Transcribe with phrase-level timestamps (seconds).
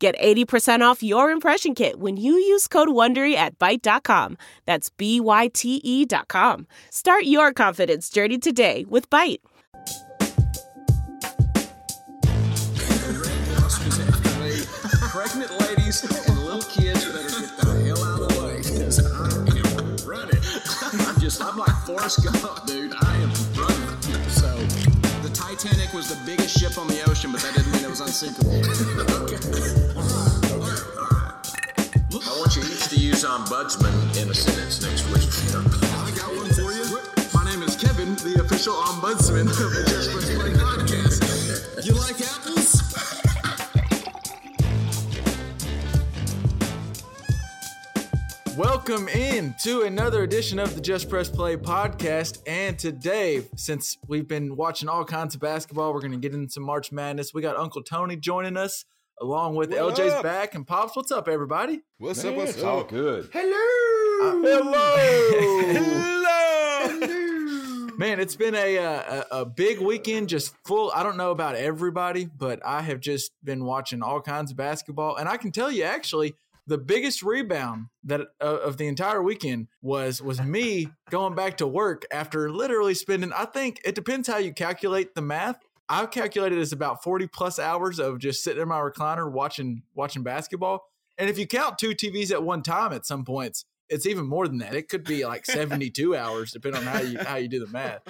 [0.00, 4.38] Get 80% off your impression kit when you use code WONDERY at Byte.com.
[4.64, 6.66] That's B-Y-T-E dot com.
[6.88, 9.40] Start your confidence journey today with Byte.
[15.10, 19.28] Pregnant ladies and little kids better get the hell out of the way because I
[19.36, 21.08] am running.
[21.08, 22.94] I'm just, I'm like Forrest Gump, dude.
[23.02, 23.49] I am
[25.60, 28.48] Titanic was the biggest ship on the ocean, but that didn't mean it was unsinkable.
[28.48, 29.36] okay.
[32.16, 35.28] I want you each to use ombudsman in a sentence next week.
[35.52, 36.88] I got one for you.
[37.34, 40.08] My name is Kevin, the official ombudsman of the Just
[40.40, 41.84] Play podcast.
[41.84, 42.59] You like apples?
[48.60, 52.42] Welcome in to another edition of the Just Press Play podcast.
[52.46, 56.52] And today, since we've been watching all kinds of basketball, we're going to get into
[56.52, 57.32] some March Madness.
[57.32, 58.84] We got Uncle Tony joining us,
[59.18, 60.22] along with What LJ's up?
[60.22, 60.94] back and Pops.
[60.94, 61.80] What's up, everybody?
[61.96, 62.38] What's Man, up?
[62.38, 63.30] What's it's all good.
[63.32, 64.42] Hello.
[64.42, 65.62] Hello.
[65.72, 66.98] Hello!
[67.96, 70.92] Man, it's been a, uh, a a big weekend, just full.
[70.94, 75.16] I don't know about everybody, but I have just been watching all kinds of basketball,
[75.16, 76.34] and I can tell you actually
[76.70, 81.66] the biggest rebound that uh, of the entire weekend was was me going back to
[81.66, 83.32] work after literally spending.
[83.32, 85.56] I think it depends how you calculate the math.
[85.88, 90.22] I've calculated as about forty plus hours of just sitting in my recliner watching watching
[90.22, 90.84] basketball,
[91.18, 94.46] and if you count two TVs at one time, at some points it's even more
[94.46, 94.76] than that.
[94.76, 98.02] It could be like 72 hours, depending on how you how you do the math.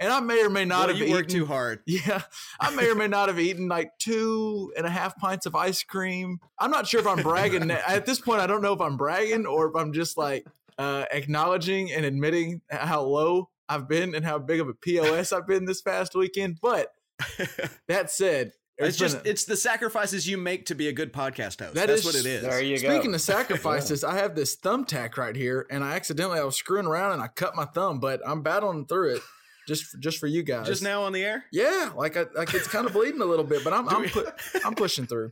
[0.00, 1.40] And I may or may not Well, have you work eaten.
[1.40, 1.80] too hard.
[1.86, 2.22] Yeah,
[2.60, 5.82] I may or may not have eaten like two and a half pints of ice
[5.82, 6.38] cream.
[6.58, 7.68] I'm not sure if I'm bragging.
[7.70, 10.46] At this point, I don't know if I'm bragging or if I'm just like
[10.78, 15.46] uh, acknowledging and admitting how low I've been and how big of a POS I've
[15.48, 16.58] been this past weekend.
[16.62, 16.92] But
[17.88, 21.12] that said, It's been just a- it's the sacrifices you make to be a good
[21.12, 21.74] podcast host.
[21.74, 22.42] That That's is- what it is.
[22.42, 22.94] There you go.
[22.94, 26.86] Speaking of sacrifices, I have this thumbtack right here, and I accidentally I was screwing
[26.86, 29.22] around and I cut my thumb, but I'm battling through it
[29.68, 30.66] just for, just for you guys.
[30.66, 31.44] Just now on the air.
[31.52, 34.08] yeah, like I, like it's kind of bleeding a little bit, but I'm I'm, we-
[34.08, 34.26] pu-
[34.64, 35.30] I'm pushing through.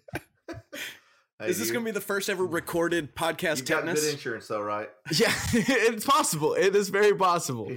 [1.39, 4.01] Hey, is this going to be the first ever recorded podcast You've got tetanus?
[4.05, 4.89] good insurance though, right?
[5.13, 6.55] Yeah, it's possible.
[6.55, 7.71] It is very possible.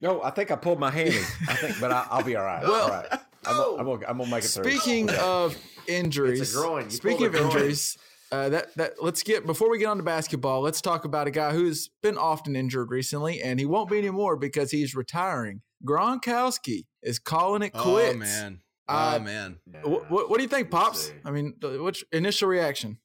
[0.00, 1.18] No, I think I pulled my hammy.
[1.48, 2.62] I think, but I, I'll be all right.
[2.62, 3.06] Well- all right.
[3.12, 3.76] I'm, Oh.
[3.78, 4.70] I'm, gonna, I'm gonna make it through.
[4.70, 5.56] Speaking of
[5.88, 6.88] injuries, It's a groin.
[6.88, 7.46] Speaking of groin.
[7.46, 7.98] injuries,
[8.30, 10.60] uh, that that let's get before we get on to basketball.
[10.60, 14.36] Let's talk about a guy who's been often injured recently, and he won't be anymore
[14.36, 15.62] because he's retiring.
[15.86, 18.14] Gronkowski is calling it quits.
[18.14, 18.60] Oh man.
[18.88, 19.58] Uh, oh man.
[19.82, 21.12] What, what, what do you think, pops?
[21.24, 22.98] I mean, th- what's initial reaction?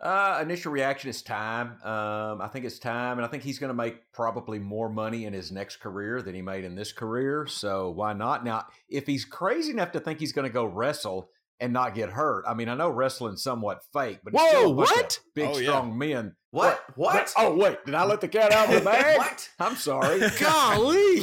[0.00, 1.72] Uh, initial reaction is time.
[1.84, 5.26] Um, I think it's time, and I think he's going to make probably more money
[5.26, 7.46] in his next career than he made in this career.
[7.46, 8.42] So why not?
[8.42, 11.28] Now, if he's crazy enough to think he's going to go wrestle
[11.60, 14.70] and not get hurt, I mean, I know wrestling's somewhat fake, but it's Whoa, still
[14.72, 15.20] a bunch of what?
[15.34, 15.68] Big Oh, yeah.
[15.68, 16.34] strong men.
[16.50, 16.82] What?
[16.96, 17.32] What?
[17.36, 19.18] Oh wait, did I let the cat out of the bag?
[19.18, 19.50] What?
[19.60, 20.20] I'm sorry.
[20.40, 21.22] Golly,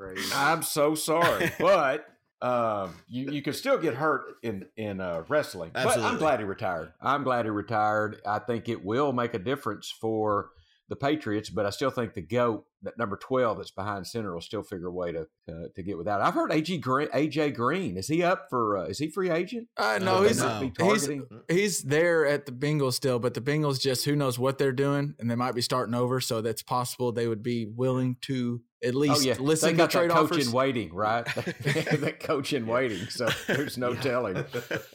[0.00, 0.32] Crazy.
[0.34, 2.06] I'm so sorry, but
[2.40, 5.72] um, you you can still get hurt in in uh, wrestling.
[5.74, 6.94] But I'm glad he retired.
[7.02, 8.18] I'm glad he retired.
[8.26, 10.52] I think it will make a difference for
[10.88, 12.64] the Patriots, but I still think the goat,
[12.98, 16.20] number twelve that's behind center, will still figure a way to to, to get without.
[16.20, 18.78] I've heard AJ Green, AJ Green is he up for?
[18.78, 19.68] Uh, is he free agent?
[19.76, 20.70] uh, No, no, he's no.
[20.80, 21.08] he's
[21.48, 25.14] he's there at the Bengals still, but the Bengals just who knows what they're doing,
[25.18, 26.20] and they might be starting over.
[26.20, 29.76] So that's possible they would be willing to at least Oh yeah, listen they to
[29.76, 30.46] got trade that coach offers.
[30.46, 31.24] in waiting, right?
[31.34, 34.42] that coach in waiting, so there's no telling.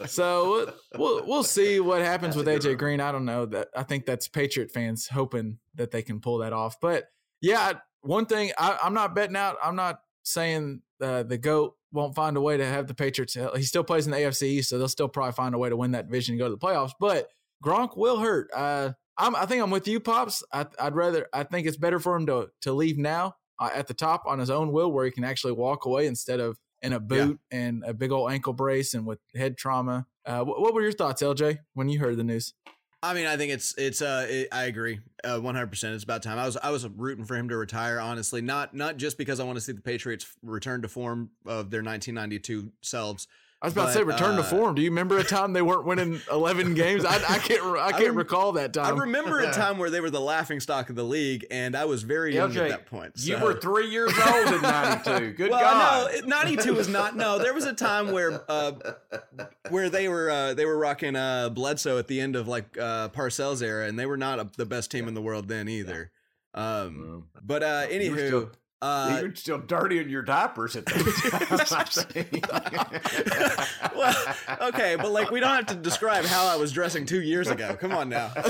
[0.08, 2.78] So we'll, we'll we'll see what happens That's with AJ one.
[2.78, 3.00] Green.
[3.02, 3.68] I don't know that.
[3.76, 6.78] I think that's Patriot fans hoping that they can pull that off.
[6.82, 7.06] But
[7.46, 9.58] yeah, one thing I, I'm not betting out.
[9.64, 13.38] I'm not saying uh, the goat won't find a way to have the Patriots.
[13.56, 15.78] He still plays in the AFC East, so they'll still probably find a way to
[15.78, 16.94] win that division and go to the playoffs.
[17.00, 17.30] But
[17.64, 18.50] Gronk will hurt.
[18.54, 20.44] Uh, I'm, I think I'm with you, pops.
[20.52, 21.28] I, I'd rather.
[21.34, 24.40] I think it's better for him to to leave now uh, at the top on
[24.40, 27.84] his own will, where he can actually walk away instead of in a boot and
[27.86, 30.08] a big old ankle brace and with head trauma.
[30.26, 32.56] Uh, what, what were your thoughts, LJ, when you heard the news?
[33.06, 35.94] I mean, I think it's it's uh it, I agree, uh, one hundred percent.
[35.94, 36.40] It's about time.
[36.40, 38.00] I was I was rooting for him to retire.
[38.00, 41.70] Honestly, not not just because I want to see the Patriots return to form of
[41.70, 43.28] their nineteen ninety two selves.
[43.66, 44.76] I was about to say But, return to uh, form.
[44.76, 47.04] Do you remember a time they weren't winning 11 games?
[47.04, 47.64] I, I can't.
[47.80, 48.86] I can't rem- recall that time.
[48.86, 51.86] I remember a time where they were the laughing stock of the league, and I
[51.86, 53.14] was very young LJ, at that point.
[53.16, 55.32] You were three years old in '92.
[55.38, 56.12] Good well, God!
[56.28, 57.16] no, 92 was not.
[57.16, 58.74] No, there was a time where uh,
[59.70, 63.10] where they were uh, they were rocking uh, Bledsoe at the end of like uh,
[63.10, 66.12] Parcells era, and they were not a, the best team in the world then either.
[66.54, 70.94] Um, but uh, anywho, uh, You're still dirty in your diapers at the
[73.82, 73.92] time.
[73.96, 74.36] well,
[74.70, 77.76] okay, but like we don't have to describe how I was dressing two years ago.
[77.80, 78.32] Come on now.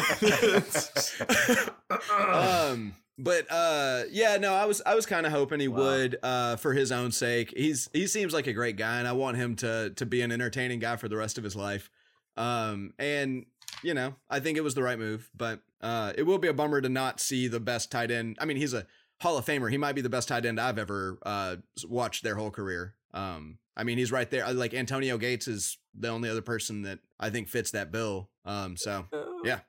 [2.10, 5.77] um, but uh, yeah, no, I was I was kind of hoping he Wow.
[5.77, 7.54] would uh, for his own sake.
[7.56, 10.31] He's he seems like a great guy, and I want him to to be an
[10.31, 11.89] entertaining guy for the rest of his life.
[12.38, 13.45] Um, and
[13.83, 16.54] you know, I think it was the right move, but uh, it will be a
[16.54, 18.38] bummer to not see the best tight end.
[18.39, 18.86] I mean, he's a
[19.22, 19.72] Hall of Famer.
[19.72, 21.56] He might be the best tight end I've ever uh,
[21.88, 22.96] watched their whole career.
[23.14, 24.52] Um, I mean, he's right there.
[24.54, 28.30] Like Antonio Gates is the only other person that I think fits that bill.
[28.46, 29.06] Um, so
[29.44, 29.60] yeah,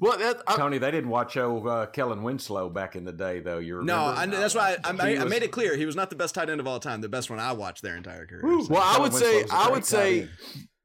[0.00, 3.40] well, that, I, Tony, they didn't watch old uh, Kellen Winslow back in the day,
[3.40, 3.58] though.
[3.58, 3.92] You remember?
[3.92, 6.16] no, I, that's why I, I, He I made it clear he was not the
[6.16, 7.00] best tight end of all time.
[7.00, 8.42] The best one I watched their entire career.
[8.42, 8.64] Woo.
[8.64, 10.28] So- Well, I would say Winslow's a I great would say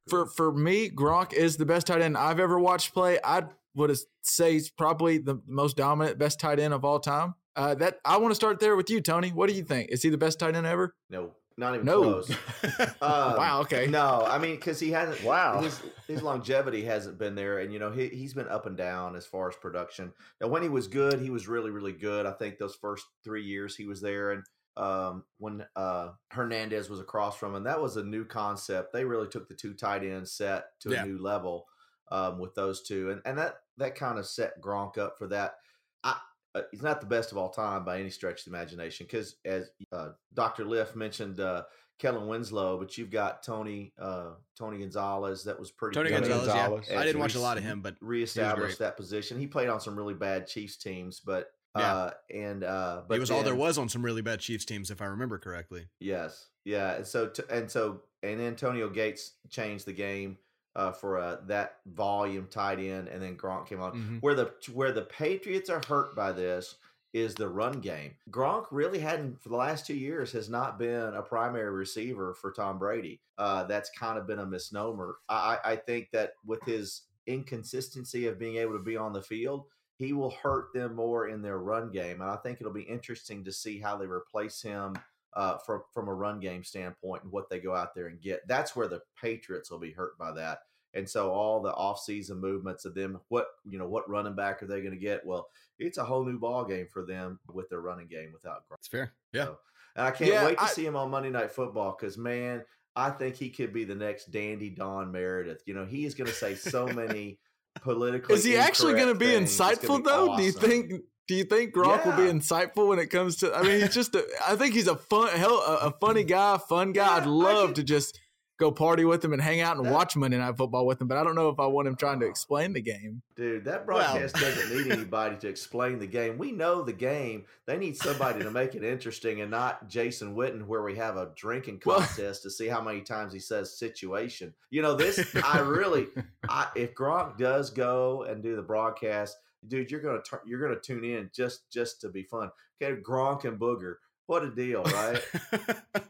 [0.10, 3.20] for for me, Gronk is the best tight end I've ever watched play.
[3.24, 3.44] I
[3.76, 7.36] would say he's probably the most dominant, best tight end of all time.
[7.58, 9.30] Uh, that I want to start there with you, Tony.
[9.32, 9.90] What do you think?
[9.90, 10.94] Is he the best tight end ever?
[11.10, 12.02] No, not even No.
[12.04, 12.30] close.
[13.02, 13.88] Um, Wow, okay.
[13.88, 15.24] No, I mean because he hasn't.
[15.24, 15.62] Wow.
[15.62, 19.16] His, his longevity hasn't been there, and you know he he's been up and down
[19.16, 20.14] as far as production.
[20.40, 22.26] Now, when he was good, he was really really good.
[22.28, 24.44] I think those first three years he was there, and
[24.78, 28.94] um, when uh, Hernandez was across from him, that was a new concept.
[28.94, 31.02] They really took the two tight end set to Yeah.
[31.02, 31.66] a new level
[32.12, 35.56] um, with those two, and and that that kind of set Gronk up for that.
[36.04, 36.18] I,
[36.58, 39.36] uh, he's not the best of all time by any stretch of the imagination because
[39.46, 40.66] as uh, Dr.
[40.66, 41.64] Liff mentioned uh,
[42.00, 46.20] Kellen Winslow, but you've got Tony uh, Tony Gonzalez that was pretty Tony good.
[46.24, 46.88] Gonzalez, Gonzalez.
[46.92, 47.00] yeah.
[47.00, 49.40] I didn't watch a lot of him, but reestablished that position.
[49.40, 51.94] He played on some really bad Chiefs teams, but Yeah.
[51.96, 54.92] uh, and uh, but he was all there was on some really bad Chiefs teams,
[54.92, 55.88] if I remember correctly.
[56.00, 60.38] Yes, yeah, and so t- and so and Antonio Gates changed the game
[60.78, 63.94] uh, for uh, that volume tight end, and then Gronk came on.
[63.94, 64.22] Mhm.
[64.22, 66.76] Where the where the Patriots are hurt by this
[67.14, 68.16] is the run game.
[68.30, 72.52] Gronk really hadn't for the last two years has not been a primary receiver for
[72.52, 73.20] Tom Brady.
[73.38, 75.18] Uh, that's kind of been a misnomer.
[75.28, 79.66] I I think that with his inconsistency of being able to be on the field,
[79.96, 83.44] he will hurt them more in their run game, and I think it'll be interesting
[83.46, 84.94] to see how they replace him
[85.38, 88.46] uh, from from a run game standpoint and what they go out there and get.
[88.48, 90.60] That's where the Patriots will be hurt by that.
[90.94, 94.68] And so all the offseason movements of them, what you know, what running back are
[94.68, 95.26] they going to get?
[95.26, 95.48] Well,
[95.78, 98.64] it's a whole new ball game for them with their running game without.
[98.74, 99.14] It's fair.
[99.32, 99.46] Yeah.
[99.46, 99.60] So-
[99.96, 102.64] and I can't Yeah, wait to I- see him on Monday Night Football because man,
[102.96, 105.62] I think he could be the next Dandy Don Meredith.
[105.66, 107.40] You know, he is going to say so many
[107.82, 108.36] politically.
[108.36, 110.38] Is he actually going to be insightful be though?
[110.38, 110.94] Do you think?
[111.28, 113.54] Do you think Gronk will be insightful when it comes to?
[113.54, 114.16] I mean, he's just.
[114.16, 117.06] A, I think he's a fun, hell, a, a funny guy, fun guy.
[117.06, 118.18] Yeah, I'd love to just
[118.60, 121.08] go party with him and hang out and That- watch Monday Night Football with him.
[121.08, 123.22] But I don't know if I want him trying to explain the game.
[123.36, 126.38] Dude, that Well- broadcast doesn't need anybody to explain the game.
[126.40, 127.46] We know the game.
[127.68, 131.30] They need somebody to make it interesting and not Jason Witten, where we have a
[131.36, 134.54] drinking Well- contest to see how many times he says situation.
[134.72, 136.08] You know, this, I really,
[136.50, 139.38] I, if Gronk does go and do the broadcast,
[139.68, 142.50] dude, you're gonna tur- you're gonna tune in just just to be fun.
[142.82, 143.96] Okay, Gronk and Booger,
[144.26, 145.22] what a deal, right?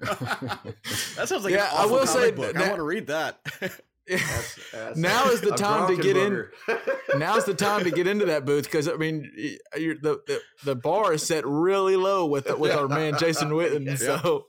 [0.01, 2.53] that sounds like Yeah, an I will comic say book.
[2.53, 3.39] that- I want to read that.
[4.09, 6.31] That's- that's- Now is the time to get in-
[6.67, 6.79] Booger.
[7.17, 9.29] Now's the time to get into that booth because I mean,
[9.77, 13.97] you're, the, the the bar is set really low with with our man Jason Witten.
[13.97, 14.45] So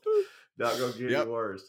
[0.58, 1.22] Not gonna get Yep.
[1.22, 1.62] any worse.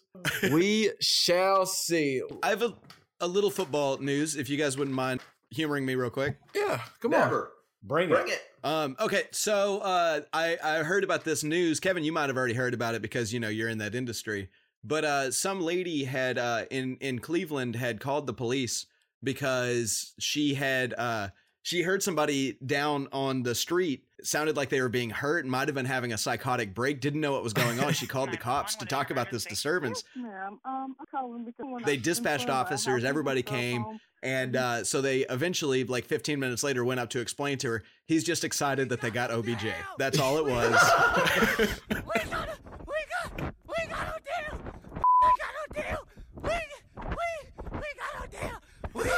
[0.51, 2.21] we shall see.
[2.43, 2.75] I have a,
[3.21, 5.21] a little football news, if you guys wouldn't mind
[5.51, 6.37] humoring me real quick.
[6.55, 7.47] Yeah, come on.
[7.81, 8.33] Bring, bring it.
[8.33, 8.41] it.
[8.63, 11.79] Um, okay, so uh, I, I heard about this news.
[11.79, 14.49] Kevin, you might have already heard about it because you know you're in that industry.
[14.83, 18.85] But uh, some lady had uh, in in Cleveland had called the police
[19.23, 21.29] because she had uh,
[21.69, 24.03] she heard somebody down on the street.
[24.17, 26.99] It sounded like they were being hurt and might have been having a psychotic break.
[26.99, 27.93] Didn't know what was going on.
[27.93, 30.03] She called the cops to talk about this disturbance.
[30.15, 33.85] Ma'am, um, I'm calling because They dispatched in front of our officers, everybody came,
[34.23, 37.83] And uh, so they eventually, like 15 minutes later, went up to explain to her.
[38.07, 39.67] He's just excited that they got OBJ.
[39.99, 40.73] That's all it was.
[41.89, 42.57] We got a,
[42.87, 44.59] we got, we got a deal.
[44.95, 46.07] We got a deal.
[46.41, 46.49] We,
[46.97, 48.61] we, we got a deal.
[48.93, 49.08] We,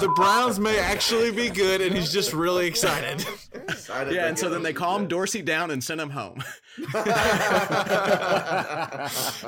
[0.00, 3.24] The Browns may actually be good, and he's just really excited.
[3.68, 6.42] Decided Yeah, and so then they to calmed the- Dorsey down and send him home.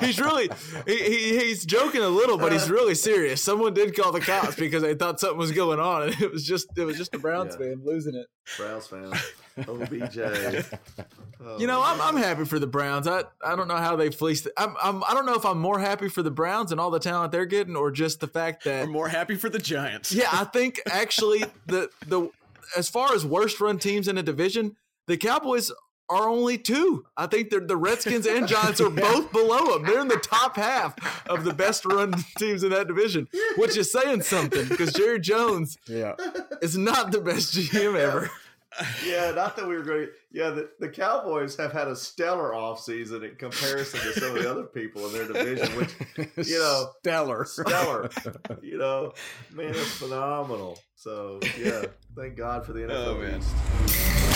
[0.01, 0.49] he's really
[0.85, 3.41] he, he, he's joking a little, but he's really serious.
[3.43, 6.45] Someone did call the cops because they thought something was going on, and it was
[6.45, 7.67] just it was just a Browns Yeah.
[7.67, 8.27] fan losing it.
[8.57, 9.11] Browns fan.
[9.57, 10.19] OBJ.
[10.19, 10.61] Oh,
[11.59, 13.05] You know, I'm I'm happy for the Browns.
[13.05, 14.45] I I don't know how they fleeced.
[14.45, 14.53] It.
[14.57, 16.99] I'm, I'm I don't know if I'm more happy for the Browns and all the
[16.99, 20.13] talent they're getting, or just the fact that We're more happy for the Giants.
[20.13, 22.29] Yeah, I think actually the the
[22.77, 25.69] as far as worst run teams in a division, the Cowboys
[26.09, 27.05] are only two.
[27.17, 29.85] I think they're the Redskins and Giants are both below them.
[29.85, 30.95] They're in the top half
[31.27, 35.77] of the best run teams in that division, which is saying something because Jerry Jones
[35.87, 36.15] yeah.
[36.61, 38.29] is not the best GM ever.
[39.05, 40.05] Yeah, not that we were going.
[40.05, 40.11] to.
[40.31, 44.49] Yeah, the, the Cowboys have had a stellar offseason in comparison to some of the
[44.49, 45.95] other people in their division, which
[46.47, 47.45] you know, stellar.
[47.45, 48.09] stellar.
[48.61, 49.13] you know,
[49.51, 50.79] man, it's phenomenal.
[50.95, 53.07] So yeah, thank God for the NFL.
[53.07, 53.39] Oh, man.
[53.39, 54.33] East.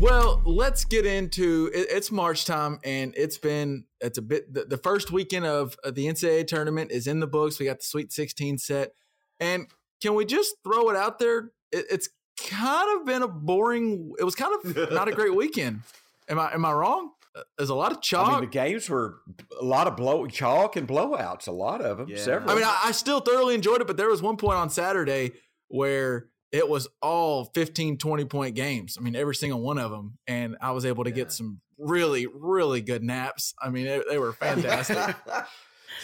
[0.00, 4.64] Well, let's get into it, it's March time, and it's been it's a bit the,
[4.64, 7.58] the first weekend of, of the NCAA tournament is in the books.
[7.58, 8.92] We got the Sweet 16 set,
[9.40, 9.66] and
[10.00, 11.50] can we just throw it out there?
[11.72, 12.08] It, it's
[12.40, 14.12] kind of been a boring.
[14.18, 15.82] It was kind of not a great weekend.
[16.28, 17.10] Am I am I wrong?
[17.56, 18.28] There's a lot of chalk.
[18.28, 19.20] I mean, the games were
[19.60, 21.46] a lot of blow chalk and blowouts.
[21.46, 22.08] A lot of them.
[22.08, 22.16] Yeah.
[22.16, 22.50] Several.
[22.50, 25.32] I mean, I, I still thoroughly enjoyed it, but there was one point on Saturday
[25.68, 28.96] where it was all 15, 20 point games.
[28.98, 30.18] I mean, every single one of them.
[30.26, 31.16] And I was able to Yeah.
[31.16, 33.54] get some really, really good naps.
[33.62, 35.14] I mean, they, they were fantastic.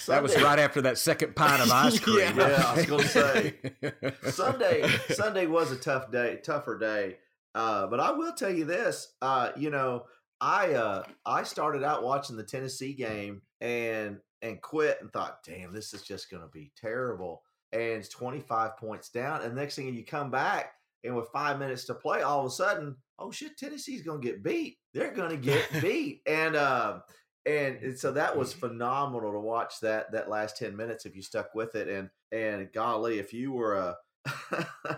[0.06, 2.36] that was right after that second pint of ice cream.
[2.36, 2.48] Yeah.
[2.48, 3.54] Yeah, I was gonna say.
[4.30, 7.16] Sunday Sunday was a tough day, tougher day.
[7.54, 10.04] Uh, but I will tell you this, uh, you know,
[10.40, 15.72] I uh, I started out watching the Tennessee game and and quit and thought, damn,
[15.72, 17.42] this is just gonna be terrible.
[17.72, 19.42] And it's 25 points down.
[19.42, 20.72] And next thing you come back
[21.02, 24.42] and with five minutes to play, all of a sudden, oh shit, Tennessee's gonna get
[24.42, 24.78] beat.
[24.92, 26.22] They're gonna get beat.
[26.26, 26.98] And uh
[27.46, 28.68] and, and so that was mm-hmm.
[28.68, 32.72] phenomenal to watch that that last 10 minutes if you stuck with it and and
[32.72, 33.96] golly if you were a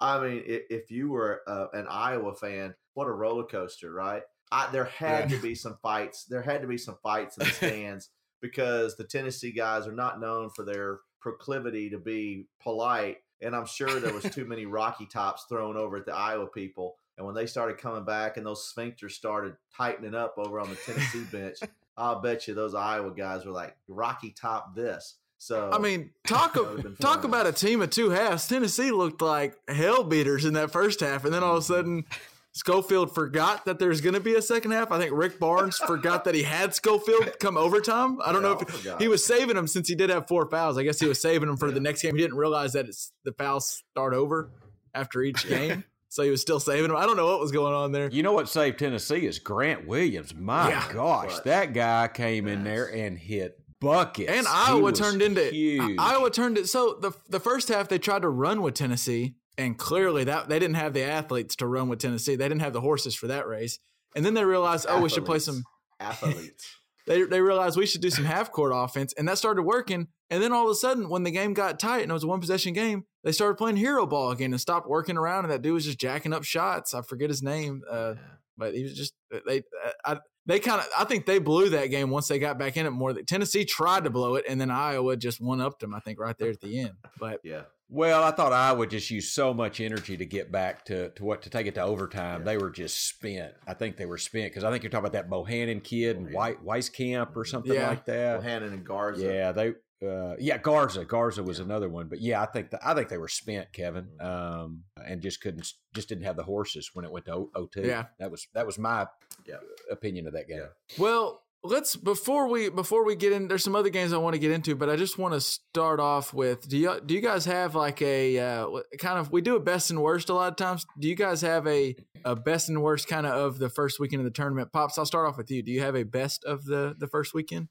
[0.00, 4.70] i mean if, you were a, an iowa fan what a roller coaster right I,
[4.70, 5.36] there had Yeah.
[5.36, 9.04] to be some fights there had to be some fights in the stands because the
[9.04, 14.14] tennessee guys are not known for their proclivity to be polite and i'm sure there
[14.14, 17.78] was too many rocky tops thrown over at the iowa people and when they started
[17.78, 21.58] coming back and those sphincters started tightening up over on the tennessee bench
[21.98, 25.16] I'll bet you those Iowa guys were like Rocky Top this.
[25.38, 26.56] So I mean, talk
[27.00, 28.48] talk about a team of two halves.
[28.48, 31.74] Tennessee looked like hell beaters in that first half, and then all of a mm-hmm.
[31.74, 32.04] sudden,
[32.52, 34.90] Schofield forgot that there's going to be a second half.
[34.90, 38.18] I think Rick Barnes forgot that he had Schofield come overtime.
[38.24, 40.76] I don't They know if he was saving him since he did have four fouls.
[40.76, 42.16] I guess he was saving him for the next game.
[42.16, 44.50] He didn't realize that it's the fouls start over
[44.92, 46.96] after each game, so he was still saving him.
[46.96, 48.08] I don't know what was going on there.
[48.10, 50.34] You know what saved Tennessee is Grant Williams.
[50.34, 50.92] My Yeah.
[50.92, 54.30] gosh, that guy came in there and hit buckets.
[54.30, 55.96] And Iowa turned into huge.
[55.98, 56.68] Iowa turned it.
[56.68, 60.58] So the the first half they tried to run with Tennessee, and clearly that they
[60.58, 62.36] didn't have the athletes to run with Tennessee.
[62.36, 63.78] They didn't have the horses for that race.
[64.16, 65.62] And then they realized, oh, we should play some.
[66.00, 66.66] athletes.
[67.06, 70.08] They they realized we should do some half court offense, and that started working.
[70.28, 72.26] And then all of a sudden, when the game got tight and it was a
[72.26, 75.44] one possession game, they started playing hero ball again and stopped working around.
[75.44, 76.94] And that dude was just jacking up shots.
[76.94, 78.14] I forget his name, uh,
[78.56, 79.58] but he was just uh, they.
[79.58, 82.78] Uh, I, they kind of, I think they blew that game once they got back
[82.78, 83.12] in it more.
[83.12, 85.94] Tennessee tried to blow it, and then Iowa just one upped them.
[85.94, 86.92] I think right there at the end.
[87.20, 87.64] But yeah.
[87.90, 91.42] Well, I thought Iowa just used so much energy to get back to, to what
[91.42, 92.40] to take it to overtime.
[92.40, 92.44] Yeah.
[92.46, 93.52] They were just spent.
[93.66, 96.28] I think they were spent because I think you're talking about that Bohannon kid and
[96.28, 97.50] oh, White Wieskamp or mm-hmm.
[97.50, 97.88] something Yeah.
[97.88, 98.40] like that.
[98.40, 99.26] Bohannon and Garza.
[99.26, 99.74] Yeah, they.
[100.00, 101.04] Uh, yeah, Garza.
[101.04, 104.08] Garza was another one, but yeah, I think the, I think they were spent, Kevin,
[104.20, 104.26] Mm-hmm.
[104.64, 107.84] um, and just couldn't, just didn't have the horses when it went to O- O2.
[107.84, 108.04] Yeah.
[108.18, 109.06] that was that was my
[109.46, 109.56] Yeah.
[109.90, 110.58] opinion of that game.
[110.58, 110.98] Yeah.
[110.98, 113.48] Well, let's before we before we get in.
[113.48, 116.00] There's some other games I want to get into, but I just want to start
[116.00, 116.68] off with.
[116.68, 118.66] Do you do you guys have like a uh,
[118.98, 119.32] kind of?
[119.32, 120.86] We do a best and worst a lot of times.
[120.98, 124.20] Do you guys have a a best and worst kind of of the first weekend
[124.20, 124.72] of the tournament?
[124.72, 125.62] Pops, I'll start off with you.
[125.62, 127.68] Do you have a best of the the first weekend?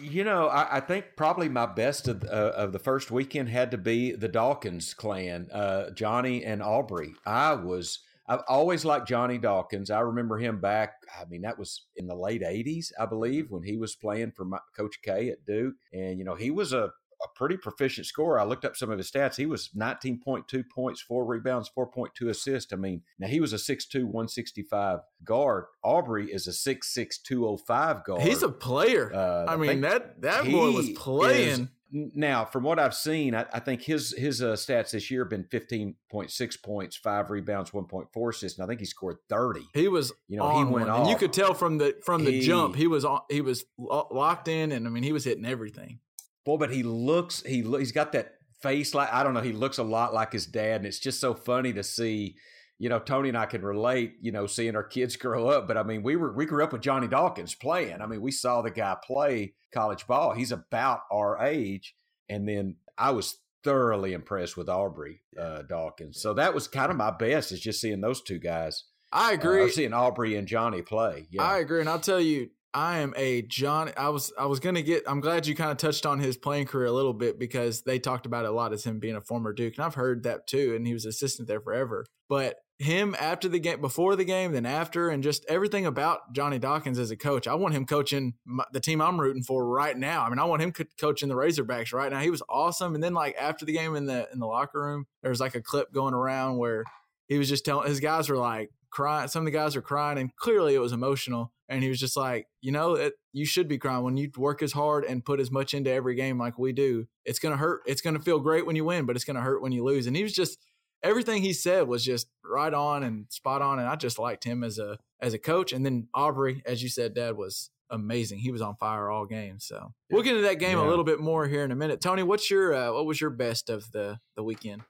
[0.00, 3.70] You know, I, I think probably my best of, uh, of the first weekend had
[3.72, 7.14] to be the Dawkins clan, uh, Johnny and Aubrey.
[7.26, 9.90] I was, I've always liked Johnny Dawkins.
[9.90, 13.64] I remember him back, I mean, that was in the late 80s, I believe, when
[13.64, 15.74] he was playing for my, Coach K at Duke.
[15.92, 18.38] And, you know, he was a, a pretty proficient scorer.
[18.38, 19.34] I looked up some of his stats.
[19.34, 22.72] He was 19.2 points, four rebounds, 4.2 assists.
[22.72, 25.64] I mean, now he was a 6'2, 165 guard.
[25.82, 28.22] Aubrey is a 6'6, 205 guard.
[28.22, 29.12] He's a player.
[29.12, 31.68] Uh, I mean that that boy was playing.
[31.92, 35.30] Now, from what I've seen, I, I think his his uh, stats this year have
[35.30, 38.86] been fifteen point six points, five rebounds, one point four assists, and I think he
[38.86, 39.66] scored thirty.
[39.74, 42.40] He was, You know, he went and you could tell from the from the He-
[42.40, 45.98] jump he was on, he was locked in, and I mean he was hitting everything.
[46.44, 49.40] Boy, but he looks he lo- he's got that face like I don't know.
[49.40, 52.36] He looks a lot like his dad, and it's just so funny to see.
[52.80, 54.14] You know, Tony and I can relate.
[54.20, 55.68] You know, seeing our kids grow up.
[55.68, 58.00] But I mean, we were we grew up with Johnny Dawkins playing.
[58.00, 60.32] I mean, we saw the guy play college ball.
[60.32, 61.94] He's about our age,
[62.28, 66.20] and then I was thoroughly impressed with Aubrey uh, Dawkins.
[66.22, 68.84] So that was kind of my best is just seeing those two guys.
[69.12, 69.60] I Uh, agree.
[69.62, 71.26] or seeing Aubrey and Johnny play.
[71.30, 71.42] Yeah.
[71.42, 73.90] I agree, and I'll tell you, I am a John.
[73.98, 75.02] I was I was gonna get.
[75.06, 77.98] I'm glad you kind of touched on his playing career a little bit because they
[77.98, 80.46] talked about it a lot as him being a former Duke, and I've heard that
[80.46, 80.74] too.
[80.74, 82.06] And he was assistant there forever.
[82.28, 86.58] But him after the game, before the game, then after, and just everything about Johnny
[86.58, 87.46] Dawkins as a coach.
[87.46, 90.24] I want him coaching my, the team I'm rooting for right now.
[90.24, 92.20] I mean, I want him co- coaching the Razorbacks right now.
[92.20, 92.94] He was awesome.
[92.94, 95.54] And then like after the game in the in the locker room, there was like
[95.54, 96.84] a clip going around where
[97.28, 99.28] he was just telling his guys were like crying.
[99.28, 101.52] Some of the guys were crying, and clearly it was emotional.
[101.68, 104.62] And he was just like, you know, it, you should be crying when you work
[104.62, 107.06] as hard and put as much into every game like we do.
[107.26, 107.82] It's gonna hurt.
[107.86, 110.06] It's gonna feel great when you win, but it's gonna hurt when you lose.
[110.06, 110.58] And he was just
[111.02, 113.78] everything he said was just right on and spot on.
[113.78, 115.72] And I just liked him as a as a coach.
[115.72, 118.38] And then Aubrey, as you said, Dad was amazing.
[118.38, 119.58] He was on fire all game.
[119.58, 122.00] So we'll get into that game a little bit more here in a minute.
[122.00, 124.82] Tony, what's your uh, what was your best of the the weekend?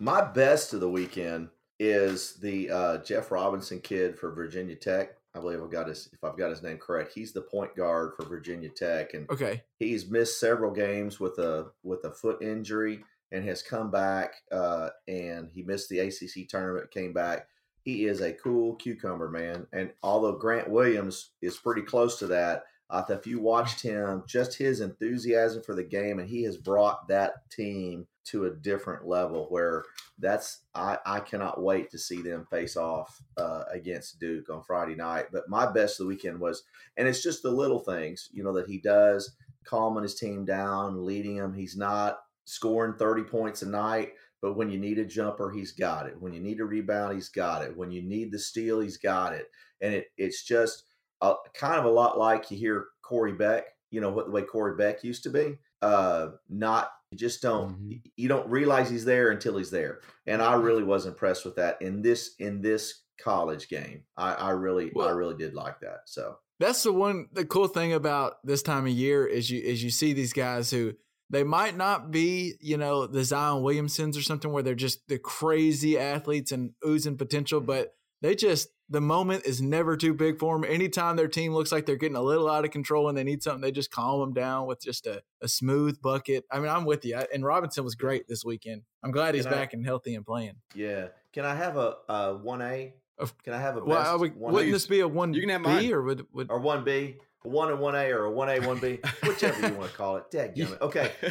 [0.00, 5.16] My best of the weekend is the uh, Jeff Robinson kid for Virginia Tech.
[5.36, 7.12] I believe I've got his if I've got his name correct.
[7.12, 11.72] He's the point guard for Virginia Tech, and Okay, he's missed several games with a
[11.82, 13.02] with a foot injury
[13.34, 14.34] and has come back.
[14.50, 17.48] Uh, and he missed the ACC tournament, came back.
[17.82, 19.66] He is a cool cucumber, man.
[19.72, 24.56] And although Grant Williams is pretty close to that, uh, if you watched him, just
[24.56, 29.46] his enthusiasm for the game, and he has brought that team to a different level
[29.50, 29.84] where
[30.18, 34.94] that's I, I cannot wait to see them face off uh, against Duke on Friday
[34.94, 35.26] night.
[35.32, 36.62] But my best of the weekend was,
[36.96, 41.04] and it's just the little things, you know, that he does, calming his team down,
[41.04, 41.52] leading them.
[41.52, 46.06] He's not scoring 30 points a night, but when you need a jumper, he's got
[46.06, 46.20] it.
[46.20, 47.76] When you need a rebound, he's got it.
[47.76, 49.48] When you need the steal, he's got it.
[49.80, 50.84] And it it's just
[51.20, 54.42] a, kind of a lot like you hear Corey Beck, you know, what the way
[54.42, 55.58] Corey Beck used to be.
[55.82, 58.02] Uh, not you just don't Mhm.
[58.16, 60.00] you don't realize he's there until he's there.
[60.26, 64.04] And I really was impressed with that in this in this college game.
[64.16, 66.00] I, I really I really did like that.
[66.06, 69.82] So that's the one the cool thing about this time of year is you is
[69.84, 70.94] you see these guys who
[71.30, 75.18] they might not be you know the Zion Williamsons or something where they're just the
[75.18, 77.66] crazy athletes and oozing potential, mm-hmm.
[77.66, 80.70] but they just the moment is never too big for them.
[80.70, 83.42] Anytime their team looks like they're getting a little out of control and they need
[83.42, 86.44] something, they just calm them down with just a, a smooth bucket.
[86.50, 87.16] I mean, I'm with you.
[87.16, 88.82] I, and Robinson was great this weekend.
[89.02, 90.56] I'm glad he's I- back and healthy and playing.
[90.74, 91.08] yeah.
[91.32, 92.94] Can I have a one A?
[93.18, 95.34] Of- Can I have a best Well, I would, one wouldn't this be a one
[95.34, 95.92] You can have B mine.
[95.92, 97.16] or would, would or one B?
[97.44, 100.16] One and one A or a one A one B, whichever you want to call
[100.16, 100.30] it.
[100.30, 100.80] Dadgummit.
[100.80, 101.12] Okay,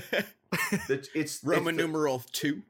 [0.87, 2.61] the, it's Roman it's the, numeral two.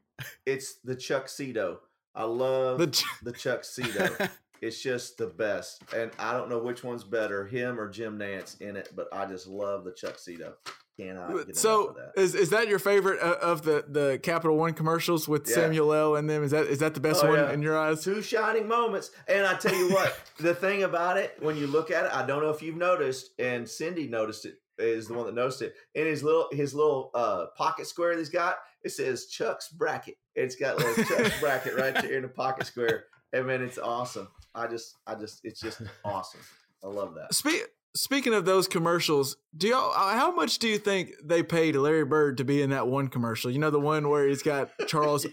[0.46, 1.80] It's the Chuck tuxedo.
[2.14, 4.16] I love the the, tuxedo.
[4.62, 8.60] it's just the best, and I don't know which one's better, him or Jim Nantz
[8.60, 10.54] in it, but I just love the Chuck tuxedo.
[10.98, 14.56] Cannot get enough of so is is that your favorite uh, of the the Capital
[14.56, 15.54] One commercials with Yeah.
[15.54, 16.14] Samuel L.
[16.16, 16.44] and them?
[16.44, 17.52] Is that is that the best Oh, one yeah.
[17.52, 18.04] in your eyes?
[18.04, 19.10] two shining moments.
[19.26, 22.24] And I tell you what, the thing about it, when you look at it, I
[22.24, 25.74] don't know if you've noticed, and Cindy noticed it, is the one that noticed it.
[25.96, 30.14] In his little his little uh, pocket square that he's got, it says Chuck's bracket.
[30.36, 33.06] It's got a little Chuck's bracket right there in the pocket square.
[33.32, 34.28] And man, it's awesome.
[34.54, 36.40] I just I just it's just awesome.
[36.84, 37.34] I love that.
[37.34, 41.76] Spe- speaking of those commercials, do y'all uh, how much do you think they paid
[41.76, 43.50] Larry Bird to be in that one commercial?
[43.50, 45.26] You know the one where he's got Charles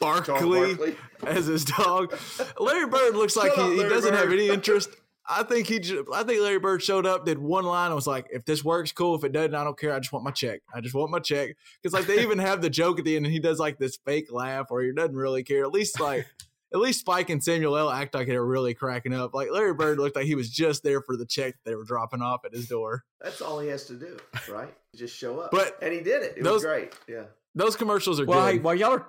[0.00, 0.96] Charles Barkley Barkley.
[1.26, 2.14] as his dog.
[2.58, 4.90] Larry Bird looks like he, he doesn't have any interest.
[5.28, 5.76] I think he.
[6.14, 8.92] I think Larry Bird showed up, did one line, and was like, "If this works,
[8.92, 9.16] cool.
[9.16, 9.92] If it doesn't, I don't care.
[9.92, 10.60] I just want my check.
[10.72, 13.26] I just want my check." Because like they even have the joke at the end,
[13.26, 15.64] and he does like this fake laugh, or he doesn't really care.
[15.64, 16.26] At least like.
[16.74, 17.90] At least Spike and Samuel L.
[17.90, 19.34] act like they were really cracking up.
[19.34, 22.22] Like Larry Bird looked like he was just there for the check they were dropping
[22.22, 23.04] off at his door.
[23.20, 24.16] That's all he has to do,
[24.50, 24.74] right?
[24.94, 25.50] Just show up.
[25.52, 26.34] But and he did it.
[26.38, 26.92] It those- was great.
[27.08, 27.24] Yeah.
[27.54, 28.64] Those commercials are Well, hey, good.
[28.64, 29.08] while y'all are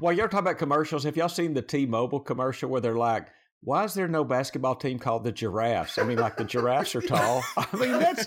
[0.00, 3.28] while y'all are talking about commercials, have y'all seen the T-Mobile commercial where they're like,
[3.60, 7.00] "Why is there no basketball team called the Giraffes?" I mean, like the giraffes are
[7.00, 7.44] tall.
[7.56, 8.26] I mean, that's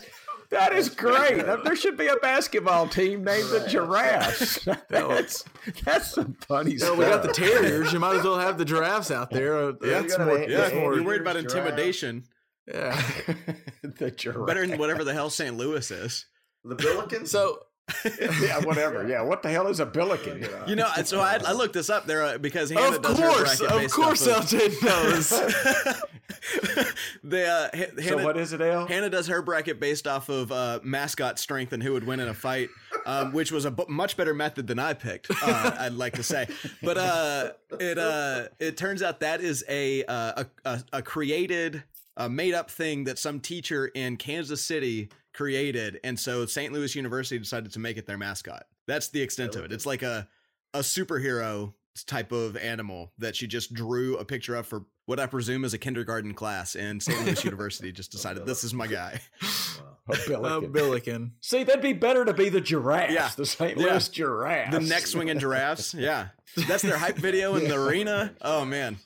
[0.51, 1.45] that is great.
[1.45, 4.59] There should be a basketball team named the Giraffes.
[4.89, 5.43] That's
[5.85, 6.97] that's some funny Well, stuff.
[6.97, 7.93] we got the Terriers.
[7.93, 9.61] You might as well have the giraffes out there.
[9.69, 10.39] Yeah, that's you gotta more.
[10.39, 12.23] have- Yeah, that's Yeah, more you're worried about intimidation.
[12.67, 12.99] yeah.
[13.83, 14.47] the Giraffes.
[14.47, 15.55] Better than whatever the hell St.
[15.55, 16.25] Louis is.
[16.63, 17.27] The Billikens.
[17.27, 17.59] So
[18.41, 19.07] yeah, whatever.
[19.07, 20.45] Yeah, what the hell is a billiken?
[20.67, 23.27] You know, so I, I looked this up there uh, because Hannah Of does her
[23.29, 25.29] course, bracket of based course, off LJ knows.
[27.23, 28.85] the uh, Ha- So Hannah, what is it, Al?
[28.87, 32.27] Hannah does her bracket based off of uh, mascot strength and who would win in
[32.27, 32.69] a fight,
[33.05, 35.29] um, which was a much better method than I picked.
[35.41, 36.47] Uh, I'd like to say,
[36.81, 41.83] but uh, it uh, it turns out that is a uh, a, a, a created,
[42.17, 46.73] a made up thing that some teacher in Kansas City created, and so St.
[46.73, 48.63] Louis University decided to make it their mascot.
[48.87, 49.71] That's the extent of it.
[49.71, 50.27] It's like a
[50.73, 51.73] a superhero
[52.05, 55.73] type of animal that she just drew a picture of for what I presume is
[55.73, 57.25] a kindergarten class, and St.
[57.25, 59.21] Louis University just decided this is my guy.
[59.41, 60.71] A A billiken.
[60.71, 61.31] billiken.
[61.39, 63.29] See, that'd be better to be the giraffes, Yeah.
[63.37, 63.77] the St.
[63.77, 63.85] Yeah.
[63.85, 64.71] Louis giraffes.
[64.77, 65.93] The neck swinging giraffes.
[65.93, 66.27] Yeah.
[66.67, 68.33] That's their hype video in the arena.
[68.41, 68.97] Oh, man.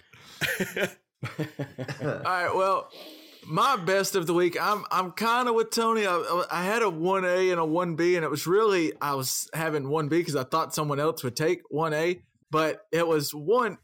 [2.01, 2.53] All right.
[2.55, 2.89] Well,
[3.45, 4.57] my best of the week.
[4.59, 6.05] I'm I'm kind of with Tony.
[6.05, 9.15] I, I had a one A and a one B, and it was really I
[9.15, 13.07] was having one B because I thought someone else would take one A, but it
[13.07, 13.77] was one.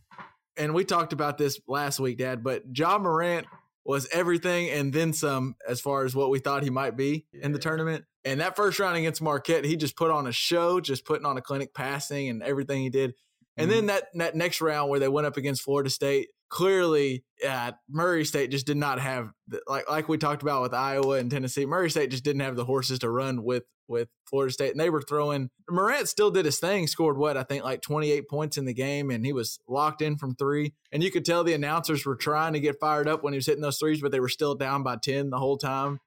[0.57, 2.43] And we talked about this last week, Dad.
[2.43, 3.47] But Ja Morant
[3.85, 7.53] was everything and then some as far as what we thought he might be in
[7.53, 8.05] the tournament.
[8.25, 11.37] And that first round against Marquette, he just put on a show, just putting on
[11.37, 13.15] a clinic passing and everything he did.
[13.57, 13.75] And mm-hmm.
[13.75, 18.25] then that that next round where they went up against Florida State, clearly uh, Murray
[18.25, 19.31] State just did not have
[19.67, 21.65] like like we talked about with Iowa and Tennessee.
[21.65, 24.89] Murray State just didn't have the horses to run with with Florida State, and they
[24.89, 25.49] were throwing.
[25.69, 28.73] Morant still did his thing, scored what I think like twenty eight points in the
[28.73, 30.73] game, and he was locked in from three.
[30.91, 33.45] And you could tell the announcers were trying to get fired up when he was
[33.45, 35.99] hitting those threes, but they were still down by ten the whole time.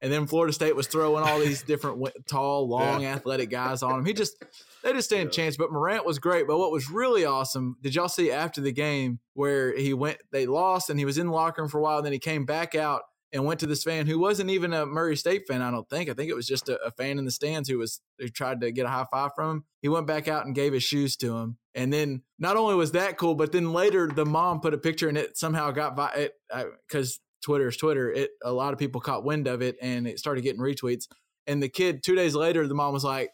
[0.00, 4.04] And then Florida State was throwing all these different tall, long, athletic guys on him.
[4.04, 4.42] He just
[4.82, 5.56] they just stand a chance.
[5.56, 6.46] But Morant was great.
[6.46, 10.46] But what was really awesome, did y'all see after the game where he went, they
[10.46, 11.98] lost and he was in the locker room for a while.
[11.98, 14.84] And then he came back out and went to this fan who wasn't even a
[14.84, 16.10] Murray State fan, I don't think.
[16.10, 18.60] I think it was just a, a fan in the stands who was who tried
[18.60, 19.64] to get a high five from him.
[19.80, 21.56] He went back out and gave his shoes to him.
[21.74, 25.08] And then not only was that cool, but then later the mom put a picture
[25.08, 26.32] and it somehow got by it
[26.86, 28.12] because Twitter is Twitter.
[28.12, 31.06] It a lot of people caught wind of it and it started getting retweets.
[31.46, 33.30] And the kid two days later, the mom was like,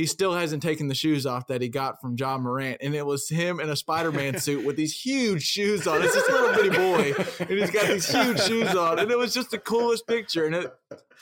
[0.00, 2.78] he still hasn't taken the shoes off that he got from Ja Morant.
[2.80, 6.00] And it was him in a Spider Man suit with these huge shoes on.
[6.00, 8.98] It's this little bitty boy, and he's got these huge shoes on.
[8.98, 10.46] And it was just the coolest picture.
[10.46, 10.72] And it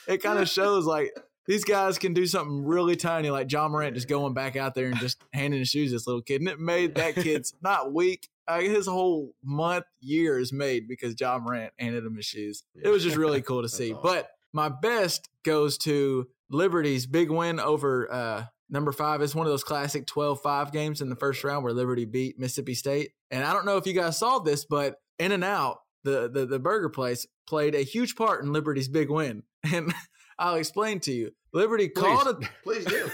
[0.07, 1.11] it kind of shows like
[1.45, 4.85] these guys can do something really tiny, like Ja Morant just going back out there
[4.87, 6.39] and just handing his shoes to this little kid.
[6.39, 8.29] And it made that kid's not week.
[8.47, 12.63] Uh, his whole month, year is made because Ja Morant handed him his shoes.
[12.81, 13.91] It was just really cool to see.
[13.91, 14.03] awesome.
[14.03, 19.21] But my best goes to Liberty's big win over uh, number five.
[19.21, 22.39] It's one of those classic 12 5 games in the first round where Liberty beat
[22.39, 23.11] Mississippi State.
[23.31, 26.89] And I don't know if you guys saw this, but In-N-Out, the, the, the burger
[26.89, 29.43] place, played a huge part in Liberty's big win.
[29.73, 29.93] And
[30.37, 31.31] I'll explain to you.
[31.53, 33.11] Liberty called a Please do.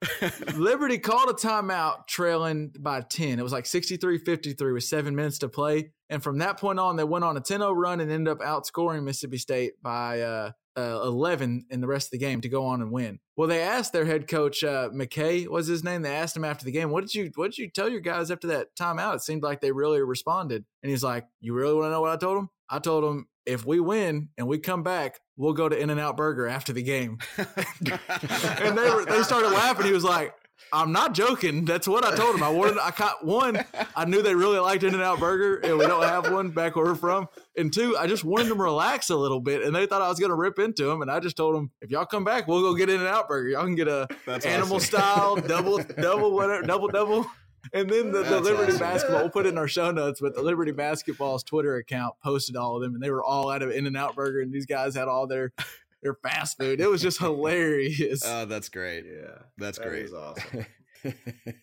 [0.56, 3.38] Liberty called a timeout trailing by 10.
[3.38, 5.90] It was like 63 53 with seven minutes to play.
[6.08, 8.40] And from that point on, they went on a 10 0 run and ended up
[8.40, 12.64] outscoring Mississippi State by uh, uh, 11 in the rest of the game to go
[12.64, 13.18] on and win.
[13.36, 16.02] Well, they asked their head coach, uh, McKay was his name.
[16.02, 18.30] They asked him after the game, what did you what did you tell your guys
[18.30, 19.16] after that timeout?
[19.16, 20.64] It seemed like they really responded.
[20.82, 22.50] And he's like, You really want to know what I told him?
[22.70, 26.46] I told him, if we win and we come back, we'll go to In-N-Out Burger
[26.46, 27.18] after the game.
[27.38, 29.86] and they were they started laughing.
[29.86, 30.34] He was like,
[30.72, 31.64] "I'm not joking.
[31.64, 32.42] That's what I told him.
[32.42, 32.78] I wanted.
[32.78, 33.64] I caught one.
[33.96, 36.94] I knew they really liked In-N-Out Burger, and we don't have one back where we're
[36.94, 37.28] from.
[37.56, 40.08] And two, I just wanted them to relax a little bit, and they thought I
[40.08, 41.02] was going to rip into them.
[41.02, 43.48] And I just told them, if y'all come back, we'll go get In-N-Out Burger.
[43.48, 44.86] Y'all can get a That's animal awesome.
[44.86, 47.26] style double double whatever double double."
[47.72, 48.78] And then the, the Liberty awesome.
[48.78, 52.56] basketball, we'll put it in our show notes, but the Liberty basketball's Twitter account posted
[52.56, 54.64] all of them, and they were all out of In and Out Burger, and these
[54.64, 55.52] guys had all their
[56.02, 56.80] their fast food.
[56.80, 58.22] It was just hilarious.
[58.24, 59.04] Oh, that's great.
[59.04, 59.42] yeah.
[59.56, 60.04] That's that great.
[60.04, 60.66] is awesome.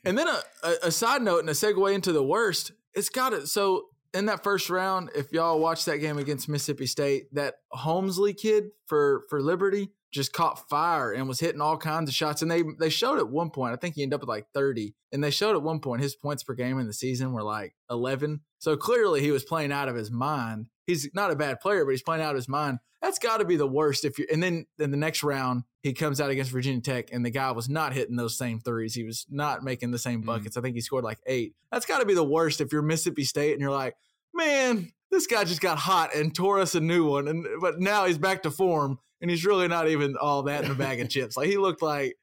[0.06, 3.34] And then a, a, a side note and a segue into the worst, it's got
[3.34, 3.48] it.
[3.48, 8.36] So in that first round, if y'all watched that game against Mississippi State, that Homesley
[8.36, 12.42] kid for for Liberty just caught fire and was hitting all kinds of shots.
[12.42, 14.96] And they they showed at one point, I think he ended up with like 30.
[15.12, 17.76] And they showed at one point his points per game in the season were like
[17.90, 18.40] 11.
[18.60, 20.68] So clearly he was playing out of his mind.
[20.88, 22.80] He's not a bad player, but he's playing out of his mind.
[23.02, 25.94] That's got to be the worst if you and then in the next round he
[25.94, 28.96] comes out against Virginia Tech and the guy was not hitting those same threes.
[28.96, 30.58] He was not making the same buckets.
[30.58, 31.54] I think he scored like 8.
[31.72, 33.96] That's got to be the worst if you're Mississippi State and you're like,
[34.34, 38.06] "Man, this guy just got hot and tore us a new one and but now
[38.06, 41.10] he's back to form and he's really not even all that in the bag of
[41.10, 41.38] chips.
[41.38, 42.16] Like he looked like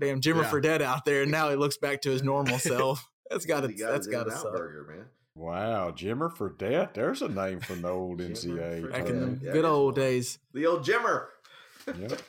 [0.00, 0.50] damn Jimmer Yeah.
[0.50, 3.08] Fredette out there and now he looks back to his normal self.
[3.30, 4.52] That's got to that's got to suck.
[4.52, 5.06] burger, man.
[5.36, 6.94] Wow, Jimmer Fredette.
[6.94, 8.90] There's a name from the old Jimmer NCAA.
[8.90, 10.38] Back in the Yeah, good old days.
[10.54, 11.26] The old Jimmer.
[11.86, 12.22] Yep.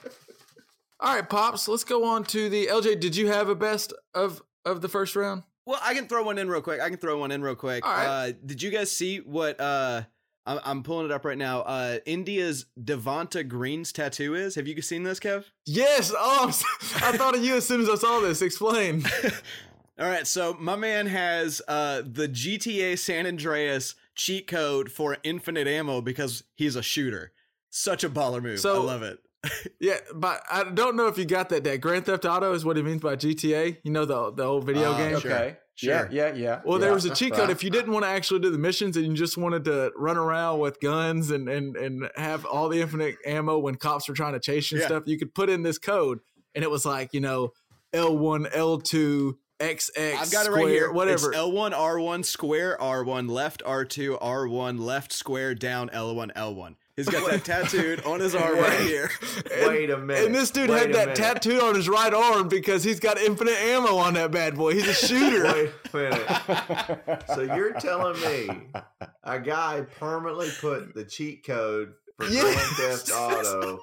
[0.99, 1.69] All right, pops.
[1.69, 2.99] Let's go on to the LJ.
[2.99, 5.43] Did you have a best of of the first round?
[5.65, 6.81] Well, I can throw one in real quick.
[6.81, 7.85] I can throw one in real quick.
[7.85, 8.05] All right.
[8.05, 9.59] Uh, did you guys see what?
[9.59, 10.01] Uh,
[10.45, 11.61] I'm, I'm pulling it up right now.
[11.61, 14.55] Uh, India's Devonte Green's tattoo is.
[14.55, 15.45] Have you seen this, Kev?
[15.65, 16.11] Yes.
[16.15, 16.47] Oh,
[16.95, 18.41] I thought of you as soon as I saw this.
[18.41, 19.05] Explain.
[19.99, 25.67] All right, so my man has uh, the GTA San Andreas cheat code for infinite
[25.67, 27.31] ammo because he's a shooter.
[27.69, 28.59] Such a baller move.
[28.59, 29.19] So- I love it.
[29.79, 31.63] Yeah, but I don't know if you got that.
[31.63, 33.77] That Grand Theft Auto is what he means by GTA.
[33.83, 35.19] You know the the old video Ah, game.
[35.19, 35.31] sure.
[35.31, 35.57] Okay.
[35.75, 35.93] Sure.
[35.93, 36.61] Yeah, yeah, yeah.
[36.65, 37.41] Well, there was a cheat code.
[37.41, 37.49] Right.
[37.51, 40.17] If you didn't want to actually do the missions and you just wanted to run
[40.17, 44.33] around with guns and and and have all the infinite ammo when cops were trying
[44.33, 44.87] to chase you and Yeah.
[44.87, 46.19] stuff, you could put in this code,
[46.55, 47.51] and it was like you know
[47.93, 50.91] L one, L two, XX, I've got it square, right here.
[50.91, 51.29] whatever.
[51.31, 56.75] It's L1, R1, square, R1, left, R2, R1, left, square, down, L1, L1.
[56.95, 59.09] He's got that tattooed on his arm right here.
[59.67, 60.25] Wait a minute.
[60.25, 61.15] and this dude Wait had that minute.
[61.15, 64.73] tattooed on his right arm because he's got infinite ammo on that bad boy.
[64.73, 65.43] He's a shooter.
[65.43, 67.23] Wait a minute.
[67.35, 68.49] so you're telling me
[69.23, 72.55] a guy permanently put the cheat code for Yes.
[72.55, 73.79] Grand Theft Auto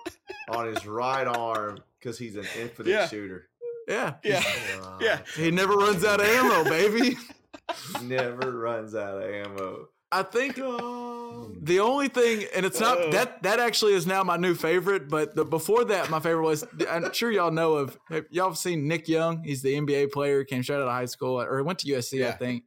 [0.49, 3.07] on his right arm because he's an infinite Yeah.
[3.07, 3.47] shooter.
[3.89, 4.15] Yeah.
[4.23, 4.43] Yeah.
[4.81, 4.99] Wow.
[5.01, 5.21] Yeah.
[5.37, 7.17] He never runs out of ammo, baby.
[8.03, 9.89] Never runs out of ammo.
[10.13, 13.11] I think um, the only thing, and it's not uh.
[13.11, 16.65] that that actually is now my new favorite, but the, before that, my favorite was
[16.89, 17.99] I'm sure y'all know of
[18.31, 19.43] y'all have seen Nick Young.
[19.43, 22.33] He's the NBA player, came straight out of high school or went to USC, I
[22.33, 22.63] think.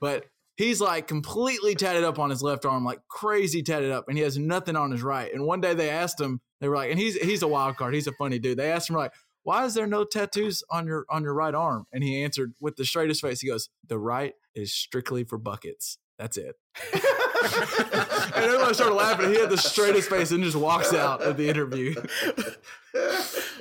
[0.00, 4.16] But he's like completely tatted up on his left arm, like crazy tatted up, and
[4.16, 5.32] he has nothing on his right.
[5.34, 7.94] And one day they asked him, they were like, and he's he's a wild card.
[7.94, 8.58] He's a funny dude.
[8.58, 9.12] They asked him like.
[9.44, 11.86] Why is there no tattoos on your on your right arm?
[11.92, 13.40] And he answered with the straightest face.
[13.40, 15.98] He goes, "The right is strictly for buckets.
[16.18, 16.56] That's it."
[16.92, 19.30] and everyone started laughing.
[19.30, 21.94] He had the straightest face and just walks out of the interview.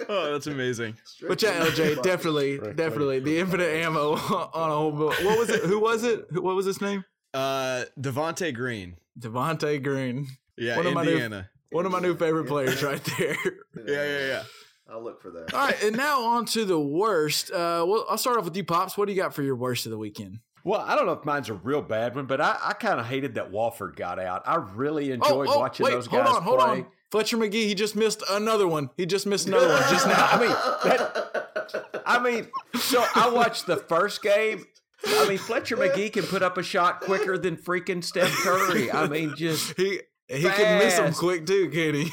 [0.09, 0.95] Oh, that's amazing.
[1.27, 4.11] But yeah, LJ, definitely, definitely the infinite ammo
[4.53, 4.91] on a whole.
[4.91, 5.07] bill.
[5.25, 5.63] What was it?
[5.63, 6.25] Who was it?
[6.43, 7.03] What was his name?
[7.33, 8.97] Uh, Devonte Green.
[9.19, 10.27] Devonte Green.
[10.57, 11.49] Yeah, One of my new- Indiana.
[11.71, 13.35] One of my new favorite players right there.
[13.87, 14.43] Yeah, yeah, yeah.
[14.89, 15.53] I'll look for that.
[15.53, 17.51] All right, and now on to the worst.
[17.51, 18.97] Uh, well, I'll start off with you, pops.
[18.97, 20.39] What do you got for your worst of the weekend?
[20.65, 23.05] Well, I don't know if mine's a real bad one, but I, I kind of
[23.05, 24.43] hated that Wofford got out.
[24.45, 26.69] I really enjoyed watching those guys Oh, hold on, hold play.
[26.69, 26.85] on.
[27.11, 28.89] Fletcher Magee, he just missed another one.
[28.97, 30.25] He just missed another one just now.
[30.31, 32.47] I mean, that, I mean,
[32.79, 34.63] so I watched the first game.
[35.05, 38.89] I mean, Fletcher Magee can put up a shot quicker than freaking Steph Curry.
[38.91, 42.09] I mean, just He he can miss them quick too, can he?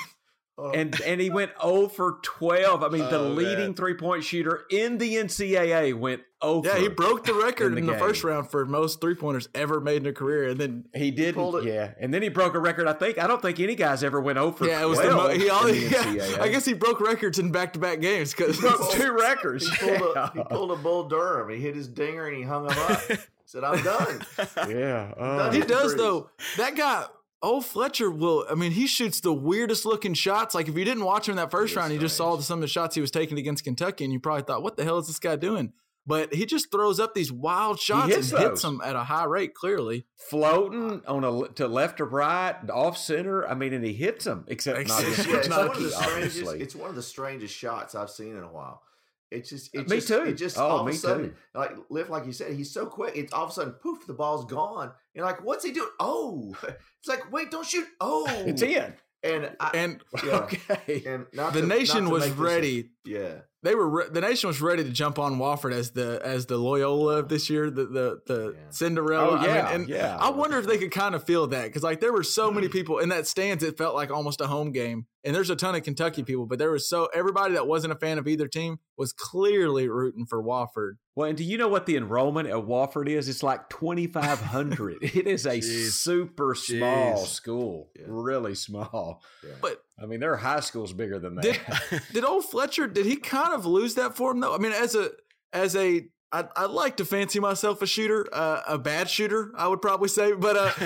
[0.62, 0.72] Oh.
[0.72, 2.82] and and he went 0 for 12.
[2.82, 3.74] I mean, the Oh, leading man.
[3.74, 6.80] three point shooter in the NCAA went 0 Yeah, for.
[6.80, 9.80] he broke the record in in the the, first round for most three pointers ever
[9.80, 12.86] made in a career, and then He did, yeah, and then he broke a record.
[12.88, 15.10] I think I don't think any guys ever went 0 for yeah, it was the
[15.12, 15.84] mo- he in only.
[15.88, 16.40] the Yeah, NCAA.
[16.40, 19.66] I guess he broke records in back to back games because broke two records.
[19.66, 20.28] He pulled, yeah.
[20.34, 21.48] a, he pulled a Bull Durham.
[21.48, 23.00] He hit his dinger and he hung him up.
[23.46, 24.20] Said, I'm done.
[24.68, 25.38] yeah, oh.
[25.38, 26.30] Done uh, he does though.
[26.56, 27.06] That guy,
[27.42, 28.46] old Fletcher, will.
[28.50, 30.54] I mean, he shoots the weirdest looking shots.
[30.54, 32.44] Like if you didn't watch him in that first round, you just saw strange.
[32.46, 34.84] some of the shots he was taking against Kentucky, and you probably thought, "What the
[34.84, 35.72] hell is this guy doing?"
[36.06, 38.62] But he just throws up these wild shots and hits hits those.
[38.62, 39.54] them at a high rate.
[39.54, 43.46] Clearly, floating on a to left or right, off center.
[43.46, 44.44] I mean, and he hits them.
[44.48, 46.38] Except not Except- against Yeah, it's one of Kentucky, the strangest.
[46.38, 46.60] obviously.
[46.62, 48.82] It's one of the strangest shots I've seen in a while.
[49.30, 50.22] It just, it Me just, too.
[50.24, 51.34] It just Oh, all me of a sudden, too.
[51.54, 53.16] like lift, like you said, he's so quick.
[53.16, 54.90] It's all of a sudden, poof, the ball's gone.
[55.14, 55.88] You're like, what's he doing?
[56.00, 57.86] Oh, it's like, wait, don't shoot.
[58.00, 58.92] Oh, It's in.
[59.22, 60.30] And I, and yeah.
[60.70, 61.02] Okay.
[61.06, 62.90] and not the to- nation not was make this ready.
[63.04, 66.46] yeah, They were re- the nation was ready to jump on Wofford as the as
[66.46, 68.60] the Loyola of this year, the the the Yeah.
[68.70, 69.32] Cinderella.
[69.32, 70.16] Oh, I mean, yeah, and yeah.
[70.18, 72.68] I wonder if they could kind of feel that because like there were so many
[72.68, 72.72] hmm.
[72.72, 73.62] people in that stands.
[73.62, 76.58] It felt like almost a home game, and there's a ton of Kentucky people, but
[76.58, 80.42] there was so everybody that wasn't a fan of either team was clearly rooting for
[80.42, 80.92] Wofford.
[81.14, 83.28] Well, and do you know what the enrollment at Wofford is?
[83.28, 84.98] It's like 2,500.
[85.02, 85.90] it is a Jeez.
[85.90, 87.26] super small Jeez.
[87.26, 88.04] school, Yeah.
[88.08, 89.22] really small.
[89.44, 89.54] yeah.
[89.60, 91.42] But I mean, there are high schools bigger than that.
[91.42, 91.60] did
[92.12, 94.54] did old Fletcher did he kind of lose that form though?
[94.54, 95.10] I mean, as a
[95.52, 99.66] as a I, I like to fancy myself a shooter, uh, a bad shooter, I
[99.66, 100.70] would probably say, but uh,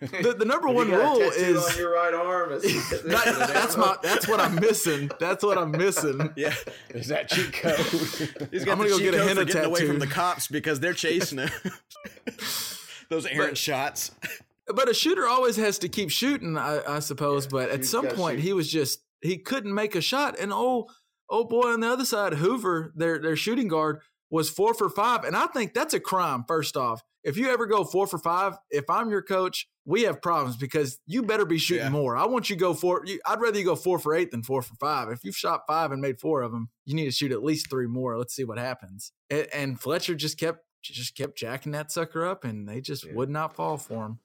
[0.00, 2.50] the, the number one you got rule is on your right arm.
[2.54, 5.08] It's, it's That- that's my that's what I'm missing.
[5.20, 6.32] That's what I'm missing.
[6.34, 6.52] Yeah,
[6.90, 7.76] is that cheat code?
[8.50, 9.92] he's got I'm gonna go get a code henna for getting away tattoo.
[9.92, 11.50] from the cops because they're chasing him.
[13.08, 14.10] Those errant But- shots.
[14.74, 17.44] But a shooter always has to keep shooting, I, I suppose.
[17.44, 18.44] Yeah, but at some point, shoot.
[18.44, 20.38] he was just he couldn't make a shot.
[20.38, 20.88] And oh,
[21.30, 24.00] oh boy, on the other side, Hoover, their their shooting guard,
[24.30, 25.24] was four for five.
[25.24, 26.44] And I think that's a crime.
[26.46, 30.20] First off, if you ever go four for five, if I'm your coach, we have
[30.22, 31.90] problems because you better be shooting Yeah.
[31.90, 32.16] more.
[32.16, 33.02] I want you to go four.
[33.06, 35.08] You, I'd rather you go four for eight than four for five.
[35.08, 37.70] If you've shot five and made four of them, you need to shoot at least
[37.70, 38.18] three more.
[38.18, 39.12] Let's see what happens.
[39.30, 43.14] And, and Fletcher just kept just kept jacking that sucker up, and they just Yeah.
[43.14, 44.18] would not fall for him.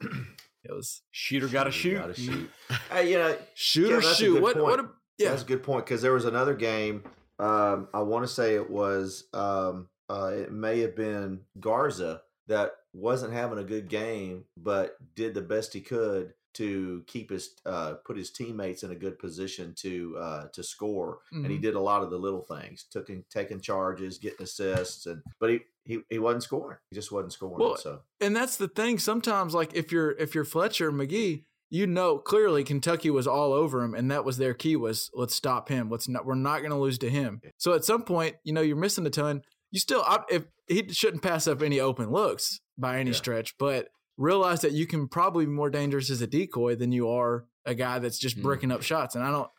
[0.63, 1.96] It was Shooter got to shoot.
[2.00, 2.50] Gotta shoot.
[2.92, 4.42] hey, you know, shoot Yeah, or shoot.
[4.42, 4.54] What?
[4.56, 4.66] point.
[4.66, 4.80] What?
[4.80, 5.30] A, yeah.
[5.30, 7.04] That's a good point because there was another game.
[7.39, 12.76] Um, I want to say it was um, uh, it may have been Garza that
[12.94, 17.96] wasn't having a good game, but did the best he could to keep his uh,
[18.06, 21.20] put his teammates in a good position to uh, to score.
[21.32, 21.62] And he Mhm.
[21.62, 25.62] did a lot of the little things, took taking charges, getting assists, and but he
[25.86, 26.78] he, he wasn't scoring.
[26.89, 27.58] He just wasn't scoring.
[27.60, 29.00] Well, so and that's the thing.
[29.00, 33.84] Sometimes, like if you're if you're Fletcher Magee, you know clearly Kentucky was all over
[33.84, 35.89] him, and that was their key was let's stop him.
[35.89, 37.41] Let's not we're not going to lose to him.
[37.58, 39.41] So at some point, you know you're missing a ton.
[39.72, 43.17] You still I, if he shouldn't pass up any open looks by any Yeah.
[43.17, 47.10] stretch, but realize that you can probably be more dangerous as a decoy than you
[47.10, 48.43] are a guy that's just Mm.
[48.43, 49.15] breaking up shots.
[49.15, 49.50] And I don't.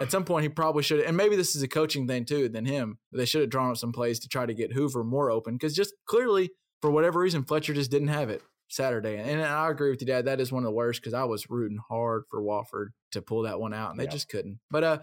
[0.00, 1.00] At some point, he probably should.
[1.00, 2.98] And maybe this is a coaching thing too than him.
[3.12, 5.74] They should have drawn up some plays to try to get Hoover more open because
[5.74, 9.16] just clearly for whatever reason, Fletcher just didn't have it Saturday.
[9.18, 10.26] And I agree with you, Dad.
[10.26, 13.42] That is one of the worst because I was rooting hard for Wofford to pull
[13.42, 14.10] that one out, and they Yeah.
[14.10, 14.60] just couldn't.
[14.70, 14.98] But uh,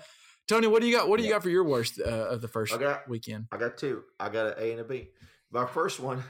[0.48, 1.10] Tony, what do you got?
[1.10, 1.36] What do you Yeah.
[1.36, 3.48] got for your worst uh, of the first I got weekend?
[3.52, 4.04] I got two.
[4.20, 5.10] I got an A and a B.
[5.52, 6.24] My first one,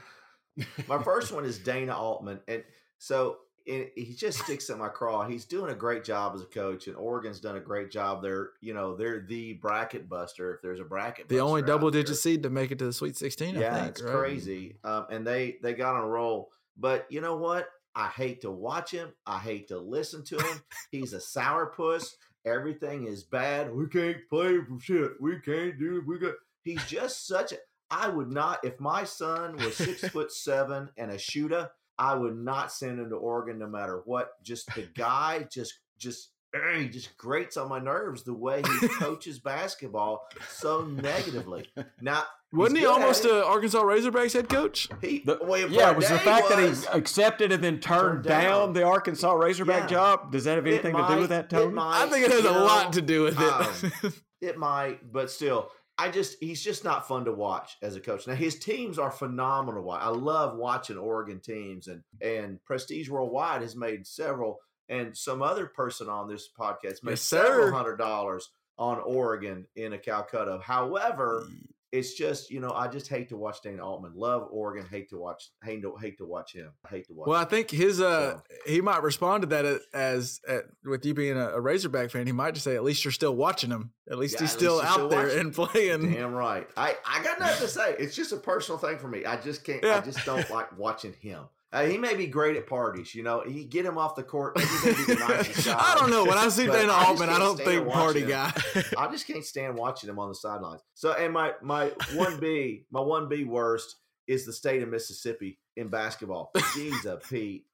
[0.88, 2.64] my first one is Dana Altman, and
[2.98, 5.26] so it, he just sticks in my craw.
[5.26, 8.22] He's doing a great job as a coach, and Oregon's done a great job.
[8.22, 11.28] They're you know they're the bracket buster if there's a bracket.
[11.28, 12.14] The only double digit there.
[12.14, 13.56] seed to make it to the Sweet Sixteen.
[13.56, 14.14] I Yeah, think, it's right?
[14.14, 14.76] crazy.
[14.84, 16.50] Um, and they they got on a roll.
[16.76, 17.68] But you know what?
[17.94, 19.12] I hate to watch him.
[19.26, 20.60] I hate to listen to him.
[20.90, 22.08] He's a sourpuss.
[22.44, 23.74] Everything is bad.
[23.74, 25.12] We can't play for shit.
[25.20, 26.02] We can't do.
[26.06, 26.34] We got.
[26.62, 27.56] He's just such a.
[27.90, 31.70] I would not if my son was six foot seven and a shooter.
[31.98, 34.42] I would not send him to Oregon no matter what.
[34.42, 38.88] Just the guy, just just eh, he just grates on my nerves the way he
[38.98, 41.66] coaches basketball so negatively.
[42.00, 44.88] Now Wasn't he almost an Arkansas Razorbacks head coach?
[45.00, 47.80] He, The- well, yeah, for it was the fact day that he accepted and then
[47.80, 48.42] turned, Turned down.
[48.42, 48.72] down.
[48.74, 49.96] the Arkansas Razorback Yeah.
[49.96, 50.32] job.
[50.32, 51.72] Does that have It anything to do with that, it Tony?
[51.72, 54.04] might, I think it has you a lot to do with it.
[54.04, 58.00] um, It might, but still, I just he's just not fun to watch as a
[58.00, 58.26] coach.
[58.26, 59.90] Now his teams are phenomenal.
[59.90, 65.66] I love watching Oregon teams, and and Prestige Worldwide has made several, and some other
[65.66, 70.60] person on this podcast made Yes, several hundred dollars on Oregon in a Calcutta.
[70.62, 71.66] However, mm.
[71.98, 74.12] It's just you know I just hate to watch Dana Altman.
[74.14, 76.70] Love Oregon, hate to watch hate to hate to watch him.
[76.88, 77.28] Hate to watch.
[77.28, 80.40] Well, I think his uh So- he might respond to that as, as
[80.84, 82.26] with you being a, a Razorback fan.
[82.26, 83.92] He might just say, "At least you're still watching him.
[84.10, 86.68] At least Yeah, he's at still least out still there and playing." Damn right.
[86.76, 87.94] I, I got nothing to say.
[87.98, 89.24] It's just a personal thing for me.
[89.24, 89.82] I just can't.
[89.82, 89.96] Yeah.
[89.96, 91.44] I just don't like watching him.
[91.72, 93.42] Uh, he may be great at parties, you know.
[93.46, 94.54] He get him off the court.
[94.54, 95.76] The.
[95.78, 96.24] I don't know.
[96.24, 98.52] When I see Dana I Altman, I don't think party watching guy.
[98.96, 100.80] I just can't stand watching him on the sidelines.
[100.94, 105.58] So, and my my one B, my one B worst is the state of Mississippi
[105.76, 106.50] in basketball.
[106.56, 107.64] A Pete,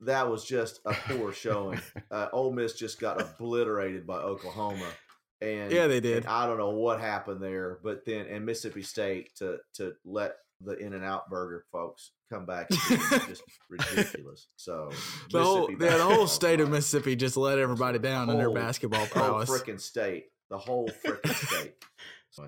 [0.00, 1.80] that was just a poor showing.
[2.10, 4.86] Uh, Ole Miss just got obliterated by Oklahoma,
[5.40, 6.18] and Yeah, they did.
[6.18, 10.36] and I don't know what happened there, but then and Mississippi State to to let
[10.60, 14.48] the In-N-Out Burger folks come back just ridiculous.
[14.56, 14.90] So
[15.30, 16.70] the whole yeah, the whole state of.
[16.70, 19.50] Mississippi just let everybody down in their Whole- basketball The whole prowess.
[19.50, 21.74] freaking state, the whole freaking state.
[22.30, 22.44] So,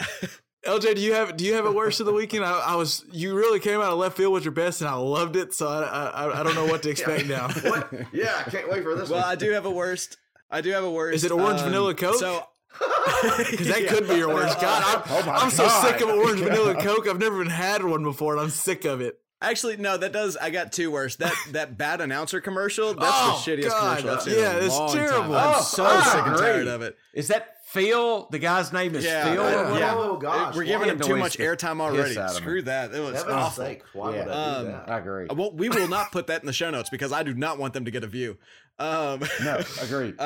[0.66, 2.44] LJ, do you have do you have a worst of the weekend?
[2.44, 4.94] I, I was you really came out of left field with your best, and I
[4.94, 5.54] loved it.
[5.54, 7.48] So I I, I don't know what to expect now.
[7.48, 7.90] what?
[8.12, 9.30] Yeah, I can't wait for this Well, one.
[9.30, 10.18] I do have a worst.
[10.50, 11.14] I do have a worst.
[11.14, 12.16] Is it orange um, vanilla Coke?
[12.16, 14.60] So Because that could be your worst.
[14.60, 15.86] God, I'm, Oh I'm so God.
[15.86, 17.08] sick of orange vanilla Coke.
[17.08, 19.18] I've never even had one before, and I'm sick of it.
[19.40, 20.36] Actually, no, that does.
[20.36, 21.16] I got two worse.
[21.16, 22.94] That that bad announcer commercial.
[22.94, 23.98] That's Oh, the shittiest God.
[23.98, 24.34] commercial I've seen.
[24.38, 25.34] Yeah, in a it's long terrible.
[25.34, 25.48] Time.
[25.48, 26.38] I'm Oh, so I sick and agree.
[26.46, 26.96] tired of it.
[27.14, 28.26] Is that Phil?
[28.32, 29.42] The guy's name is Yeah, Phil.
[29.42, 29.70] or yeah.
[29.70, 30.00] whatever?
[30.00, 32.18] Oh gosh, We're giving him too much airtime already.
[32.18, 32.40] out of me.
[32.40, 32.92] Screw that.
[32.92, 33.64] It was Heaven's awful.
[33.64, 34.24] sake, why Yeah.
[34.24, 34.88] would I do Um, that?
[34.90, 35.26] I agree.
[35.30, 37.58] I won't- we will not put that in the show notes because I do not
[37.58, 38.38] want them to get a view.
[38.80, 40.18] Um, No, agreed.
[40.18, 40.22] uh,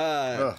[0.55, 0.59] Ugh.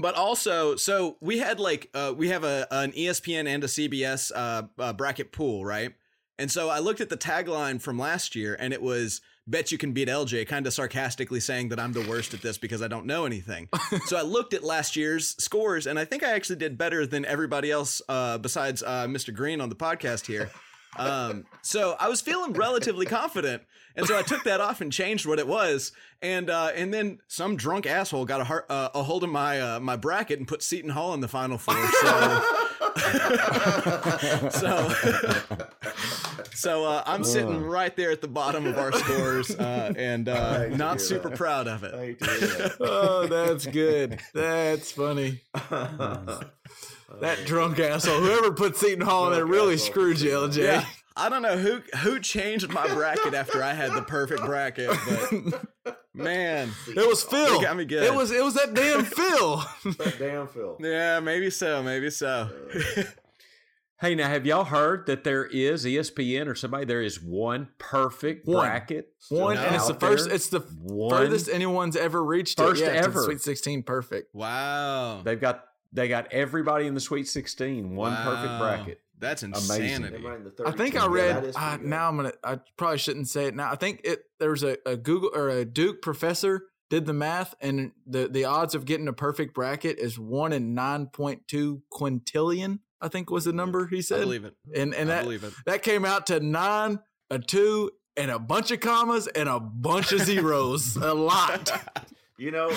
[0.00, 4.32] But also, so we had like uh, we have a an ESPN and a CBS
[4.34, 5.92] uh, uh, bracket pool, right?
[6.38, 9.78] And so I looked at the tagline from last year, and it was "Bet you
[9.78, 12.88] can beat LJ," kind of sarcastically saying that I'm the worst at this because I
[12.88, 13.68] don't know anything.
[14.06, 17.24] so I looked at last year's scores, and I think I actually did better than
[17.24, 19.34] everybody else uh, besides uh, Mr.
[19.34, 20.50] Green on the podcast here.
[20.96, 23.62] Um, so I was feeling relatively confident,
[23.96, 27.18] and so I took that off and changed what it was, and uh, and then
[27.28, 30.46] some drunk asshole got a, har- uh, a hold of my uh, my bracket and
[30.48, 31.74] put Seton Hall in the final four.
[32.00, 32.42] So
[34.50, 34.90] so
[36.54, 40.68] So uh, I'm sitting right there at the bottom of our scores, uh, and uh,
[40.76, 41.38] not super that.
[41.38, 41.94] proud of it.
[41.94, 42.76] hate to hear that.
[42.80, 44.18] Oh, that's good.
[44.34, 45.40] That's funny.
[45.70, 48.20] That drunk asshole.
[48.20, 49.86] Whoever put Seton Hall in there really asshole.
[49.92, 50.56] screwed you, LJ.
[50.62, 50.84] Yeah,
[51.18, 54.90] I don't know who who changed my bracket after I had the perfect bracket,
[55.84, 57.60] but man, It was Phil.
[57.60, 58.04] Got me good.
[58.04, 59.56] It was it was that damn Phil.
[59.98, 60.76] that damn Phil.
[60.80, 62.50] yeah, maybe so, maybe so.
[62.96, 63.02] Uh,
[64.00, 66.84] hey, now have y'all heard that there is ESPN or somebody?
[66.84, 68.66] There is one perfect One.
[68.66, 69.08] bracket.
[69.28, 70.26] One, and it's the first.
[70.26, 70.34] there.
[70.34, 71.10] It's the One.
[71.10, 72.58] furthest anyone's ever reached.
[72.58, 72.86] First it.
[72.94, 73.22] Yeah, ever.
[73.24, 74.34] Sweet Sixteen, perfect.
[74.34, 77.96] wow, They've got they got everybody in the Sweet Sixteen.
[77.96, 79.00] One perfect bracket.
[79.20, 79.82] That's Amazing.
[79.84, 80.14] insanity.
[80.16, 80.96] Everybody in the I think.
[80.96, 81.36] I read.
[81.36, 82.32] that is uh, now I'm gonna.
[82.44, 83.70] I probably shouldn't say it now.
[83.70, 84.20] I think it.
[84.38, 88.44] There was a, a Google or a Duke professor did the math, and the the
[88.44, 92.78] odds of getting a perfect bracket is one in nine point two quintillion.
[93.00, 94.20] I think was the number he I said.
[94.20, 94.54] believe it.
[94.74, 95.52] and and I that believe it.
[95.66, 96.98] that came out to nine,
[97.30, 100.96] a two, and a bunch of commas and a bunch of zeros.
[100.96, 101.70] a lot.
[102.40, 102.70] You know,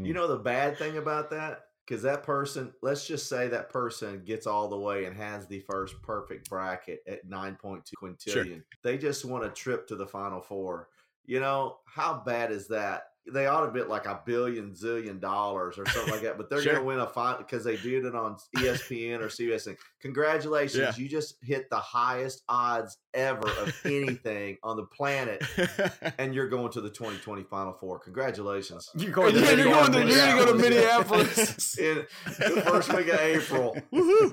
[0.00, 4.22] you know the bad thing about that because that person, let's just say that person
[4.24, 8.62] gets all the way and has the first perfect bracket at nine point two quintillion.
[8.82, 10.88] They just want a trip to the final four.
[11.26, 13.08] You know how bad is that?
[13.26, 16.60] They ought to bet like a billion zillion dollars or something like that, but they're
[16.60, 16.74] Sure.
[16.74, 19.66] going to win a final because they did it on ESPN or CBS.
[19.66, 21.02] And Congratulations, Yeah.
[21.02, 25.42] you just hit the highest odds ever of anything on the planet,
[26.18, 27.98] and you're going to the 2020 Final Four.
[28.00, 28.90] Congratulations!
[28.94, 31.76] You're going Yeah, to you're going to you're gonna go to Minneapolis.
[31.78, 31.78] Minneapolis.
[32.38, 33.76] in the first week of April.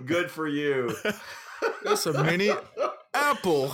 [0.05, 0.93] Good for you.
[1.83, 2.51] That's a mini
[3.13, 3.71] apple.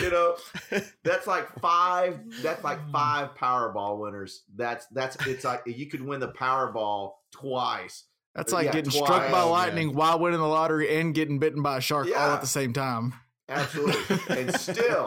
[0.00, 0.36] You know,
[1.04, 2.20] that's like five.
[2.42, 4.44] That's like five Powerball winners.
[4.56, 8.04] That's that's it's like you could win the Powerball twice.
[8.34, 9.02] That's like Yeah, getting twice.
[9.04, 12.32] struck by Oh, lightning while winning the lottery and getting bitten by a shark all
[12.34, 13.14] at the same time.
[13.50, 15.06] Absolutely, and still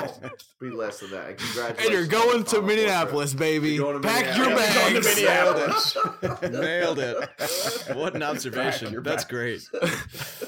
[0.60, 1.30] be less than that.
[1.30, 1.86] And congratulations!
[1.86, 3.72] And you're going to Minneapolis, baby.
[3.74, 5.16] You're going to Pack your Minneapolis.
[5.24, 5.96] bags.
[6.42, 6.52] Nailed it.
[6.52, 7.00] Nailed
[7.90, 7.96] it.
[7.96, 9.04] What an observation.
[9.04, 9.62] That's great.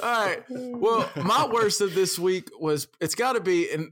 [0.01, 0.43] All right.
[0.49, 3.91] Well, my worst of this week was it's got to be and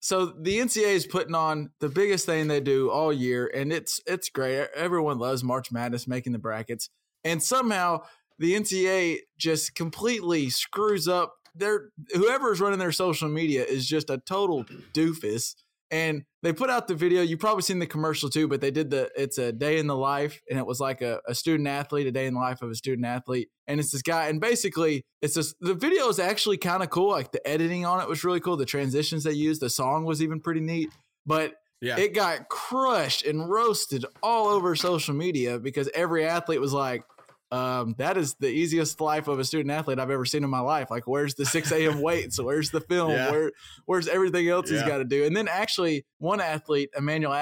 [0.00, 4.00] so the NCAA is putting on the biggest thing they do all year, and it's
[4.06, 4.68] it's great.
[4.74, 6.88] Everyone loves March Madness, making the brackets,
[7.24, 8.02] and somehow
[8.38, 11.34] the NCAA just completely screws up.
[11.58, 15.54] Their whoever's running their social media is just a total doofus.
[15.90, 17.22] And they put out the video.
[17.22, 19.96] You've probably seen the commercial too, but they did the it's a day in the
[19.96, 22.70] life, and it was like a, a student athlete, a day in the life of
[22.70, 23.48] a student athlete.
[23.66, 27.10] And it's this guy, and basically it's this the video is actually kind of cool.
[27.10, 28.58] Like the editing on it was really cool.
[28.58, 30.90] The transitions they used, the song was even pretty neat.
[31.24, 31.98] But Yeah.
[31.98, 37.02] it got crushed and roasted all over social media because every athlete was like,
[37.50, 40.60] um, that is the easiest life of a student athlete I've ever seen in my
[40.60, 40.90] life.
[40.90, 42.00] Like, where's the 6 a.m.
[42.02, 42.40] weights?
[42.40, 43.12] Where's the film?
[43.12, 43.30] Yeah.
[43.30, 43.52] Where,
[43.86, 45.24] where's everything else he's got to do?
[45.24, 47.32] And then actually, one athlete, Emmanuel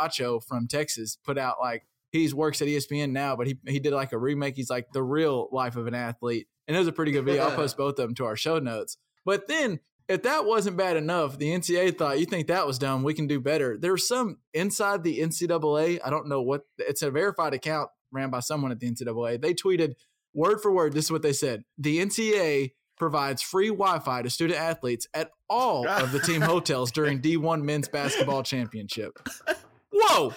[0.00, 3.92] Acho from Texas, put out like he's works at ESPN now, but he he did
[3.92, 4.54] like a remake.
[4.56, 7.44] He's like the real life of an athlete, and it was a pretty good video.
[7.44, 8.96] I'll post both of them to our show notes.
[9.24, 13.02] But then if that wasn't bad enough, the NCAA thought, you think that was dumb,
[13.02, 13.76] we can do better.
[13.78, 18.40] There's some inside the NCAA, I don't know what, it's a verified account ran by
[18.40, 19.40] someone at the NCAA.
[19.40, 19.94] They tweeted
[20.34, 21.64] word for word, this is what they said.
[21.78, 27.20] The NCAA provides free Wi-Fi to student athletes at all of the team hotels during
[27.20, 29.18] D1 men's basketball championship.
[29.92, 30.34] Whoa!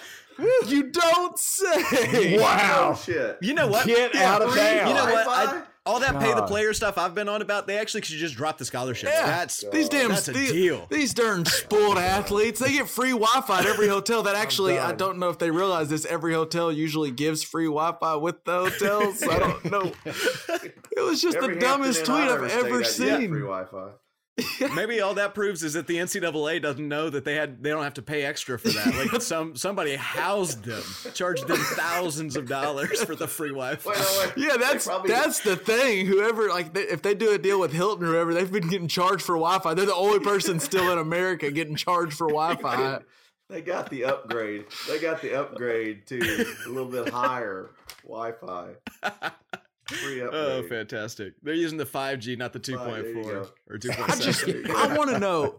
[0.66, 2.38] You don't say.
[2.40, 3.38] Oh shit!
[3.42, 3.86] You know what?
[3.86, 4.88] Get out of Free town.
[4.88, 5.28] You know what?
[5.28, 5.66] I, Wi-Fi?
[5.84, 8.58] All that pay the player stuff I've been on about, they actually should just drop
[8.58, 9.10] the scholarship.
[9.12, 9.26] Yeah.
[9.26, 10.86] That's These damn That's a these, deal.
[10.90, 14.22] These darn spoiled athletes, they get free Wi-Fi at every hotel.
[14.22, 16.04] That actually, I don't know if they realize this.
[16.04, 19.18] Every hotel usually gives free Wi-Fi with the hotels.
[19.18, 19.92] So I don't know.
[20.94, 23.30] It was just Every the dumbest tweet I've stayed ever at, you got seen.
[23.30, 23.92] Free Wi-Fi.
[24.74, 27.82] Maybe all that proves is that the NCAA doesn't know that they had they don't
[27.82, 28.94] have to pay extra for that.
[29.12, 33.92] Like some somebody housed them, charged them thousands of dollars for the free Wi-Fi.
[34.36, 36.06] Yeah, They that's probably- that's the thing.
[36.06, 38.88] Whoever like they, if they do a deal with Hilton or whoever, they've been getting
[38.88, 39.74] charged for Wi-Fi.
[39.74, 43.00] They're the only person still in America getting charged for Wi-Fi.
[43.50, 44.64] They got the upgrade.
[44.88, 46.16] They got the upgrade to
[46.64, 47.68] a little bit higher
[48.02, 48.70] Wi-Fi.
[49.88, 50.42] Free oh, upgrade.
[50.42, 51.34] Oh, fantastic!
[51.42, 53.48] They're using the 5G, not the Five, there you 2.4 go.
[53.68, 54.22] or I 2.7.
[54.22, 55.56] just I want to know.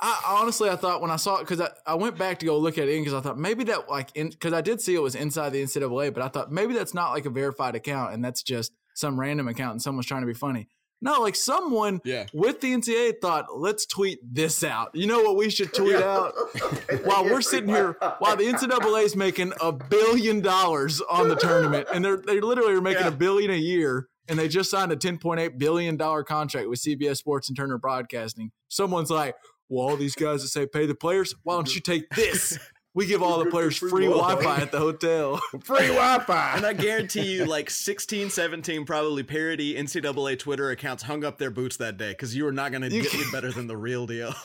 [0.00, 2.58] I honestly I thought when I saw it because I, I went back to go
[2.58, 5.02] look at it because I thought maybe that like in because I did see it
[5.02, 8.24] was inside the NCAA, but I thought maybe that's not like a verified account and
[8.24, 10.68] that's just some random account and someone's trying to be funny.
[11.04, 12.24] No, like someone Yeah.
[12.32, 14.90] with the NCAA thought, let's tweet this out.
[14.94, 16.32] You know what we should tweet out?
[17.04, 21.88] while we're sitting here, while the NCAA is making a billion dollars on the tournament,
[21.92, 23.08] and they're they literally are making Yeah.
[23.08, 26.70] a billion a year, and they just signed a ten point eight billion dollar contract
[26.70, 28.50] with CBS Sports and Turner Broadcasting.
[28.68, 29.34] Someone's like,
[29.68, 31.74] well, all these guys that say pay the players, why don't mm-hmm.
[31.74, 32.58] you take this?
[32.94, 35.36] We give all the players free Wi-Fi at the hotel.
[35.64, 36.52] Free Wi-Fi.
[36.56, 41.50] And I guarantee you, like 16, 17 probably parody NCAA Twitter accounts hung up their
[41.50, 43.66] boots that day because you were not going to You get can't- me better than
[43.66, 44.32] the real deal.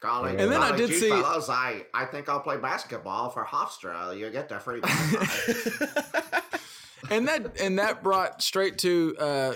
[0.00, 4.16] Golly, And then I did see- fellas, I, I think I'll play basketball for Hofstra.
[4.16, 6.40] You get the free Wi-Fi.
[7.10, 9.54] and that and that brought straight to uh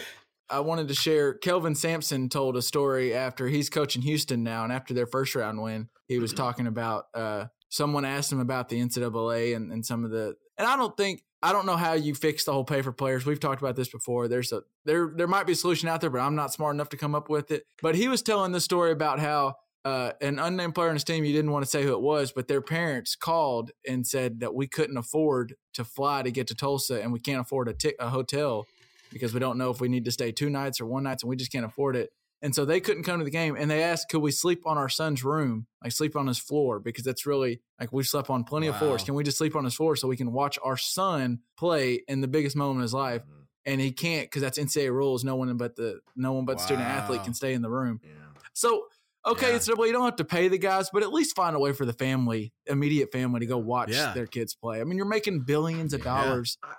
[0.51, 4.73] I wanted to share Kelvin Sampson told a story after he's coaching Houston now and
[4.73, 8.81] after their first round win, he was talking about uh someone asked him about the
[8.81, 12.15] NCAA and, and some of the and I don't think I don't know how you
[12.15, 13.25] fix the whole pay for players.
[13.25, 14.29] We've talked about this before.
[14.29, 16.91] There's a there there might be a solution out there, but I'm not smart enough
[16.91, 17.65] to come up with it.
[17.81, 21.25] But he was telling the story about how uh, an unnamed player on his team,
[21.25, 24.55] you didn't want to say who it was, but their parents called and said that
[24.55, 27.95] we couldn't afford to fly to get to Tulsa and we can't afford a ti-
[27.99, 28.67] a hotel
[29.11, 31.31] because we don't know if we need to stay two nights or one nights and
[31.31, 32.11] we just can't afford it.
[32.43, 34.79] And so they couldn't come to the game and they asked, could we sleep on
[34.79, 36.81] our son's room, like sleep on his floor?
[36.81, 39.05] Because that's really like we've slept on plenty of floors.
[39.05, 42.23] Can we just sleep on his floor so we can watch our son play in
[42.23, 43.21] the biggest moment of his life?
[43.23, 43.35] Mm-hmm.
[43.67, 45.23] And he can't because that's NCAA rules.
[45.23, 48.01] No one but the no one but the student athlete can stay in the room.
[48.03, 48.11] yeah.
[48.55, 48.87] So
[49.27, 49.57] okay, Yeah.
[49.57, 51.75] it's well, you don't have to pay the guys, but at least find a way
[51.75, 54.15] for the family, immediate family, to go watch Yeah.
[54.15, 54.81] their kids play.
[54.81, 56.73] I mean, you're making billions of dollars I-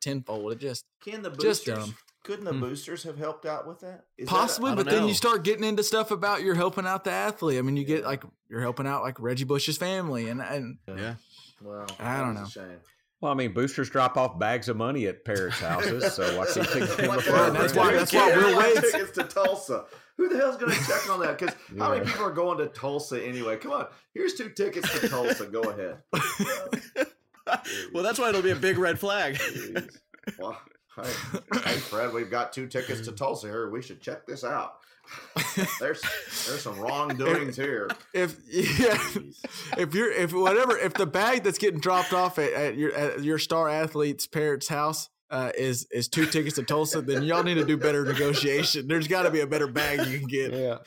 [0.00, 0.52] tenfold.
[0.52, 1.94] It just Can the Just dumb.
[2.22, 2.60] Couldn't the Hmm.
[2.60, 4.04] boosters have helped out with that?
[4.18, 6.86] Is that a- possibly, but don't then you start getting into stuff about you're helping
[6.86, 7.58] out the athlete.
[7.58, 11.14] I mean, you get like you're helping out like Reggie Bush's family, and and yeah.
[11.62, 12.44] well, I don't know.
[12.46, 12.80] shame.
[13.22, 16.68] Well, I mean, boosters drop off bags of money at parents' houses, so why can't
[16.70, 17.52] they give them a Like, Yeah, and phone?
[17.54, 19.84] that's why- Who that's why cares Will about Wade's- tickets to Tulsa.
[20.16, 21.38] Who the hell's going to check on that?
[21.38, 23.56] Because how many people are going to Tulsa anyway?
[23.56, 25.46] Come on, here's two tickets to Tulsa.
[25.46, 26.02] Go ahead.
[27.92, 29.38] well, that's why it'll be a big red flag.
[30.38, 30.60] Well,
[30.96, 31.10] hey,
[31.64, 33.70] hey, Fred, we've got two tickets to Tulsa here.
[33.70, 34.74] We should check this out.
[35.80, 36.00] There's
[36.46, 37.90] there's some wrongdoings here.
[38.12, 39.38] if yeah, Jeez.
[39.78, 43.24] if you're if whatever if the bag that's getting dropped off at, at your at
[43.24, 45.08] your star athlete's parents' house.
[45.30, 47.00] Uh, is is two tickets to Tulsa?
[47.00, 48.88] Then y'all need to do better negotiation.
[48.88, 50.52] There's got to be a better bag you can get.
[50.52, 50.78] Yeah.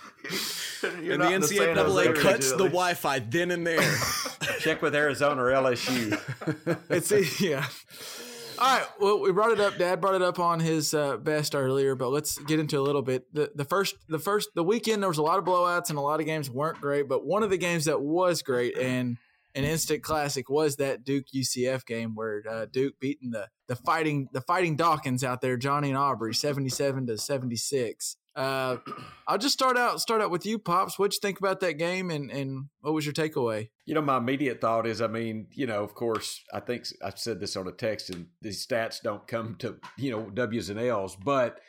[1.02, 2.66] You're and the in the San NCAA cuts the.
[2.66, 3.80] Wi-Fi then and there.
[4.64, 6.20] Check with Arizona or LSU.
[6.90, 7.66] It's yeah.
[8.60, 8.88] All right.
[9.00, 9.78] Well, we brought it up.
[9.78, 13.02] Dad brought it up on his uh, best earlier, but let's get into a little
[13.02, 13.26] bit.
[13.34, 16.02] The the first the first the weekend there was a lot of blowouts and a
[16.02, 19.18] lot of games weren't great, but one of the games that was great and
[19.56, 24.30] an instant classic was that Duke UCF game where uh, Duke beating the the fighting
[24.34, 28.18] the fighting Dawkins out there, Johnny and Aubrey, seventy seven to seventy six.
[28.36, 28.78] Uh,
[29.28, 30.98] I'll just start out start out with you, pops.
[31.00, 33.70] What'd you think about that game, and and what was your takeaway?
[33.86, 37.12] You know, my immediate thought is, I mean, you know, of course, I think I
[37.16, 40.80] said this on a text, and these stats don't come to you know W's and
[40.80, 41.60] L's, but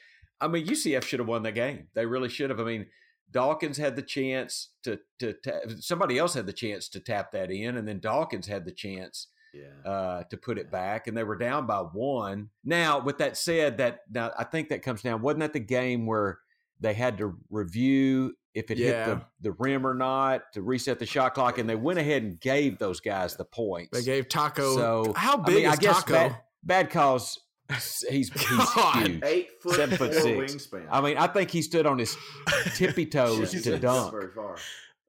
[0.40, 1.88] I mean, UCF should have won that game.
[1.94, 2.60] They really should have.
[2.60, 2.86] I mean,
[3.30, 7.50] Dawkins had the chance to to ta- somebody else had the chance to tap that
[7.50, 9.88] in, and then Dawkins had the chance Yeah.
[9.90, 12.50] uh, to put it back, and they were down by one.
[12.64, 15.22] Now, with that said, that now I think that comes down.
[15.22, 16.38] Wasn't that the game where
[16.80, 21.06] they had to review if it hit the, the rim or not to reset the
[21.06, 23.90] shot clock, and they went ahead and gave those guys the points.
[23.92, 24.76] They gave Taco.
[24.76, 26.12] So how I big mean, is I guess Taco?
[26.12, 27.40] bad, bad calls.
[27.70, 29.20] He's he's huge.
[29.24, 30.66] Eight foot Seven foot four six.
[30.66, 30.86] wingspan.
[30.90, 32.16] I mean, I think he stood on his
[32.74, 34.12] tippy toes to that's dunk.
[34.12, 34.56] Very far.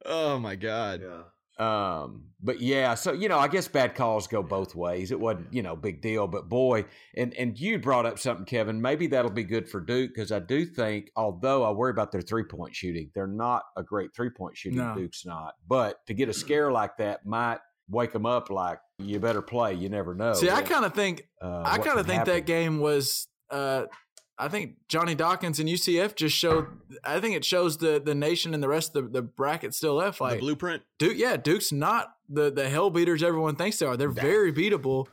[0.05, 1.01] oh my god.
[1.03, 1.22] Yeah.
[1.58, 5.12] Um, but yeah, so you know, I guess bad calls go both ways.
[5.12, 6.86] It wasn't, you know, big deal, but boy,
[7.16, 8.82] and and you brought up something, Kevin.
[8.82, 12.22] Maybe that'll be good for Duke because I do think, although I worry about their
[12.22, 14.80] three point shooting, they're not a great three point shooting.
[14.80, 14.95] No.
[14.95, 18.49] Duke's not, but to get a scare like that might wake them up.
[18.49, 19.74] Like you better play.
[19.76, 20.34] You never know.
[20.34, 23.28] See, I kind of think Uh, I kind of think that game was.
[23.49, 23.84] Uh,
[24.38, 26.67] I think Johnny Dawkins and UCF just showed.
[27.03, 29.95] I think it shows the the nation and the rest of the, the bracket still
[29.95, 30.17] left.
[30.17, 30.83] the Like blueprint.
[30.99, 33.95] Duke, yeah, Duke's not the the hell beaters everyone thinks they are.
[33.95, 35.07] They're very beatable,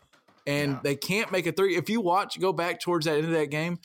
[0.46, 0.80] and Yeah.
[0.82, 1.76] they can't make a three.
[1.76, 3.78] If you watch, go back towards that end of that game.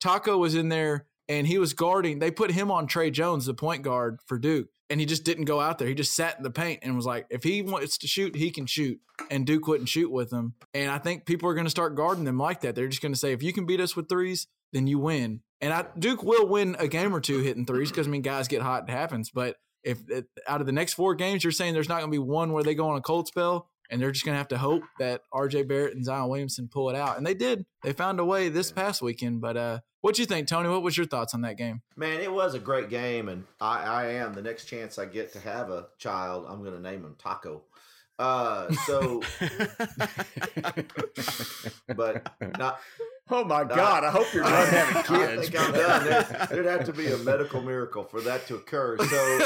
[0.00, 2.18] Taco was in there and he was guarding.
[2.18, 5.46] They put him on Tre Jones, the point guard for Duke, and he just didn't
[5.46, 5.88] go out there.
[5.88, 8.50] He just sat in the paint and was like, if he wants to shoot, he
[8.50, 9.00] can shoot.
[9.30, 10.52] And Duke wouldn't shoot with him.
[10.74, 12.74] And I think people are going to start guarding them like that.
[12.74, 15.40] They're just going to say, if you can beat us with threes, then you win.
[15.60, 18.48] And I, Duke will win a game or two hitting threes because I mean, guys
[18.48, 19.30] get hot, it happens.
[19.30, 22.14] But if it, out of the next four games, you're saying there's not going to
[22.14, 24.48] be one where they go on a cold spell, and they're just going to have
[24.48, 25.62] to hope that R.J.
[25.62, 27.64] Barrett and Zion Williamson pull it out, and they did.
[27.82, 29.40] They found a way this past weekend.
[29.40, 30.68] But uh, what do you think, Tony?
[30.68, 31.82] What was your thoughts on that game?
[31.96, 35.32] Man, it was a great game, and I, I am the next chance I get
[35.32, 37.62] to have a child, I'm going to name him Taco.
[38.18, 39.22] Uh, so,
[41.96, 42.26] but
[42.58, 42.80] not
[43.28, 44.04] Oh my God!
[44.04, 45.12] I hope you're done having kids.
[45.12, 46.04] I think I'm done.
[46.04, 48.96] There, there'd have to be a medical miracle for that to occur.
[48.98, 49.40] So,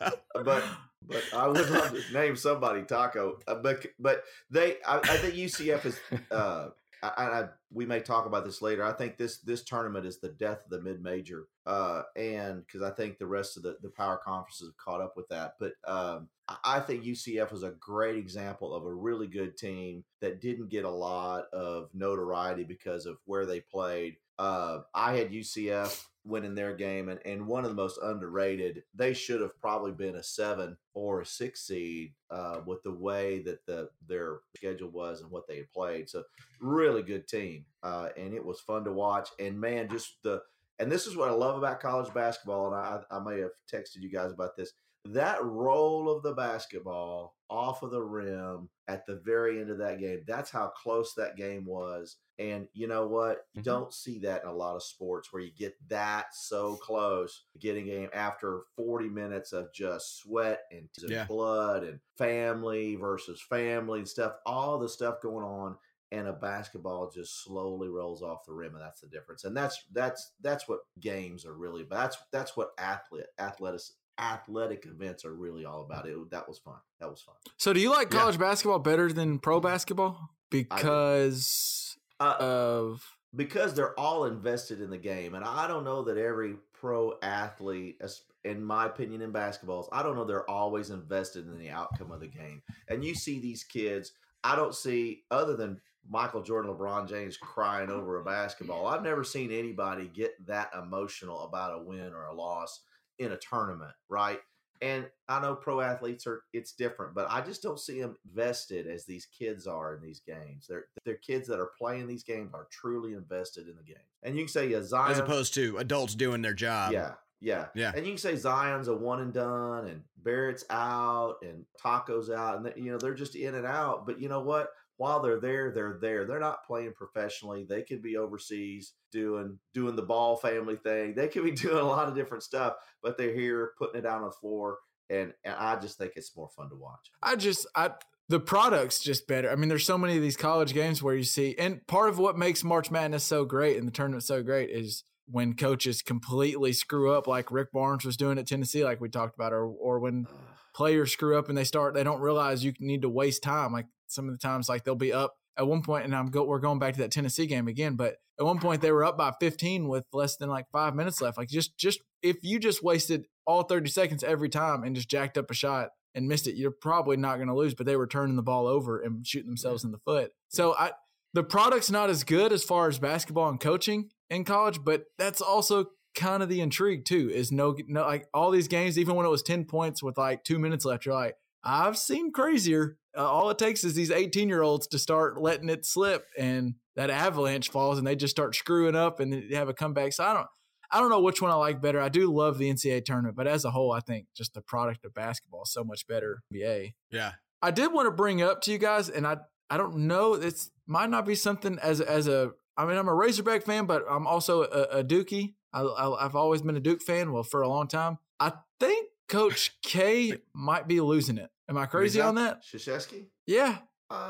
[0.00, 0.64] uh, but
[1.06, 3.38] but I would love to name somebody Taco.
[3.46, 6.00] Uh, but but they, I, I think UCF is.
[6.30, 6.68] Uh,
[7.02, 8.82] I, I, we may talk about this later.
[8.82, 12.82] I think this this tournament is the death of the mid major, uh, and because
[12.82, 15.54] I think the rest of the, the power conferences have caught up with that.
[15.58, 16.28] But um,
[16.64, 20.84] I- think UCF was a great example of a really good team that didn't get
[20.84, 24.16] a lot of notoriety because of where they played.
[24.38, 28.82] Uh, I had UCF winning their game, and, and one of the most underrated.
[28.94, 33.42] They should have probably been a seven or a six seed uh, with the way
[33.42, 36.10] that the their schedule was and what they had played.
[36.10, 36.24] So
[36.60, 39.30] really good team, uh, and it was fun to watch.
[39.38, 40.42] And man, just the
[40.78, 42.66] and this is what I love about college basketball.
[42.66, 44.72] And I, I may have texted you guys about this.
[45.06, 50.00] That roll of the basketball off of the rim at the very end of that
[50.00, 50.24] game.
[50.26, 52.16] That's how close that game was.
[52.38, 53.46] And you know what?
[53.54, 53.64] You Mhm.
[53.64, 57.84] don't see that in a lot of sports where you get that so close getting
[57.88, 61.24] a game after 40 minutes of just sweat and Yeah.
[61.26, 65.78] blood and family versus family and stuff, all the stuff going on
[66.12, 69.44] and a basketball just slowly rolls off the rim and that's the difference.
[69.44, 71.96] And that's that's that's what games are really about.
[71.98, 73.80] That's that's what athlete athletic
[74.18, 76.06] athletic events are really all about.
[76.06, 76.76] It that was fun.
[77.00, 77.34] That was fun.
[77.56, 78.20] So, do you like Yeah.
[78.20, 80.30] college basketball better than pro basketball?
[80.50, 83.02] Because uh, of?
[83.34, 88.00] because they're all invested in the game and i don't know that every pro athlete
[88.44, 92.20] in my opinion in basketballs i don't know they're always invested in the outcome of
[92.20, 92.62] the game.
[92.88, 94.12] And you see these kids
[94.44, 98.86] i don't see other than michael jordan lebron james crying over a basketball.
[98.86, 102.80] I've never seen anybody get that emotional about a win or a loss
[103.18, 104.38] in a tournament right?
[104.82, 108.86] And i know pro athletes are it's different but i just don't see them vested
[108.86, 110.66] as these kids are in these games.
[110.68, 114.02] They're they're kids that are playing these games are truly invested in the game.
[114.22, 116.92] And you can say yeah, zion As opposed to adults doing their job.
[116.92, 117.66] yeah yeah.
[117.74, 117.92] Yeah.
[117.94, 122.56] and you can say zion's a one and done and barrett's out and taco's out
[122.56, 124.04] and they- you know they're just in and out.
[124.06, 124.68] But you know what
[124.98, 126.24] while they're there they're there.
[126.24, 127.66] They're not playing professionally.
[127.68, 131.14] They could be overseas doing doing the ball family thing.
[131.14, 132.74] They could be doing a lot of different stuff
[133.06, 134.78] but they're here putting it out on the floor
[135.08, 137.12] and, and i just think it's more fun to watch.
[137.22, 137.92] I just I
[138.28, 139.48] the product's just better.
[139.48, 142.18] I mean, there's so many of these college games where you see, and part of
[142.18, 146.72] what makes March Madness so great and the tournament so great is when coaches completely
[146.72, 150.00] screw up, like Rick Barnes was doing at Tennessee, like we talked about, or or
[150.00, 150.26] when
[150.74, 153.72] players screw up and they start they don't realize you need to waste time.
[153.72, 156.44] Like some of the times, like they'll be up at one point, and I'm go
[156.44, 159.16] we're going back to that Tennessee game again, but at one point they were up
[159.16, 161.38] by 15 with less than like five minutes left.
[161.38, 165.38] Like just just if you just wasted all 30 seconds every time and just jacked
[165.38, 167.74] up a shot and missed it, you're probably not going to lose.
[167.74, 170.32] But they were turning the ball over and shooting themselves in the foot.
[170.48, 170.92] So I
[171.32, 175.40] the product's not as good as far as basketball and coaching in college, but that's
[175.40, 177.30] also kind of the intrigue too.
[177.32, 180.44] Is no, no like all these games, even when it was ten points with like
[180.44, 182.96] two minutes left, you're like, I've seen crazier.
[183.16, 186.74] Uh, all it takes is these 18 year olds to start letting it slip, and
[186.94, 190.12] that avalanche falls, and they just start screwing up, and they have a comeback.
[190.12, 190.46] So I don't.
[190.88, 192.00] I don't know which one I like better.
[192.00, 195.04] I do love the NCAA tournament, but as a whole, I think just the product
[195.04, 196.42] of basketball is so much better.
[196.54, 196.92] NBA.
[197.10, 197.32] Yeah.
[197.60, 199.38] I did want to bring up to you guys, and I
[199.68, 200.34] I don't know.
[200.34, 202.52] It's might not be something as as a.
[202.76, 205.54] I mean, I'm a Razorback fan, but I'm also a, a Dookie.
[205.72, 207.32] I, I, I've always been a Duke fan.
[207.32, 208.18] Well, for a long time.
[208.38, 211.50] I think Coach K might be losing it.
[211.68, 212.62] Am I crazy on that?
[212.64, 213.26] Krzyzewski?
[213.46, 213.78] Yeah,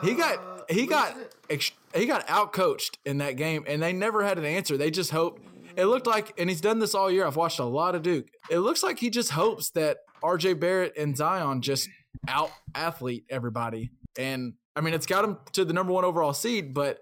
[0.02, 1.14] he got Uh, he got
[1.50, 4.76] ex- he got out coached in that game, and they never had an answer.
[4.76, 5.42] They just hoped.
[5.76, 7.26] It looked like, and he's done this all year.
[7.26, 8.28] I've watched a lot of Duke.
[8.48, 10.54] It looks like he just hopes that R.J.
[10.54, 11.90] Barrett and Zion just
[12.28, 13.90] out athlete everybody.
[14.18, 17.00] And I mean, it's got him to the number one overall seed, but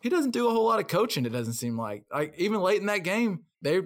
[0.00, 1.26] he doesn't do a whole lot of coaching.
[1.26, 2.04] It doesn't seem like.
[2.10, 3.82] Like even late in that game, they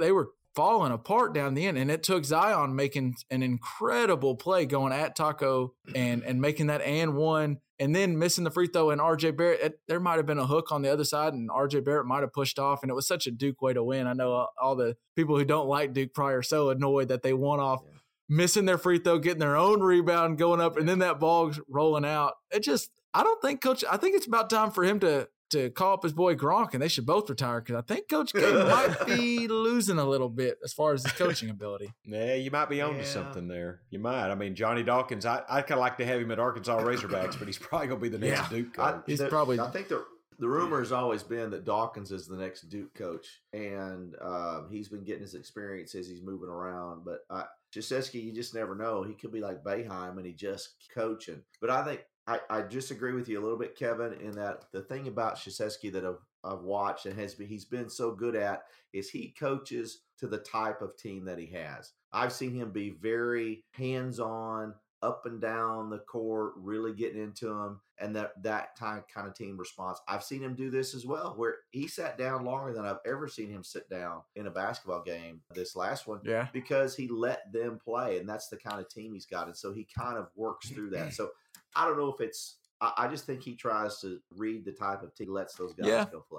[0.00, 4.66] they were falling apart down the end, and it took Zion making an incredible play
[4.66, 8.90] going at Taco and and making that and one, and then missing the free throw.
[8.90, 11.48] And RJ Barrett, it, there might have been a hook on the other side, and
[11.50, 14.06] RJ Barrett might have pushed off, and it was such a Duke way to win.
[14.06, 17.22] I know all- all the people who don't like Duke probably are so annoyed that
[17.22, 17.80] they won off.
[17.84, 17.98] Yeah.
[18.28, 22.04] Missing their free throw, getting their own rebound, going up, and then that ball rolling
[22.04, 22.34] out.
[22.50, 23.84] It just, I don't think Coach.
[23.90, 26.82] I think it's about time for him to to call up his boy Gronk, and
[26.82, 30.58] they should both retire because I think Coach K might be losing a little bit
[30.64, 31.92] as far as his coaching ability.
[32.04, 33.04] Yeah, you might be onto Yeah.
[33.04, 33.80] something there.
[33.90, 34.30] You might.
[34.30, 35.24] I mean, Johnny Dawkins.
[35.24, 38.00] I I kind of like to have him at Arkansas Razorbacks, but he's probably going
[38.00, 38.48] to be the next Yeah.
[38.58, 39.02] Duke I, coach.
[39.06, 40.04] He's the- probably- I think the
[40.42, 44.88] the rumor has always been that Dawkins is the next Duke coach, and um, he's
[44.88, 47.04] been getting his experience as he's moving around.
[47.04, 49.04] But uh, Krzyzewski, you just never know.
[49.04, 51.42] He could be like Boeheim and he just coaching.
[51.60, 54.82] But I think I, I disagree with you a little bit, Kevin, in that the
[54.82, 58.62] thing about Krzyzewski that I've, I've watched and has been he's been so good at
[58.92, 61.92] is he coaches to the type of team that he has.
[62.12, 67.46] I've seen him be very hands on, up and down the court, really getting into
[67.46, 69.98] them, and that that kind kind of team response.
[70.06, 73.26] I've seen him do this as well, where he sat down longer than I've ever
[73.28, 75.40] seen him sit down in a basketball game.
[75.54, 76.48] This last one, Yeah.
[76.52, 79.72] because he let them play, and that's the kind of team he's got, and so
[79.72, 81.12] he kind of works through that.
[81.14, 81.30] So
[81.74, 82.56] I don't know if it's.
[82.80, 85.86] I, I just think he tries to read the type of team, lets those guys
[85.88, 86.04] Yeah.
[86.10, 86.38] go play.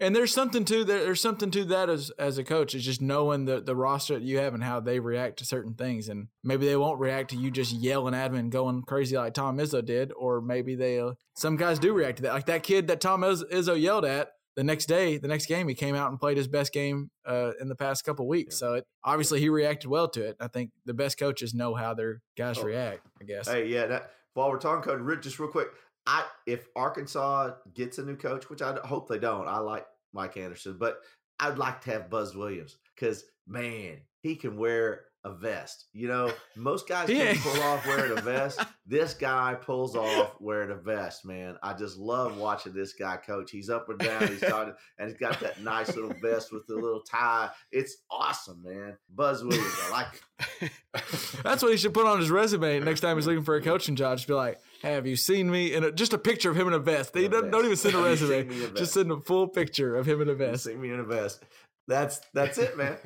[0.00, 1.04] And there's something to that.
[1.04, 4.22] There's something to that as as a coach is just knowing the the roster that
[4.22, 7.36] you have and how they react to certain things, and maybe they won't react to
[7.36, 11.00] you just yelling at them and going crazy like Tom Izzo did, or maybe they
[11.00, 14.04] uh, some guys do react to that, like that kid that Tom Iz- Izzo yelled
[14.04, 14.32] at.
[14.56, 17.50] The next day, the next game, he came out and played his best game uh,
[17.60, 18.56] in the past couple weeks.
[18.56, 20.36] So it obviously he reacted well to it.
[20.40, 22.62] I think the best coaches know how their guys Oh.
[22.62, 23.06] react.
[23.20, 23.48] I guess.
[23.48, 23.84] Hey, yeah.
[23.84, 25.68] That, while we're talking coach, just real quick,
[26.06, 30.36] I if Arkansas gets a new coach, which I hope they don't, I like Mike
[30.36, 31.00] Anderson, but
[31.40, 35.86] I'd like to have Buzz Williams because man, he can wear a vest.
[35.92, 37.32] You know, most guys Yeah.
[37.32, 38.60] can't pull off wearing a vest.
[38.88, 41.56] This guy pulls off wearing a vest, man.
[41.60, 43.50] I just love watching this guy coach.
[43.50, 44.28] He's up and down.
[44.28, 47.50] He's starting, and he's got that nice little vest with the little tie.
[47.72, 48.96] It's awesome, man.
[49.12, 50.22] Buzz Williams, I like
[50.60, 50.70] it.
[51.42, 53.96] That's what he should put on his resume next time he's looking for a coaching
[53.96, 54.18] job.
[54.18, 56.74] Just be like, "Have you seen me?" in a, just a picture of him in
[56.74, 57.12] a vest.
[57.12, 58.42] They don't, don't even send a resume.
[58.42, 60.64] seen me in a Just send a full picture of him in a vest.
[60.64, 61.44] See me in a vest.
[61.88, 62.96] That's that's it, man.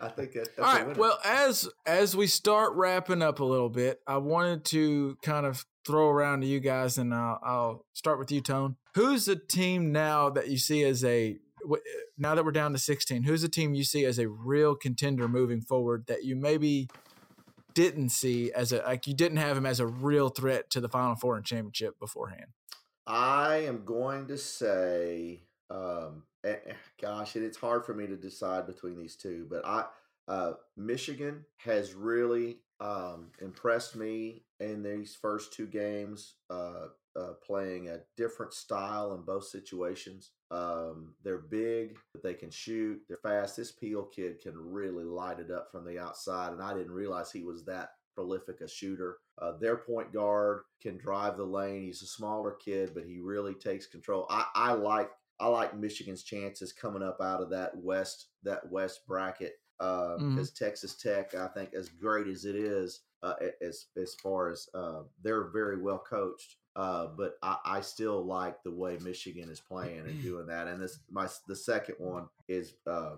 [0.00, 0.96] I think that, that's All right.
[0.96, 5.64] Well, as as we start wrapping up a little bit, I wanted to kind of
[5.84, 8.76] throw around to you guys, and I'll, I'll start with you, Tone.
[8.94, 11.38] Who's the team now that you see as a
[12.16, 13.24] now that we're down to sixteen?
[13.24, 16.88] Who's the team you see as a real contender moving forward that you maybe
[17.80, 20.88] didn't see as a like you didn't have him as a real threat to the
[20.88, 22.46] Final Four and championship beforehand?
[23.06, 28.16] I am going to say, um, eh, eh, gosh, and it's hard for me to
[28.16, 29.86] decide between these two, but I,
[30.28, 36.88] uh, Michigan has really um, impressed me in these first two games, uh,
[37.18, 40.30] uh, playing a different style in both situations.
[40.50, 43.00] Um, they're big, but they can shoot.
[43.08, 43.56] They're fast.
[43.56, 47.30] This Peel kid can really light it up from the outside, and I didn't realize
[47.30, 49.18] he was that prolific a shooter.
[49.38, 51.82] Uh, their point guard can drive the lane.
[51.82, 54.26] He's a smaller kid, but he really takes control.
[54.28, 59.06] I, I like I like Michigan's chances coming up out of that west that west
[59.06, 60.54] bracket because Mhm.
[60.54, 65.04] Texas Tech, I think, as great as it is, uh, as as far as uh,
[65.22, 66.56] they're very well coached.
[66.76, 70.68] Uh, but I, I still like the way Michigan is playing and doing that.
[70.68, 73.16] And this my the second one is uh,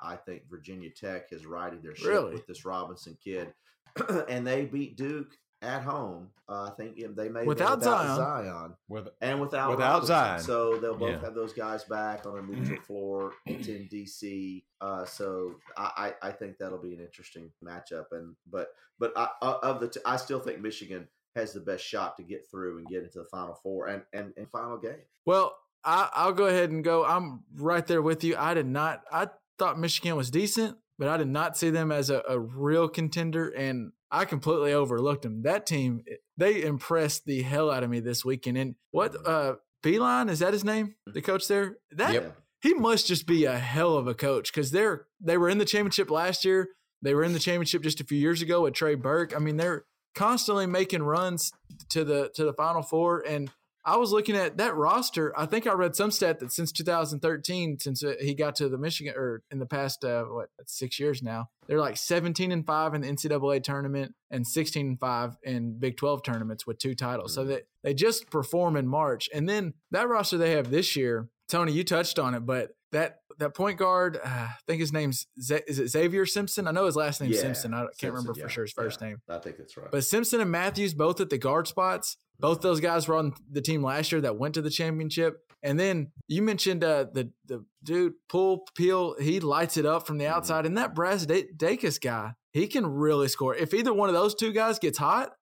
[0.00, 2.34] I think Virginia Tech has righted their ship Really?
[2.34, 3.52] with this Robinson kid,
[4.28, 6.28] and they beat Duke at home.
[6.48, 8.16] Uh, I think they made it Without Zion.
[8.16, 10.06] Zion With and without Without Robinson.
[10.14, 10.40] Zion.
[10.40, 11.20] So they'll both Yeah.
[11.20, 13.32] have those guys back on a neutral floor.
[13.46, 18.06] It's in DC, uh, so I, I I think that'll be an interesting matchup.
[18.12, 21.84] And but but I, uh, of the t- I still think Michigan has the best
[21.84, 25.00] shot to get through and get into the Final Four and and, and final game.
[25.26, 27.04] Well, I, I'll go ahead and go.
[27.04, 28.36] I'm right there with you.
[28.36, 29.02] I did not.
[29.10, 29.28] I
[29.58, 33.48] thought Michigan was decent, but I did not see them as a, a real contender,
[33.48, 35.42] and I completely overlooked them.
[35.42, 36.04] That team,
[36.36, 38.58] they impressed the hell out of me this weekend.
[38.58, 40.94] And what, uh, Beilein is that his name?
[41.06, 41.78] The coach there.
[41.92, 42.28] That Yeah.
[42.62, 45.64] he must just be a hell of a coach because they're they were in the
[45.64, 46.68] championship last year.
[47.00, 49.34] They were in the championship just a few years ago with Trey Burke.
[49.34, 51.52] I mean, they're constantly making runs
[51.90, 53.24] to the to the Final Four.
[53.26, 53.50] And
[53.84, 55.36] I was looking at that roster.
[55.38, 58.78] I think I read some stat that since 2013, since uh, he got to the
[58.78, 62.94] Michigan or in the past uh, what six years now, they're like 17 and five
[62.94, 67.34] in the NCAA tournament and 16 and five in Big 12 tournaments with two titles.
[67.34, 69.28] So they they just perform in March.
[69.34, 73.18] And then that roster they have this year, Tony, you touched on it, but that
[73.38, 76.68] that point guard, uh, I think his name's Z- is it Zavier Simpson?
[76.68, 77.74] I know his last name's Yeah, Simpson.
[77.74, 79.08] I can't Simpson, remember yeah, for sure his first yeah.
[79.08, 79.22] name.
[79.28, 79.90] I think that's right.
[79.90, 82.16] But Simpson and Matthews both at the guard spots.
[82.38, 85.38] Both those guys were on the team last year that went to the championship.
[85.62, 89.14] And then you mentioned uh, the the dude Pull Peel.
[89.20, 90.30] He lights it up from the Mhm.
[90.32, 93.54] outside, and that Brass Da- Dacus guy, he can really score.
[93.54, 95.32] If either one of those two guys gets hot,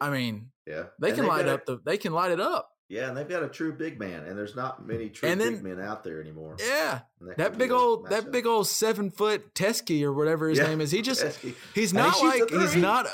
[0.00, 1.78] I mean, yeah, they And can they've light up the.
[1.84, 2.70] They can light it up.
[2.90, 5.54] Yeah, and they've got a true big man, and there's not many true And then-
[5.54, 6.56] big men out there anymore.
[6.58, 10.66] Yeah, And that big old that big old seven foot Teske or whatever his Yeah,
[10.66, 10.90] name is.
[10.90, 11.54] He just Teske.
[11.74, 13.06] he's he not like he's not.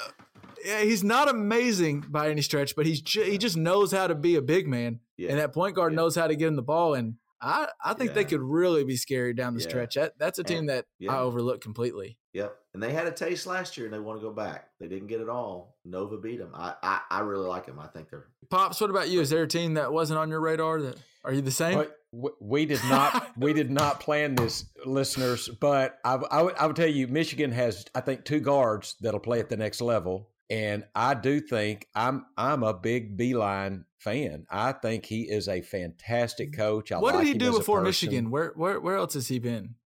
[0.64, 4.14] yeah, he's not amazing by any stretch, but he's ju- he just knows how to
[4.14, 5.28] be a big man, Yeah.
[5.30, 5.96] and that point guard Yeah.
[5.96, 6.94] knows how to get him the ball.
[6.94, 9.68] And I, I think they could really be scary down the Yeah.
[9.68, 9.94] stretch.
[9.96, 11.14] That, that's a team And- that yeah.
[11.14, 12.16] I overlook completely.
[12.32, 12.56] Yep.
[12.76, 14.68] And they had a taste last year and they want to go back.
[14.78, 15.78] They didn't get it all.
[15.86, 16.50] Nova beat them.
[16.52, 17.78] I, I, I really like them.
[17.78, 19.22] I think they're Pops, what about you?
[19.22, 20.82] Is there a team that wasn't on your radar?
[20.82, 21.78] That are you the same?
[21.78, 25.48] But w- we did not we did not plan this, listeners.
[25.58, 29.20] But I, I would I would tell you, Michigan has I think two guards that'll
[29.20, 34.44] play at the next level, and I do think I'm I'm a big Beilein fan.
[34.50, 36.58] I think he is a fantastic mm.
[36.58, 36.92] coach.
[36.92, 37.80] I what like did he do before.
[37.80, 38.30] Michigan?
[38.30, 39.76] Where, where where else has he been?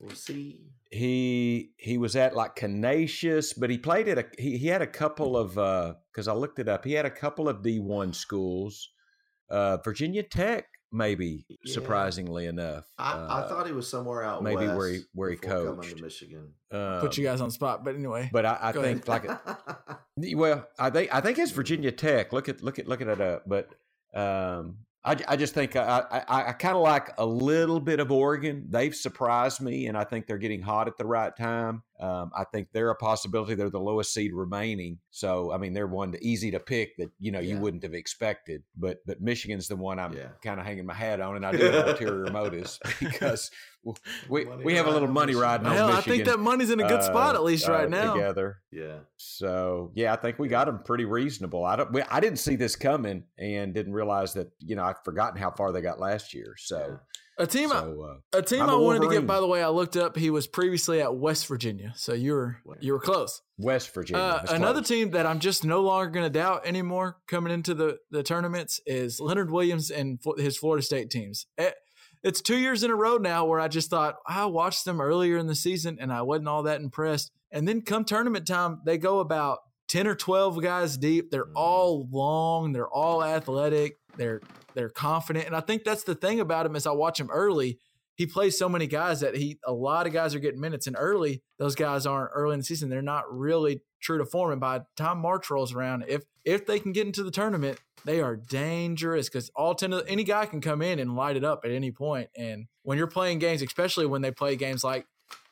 [0.00, 0.60] we'll see.
[0.90, 4.86] He he was at like Canisius, but he played at a he, he had a
[4.86, 5.54] couple of
[6.10, 6.84] because I looked it up.
[6.84, 8.88] He had a couple of D one schools,
[9.50, 11.74] uh, Virginia Tech maybe Yeah.
[11.74, 12.86] surprisingly enough.
[12.96, 15.56] I, I Uh, thought he was somewhere out maybe west where he- where he before
[15.66, 15.96] coming coached.
[15.98, 16.54] to Michigan.
[16.70, 18.30] Put you um, guys on the spot, but anyway.
[18.32, 19.28] But I, I think ahead.
[19.28, 19.98] like
[20.34, 22.32] well, I think I think it's Virginia Tech.
[22.32, 23.68] Look at look at looking it up, but
[24.14, 24.78] um,
[25.08, 28.12] I, I just think uh, I I, I kind of like a little bit of
[28.12, 28.66] Oregon.
[28.68, 31.82] They've surprised me, and I think they're getting hot at the right time.
[32.00, 33.54] Um, I think they're a possibility.
[33.54, 37.10] They're the lowest seed remaining, so I mean they're one to, easy to pick that
[37.18, 38.62] you know you wouldn't have expected.
[38.76, 40.28] But but Michigan's the one I'm Yeah.
[40.42, 43.50] kind of hanging my hat on, and I do have ulterior motives because
[44.28, 45.42] we Money we have a little riding money Michigan.
[45.42, 47.72] riding on Hell, I think that money's in a good spot uh, at least uh,
[47.72, 48.14] right now.
[48.14, 48.58] together.
[48.70, 48.98] yeah.
[49.16, 51.64] So yeah, I think we got them pretty reasonable.
[51.64, 51.92] I don't.
[51.92, 54.48] we- I didn't see this coming and didn't realize that.
[54.60, 56.54] You know, I've forgotten how far they got last year.
[56.58, 56.98] So,
[57.38, 59.26] A team, I- so uh, a team I'm I wanted to get.
[59.26, 60.16] By the way, I looked up.
[60.16, 63.40] He was previously at West Virginia, so you were you were close.
[63.58, 64.20] West Virginia.
[64.22, 64.88] Uh, another close.
[64.88, 68.80] team that I'm just no longer going to doubt anymore coming into the the tournaments
[68.86, 71.46] is Leonard Williams and his Florida State teams.
[71.56, 71.74] It-
[72.24, 75.36] it's two years in a row now where I just thought I watched them earlier
[75.38, 77.30] in the season and I wasn't all that impressed.
[77.52, 81.30] And then come tournament time, they go about ten or twelve guys deep.
[81.30, 81.52] They're Mhm.
[81.54, 82.72] all long.
[82.72, 83.98] They're all athletic.
[84.16, 84.40] They're
[84.78, 86.76] they're confident, and I think that's the thing about him.
[86.76, 87.80] As I watch him early,
[88.18, 90.96] he plays so many guys that he a lot of guys are getting minutes and
[90.98, 94.60] early those guys aren't early in the season they're not really true to form and
[94.60, 98.36] by time march rolls around if if they can get into the tournament they are
[98.36, 101.70] dangerous because all 10 of any guy can come in and light it up at
[101.70, 102.28] any point.
[102.36, 105.06] and when you're playing games especially when they play games like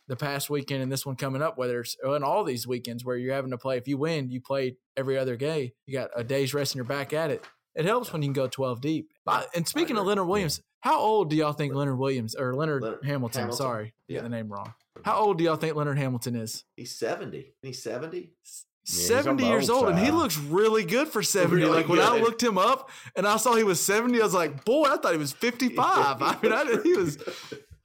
[0.08, 3.16] the past weekend and this one coming up whether it's in all these weekends where
[3.16, 6.22] you're having to play if you win you play every other day you got a
[6.22, 7.44] day's rest and you're back at it
[7.76, 9.10] it helps when you can go 12 deep.
[9.24, 12.82] But- and speaking of leonard williams how old do y'all think leonard williams or leonard,
[12.82, 13.56] Leonard hamilton, Hamilton.
[13.56, 14.16] sorry Yeah.
[14.16, 14.72] get the name wrong.
[15.04, 16.64] How old do y'all think leonard hamilton is?
[16.76, 17.54] He's 70.
[17.62, 18.30] He's 70.
[18.44, 18.66] he's
[19.06, 22.16] 70 on years old and he looks really good for 70 Really like when i
[22.20, 25.10] looked him up and i saw he was 70 i was like boy i thought
[25.12, 27.18] he was 55 i mean I, he was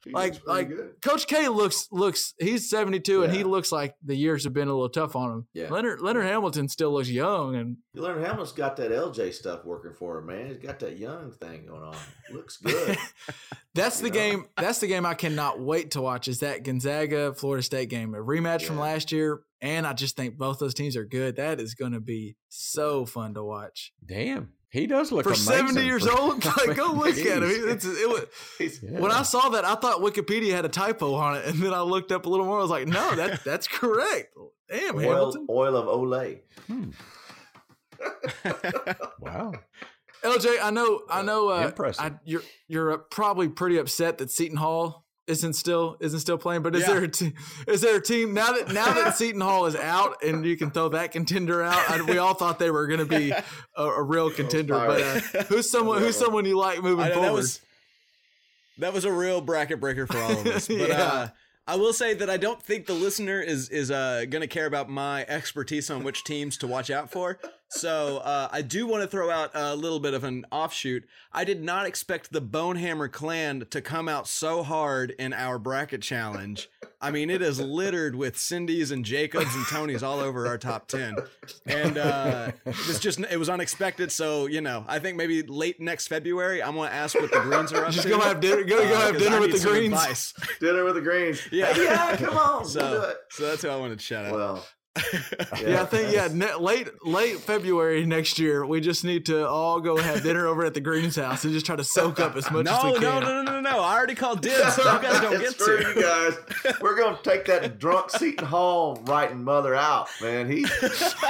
[0.04, 0.94] He like like good.
[1.02, 4.72] coach k looks looks he's 72 and he looks like the years have been a
[4.72, 5.68] little tough on him Yeah.
[5.70, 10.18] leonard leonard hamilton still looks young and Leonard Hamilton's got that LJ stuff working for
[10.18, 10.46] him, man.
[10.46, 11.94] He's got that young thing going on.
[12.32, 12.96] Looks good.
[13.74, 14.14] that's the know?
[14.14, 18.14] game that's the game i cannot wait to watch is that gonzaga florida state game
[18.14, 21.58] a rematch from last year and i just think both those teams are good that
[21.60, 25.84] is going to be so fun to watch Damn, he does look for amazing 70
[25.84, 28.26] years for- old like go look at him it's, it was,
[28.82, 28.98] Yeah.
[28.98, 31.82] When I saw that, I thought Wikipedia had a typo on it, and then I
[31.82, 32.58] looked up a little more.
[32.58, 34.34] I was like, "No, that that's correct."
[34.68, 35.46] Damn, oil, Hamilton.
[35.50, 36.40] oil of Olay.
[36.66, 36.90] Hmm.
[39.20, 39.52] Wow.
[40.22, 41.48] LJ, I know, I know.
[41.50, 42.04] Uh, Impressive.
[42.04, 46.62] I, you're you're uh, probably pretty upset that Seton Hall isn't still isn't still playing.
[46.62, 46.94] But is Yeah.
[46.94, 47.32] there a te-
[47.66, 50.70] is there a team now that now that Seton Hall is out and you can
[50.70, 51.90] throw that contender out?
[51.90, 54.74] I, we all thought they were going to be a, a real contender.
[54.74, 57.28] But uh, who's someone who's someone you like moving know, forward?
[57.28, 57.60] that was
[58.78, 60.68] that was a real bracket breaker for all of us.
[60.68, 61.02] But Yeah.
[61.02, 61.28] uh,
[61.66, 64.66] I will say that I don't think the listener is is uh, going to care
[64.66, 67.38] about my expertise on which teams to watch out for.
[67.74, 71.04] So uh, I do want to throw out a little bit of an offshoot.
[71.32, 76.02] I did not expect the Bonehammer clan to come out so hard in our bracket
[76.02, 76.68] challenge.
[77.00, 80.86] I mean, it is littered with Cindy's and Jacobs and Tony's all over our top
[80.86, 81.16] ten,
[81.66, 84.12] and uh, it was just it was unexpected.
[84.12, 87.72] So you know, I think maybe late next February, I'm gonna ask what the Greens
[87.72, 88.10] are up Just to.
[88.10, 88.62] go have dinner.
[88.62, 89.92] Go, go Uh, have 'cause dinner with the Greens.
[89.94, 90.34] advice.
[90.60, 91.40] Dinner with the Greens.
[91.50, 91.72] Yeah.
[91.82, 92.60] Yeah, come on.
[92.60, 93.16] we'll do So, it.
[93.30, 94.32] so that's who I wanted to shout out.
[94.34, 94.66] Well,
[95.60, 99.80] Yeah, I think yeah, ne- late late February next year, we just need to all
[99.80, 102.50] go have dinner over at the Greens house and just try to soak up as
[102.50, 103.02] much as we no, can.
[103.02, 103.80] no, no, no, no, no!
[103.80, 104.76] I already called dibs.
[104.76, 105.92] You guys don't get to.
[105.94, 106.74] you guys.
[106.80, 110.50] We're gonna take that drunk Seton Hall writing mother out, man.
[110.50, 110.70] He's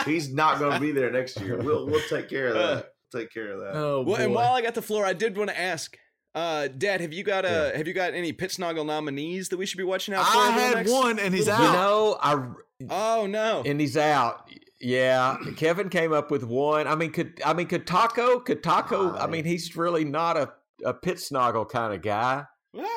[0.05, 1.57] he's not gonna be there next year.
[1.59, 2.89] We'll we'll take care of that.
[3.15, 3.75] Take care of that.
[3.77, 5.97] Oh Well, and while I got the floor, I did want to ask,
[6.35, 9.67] uh, Dad, have you got uh, have you got any pit snoggle nominees that we
[9.67, 10.39] should be watching out for?
[10.39, 11.61] I had next- one and he's out.
[11.61, 12.43] You know, I
[12.91, 13.63] Oh no!
[13.65, 14.49] and he's out.
[14.81, 16.87] Yeah, Kevin came up with one.
[16.89, 18.41] I mean, could I mean could Taco?
[18.41, 19.17] Could Taco?
[19.17, 20.53] I mean, he's really not a
[20.85, 22.47] a pit snoggle kind of guy.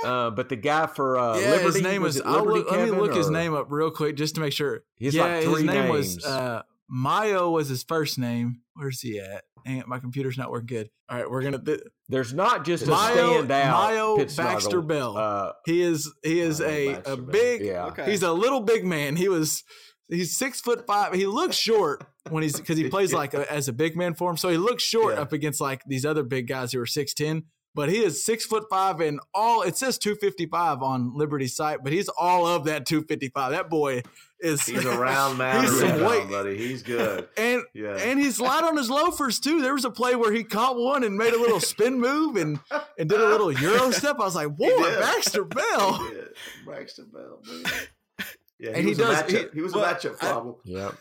[0.03, 2.21] Uh, but the guy for uh, yeah, Liberty, his name was was.
[2.21, 4.41] it I'll Liberty look, let me Kevin, look his name up real quick just to
[4.41, 4.83] make sure.
[4.95, 6.15] He has yeah, like three his name names.
[6.15, 7.51] was uh, Mayo.
[7.51, 8.61] Was his first name?
[8.75, 9.43] Where's he at?
[9.65, 10.89] Dang it, my computer's not working good.
[11.09, 11.57] All right, we're gonna.
[11.63, 13.47] Th- There's not just a Mayo standout
[13.89, 14.81] Mayo Baxter snoggle.
[14.83, 15.17] Bell.
[15.17, 16.11] Uh, he is.
[16.23, 17.25] He is Mayo a Baxter a Bell.
[17.31, 17.61] big.
[17.65, 18.05] yeah, Okay.
[18.11, 19.15] He's a little big man.
[19.15, 19.63] He was.
[20.07, 21.15] He's six foot five.
[21.15, 24.29] He looks short when he's because he plays like a, as a big man for
[24.29, 24.37] him.
[24.37, 25.21] So he looks short Yeah.
[25.21, 27.45] up against like these other big guys who are six ten.
[27.75, 29.61] But he is six foot five and all.
[29.61, 33.27] It says two fifty five on Liberty site, but he's all of that two fifty
[33.29, 33.51] five.
[33.51, 34.01] That boy
[34.39, 34.65] is.
[34.65, 36.29] He's a round man, He's some rebound, weight.
[36.29, 36.57] buddy.
[36.57, 37.27] He's good.
[37.37, 37.97] and Yeah.
[37.97, 39.61] and he's light on his loafers too.
[39.61, 42.59] There was a play where he caught one and made a little spin move and
[42.97, 44.15] and did a little euro step.
[44.21, 44.99] I was like, boy, did.
[45.01, 46.09] Baxter Bell.
[46.15, 46.21] Yeah,
[46.73, 47.73] Baxter Bell, man.
[48.57, 50.55] Yeah, And he, he does- A matchup, he- he, was well, a matchup I- problem.
[50.63, 50.91] yeah.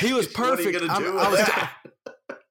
[0.00, 0.80] He was What are you perfect.
[0.80, 1.72] gonna I'm- do I was- that?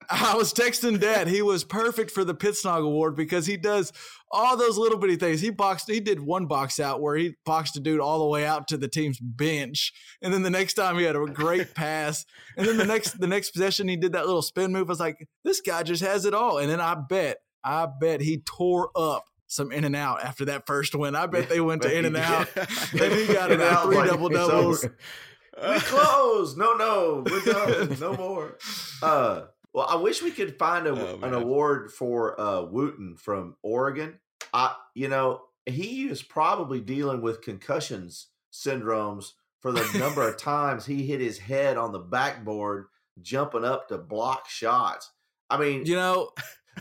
[0.09, 1.27] I was texting Dad.
[1.27, 3.93] He was perfect for the Pit Snog Award because he does
[4.31, 5.39] all those little bitty things.
[5.41, 5.89] He boxed.
[5.89, 8.77] He did one box out where he boxed a dude all the way out to
[8.77, 12.25] the team's bench, and then the next time he had a great pass,
[12.57, 14.89] and then the next the next possession he did that little spin move.
[14.89, 16.57] I was like, this guy just has it all.
[16.57, 21.15] And then I bet, I bet he tore up some In-N-Out after that first win.
[21.15, 24.83] I bet they went to In-N-Out, and he got it out three like double doubles.
[24.83, 26.57] we close.
[26.57, 27.97] No, no, we're done.
[27.99, 28.57] No more.
[29.03, 29.41] Uh,
[29.73, 34.19] well, I wish we could find a, Oh, an award for uh, Wooten from Oregon.
[34.53, 40.85] I, you know, he is probably dealing with concussions syndromes for the number of times
[40.85, 42.87] he hit his head on the backboard
[43.21, 45.11] jumping up to block shots.
[45.49, 46.31] I mean, You know,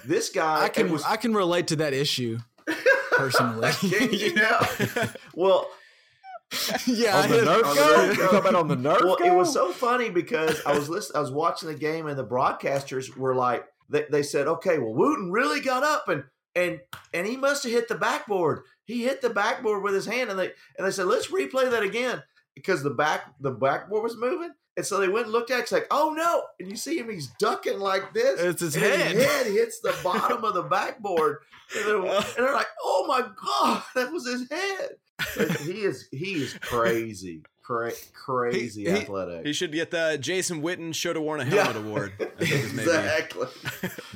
[0.05, 0.65] this guy.
[0.65, 2.39] I can was, I can relate to that issue
[3.13, 3.71] personally.
[3.83, 4.61] You know?
[5.35, 5.67] well,
[6.87, 7.97] yeah, I on the hit- Nerf on the go?
[7.97, 9.25] Nerf You talking about on the Nerf well, go?
[9.25, 12.27] it was so funny because I was listening, I was watching the game, and the
[12.27, 16.25] broadcasters were like, they, they said, "Okay, well, Wooten really got up and
[16.55, 16.81] and
[17.15, 18.63] and he must have hit the backboard.
[18.85, 21.83] He hit the backboard with his hand, and they and they said, let's replay that
[21.83, 22.23] again
[22.55, 25.63] because the back the backboard was moving." And so they went and looked at it.
[25.63, 26.45] It's like, oh no!
[26.61, 28.41] And you see him; he's ducking like this.
[28.41, 29.17] It's his and head.
[29.17, 31.39] His head hits the bottom of the backboard,
[31.77, 32.23] and they're, uh.
[32.37, 34.91] and they're like, "Oh my god, that was his head!"
[35.65, 39.45] He is he is crazy, cra- crazy he- athletic.
[39.47, 41.65] He should get the Jason Witten should have worn a Yeah.
[41.65, 42.13] helmet award.
[42.19, 43.47] I think is maybe- exactly.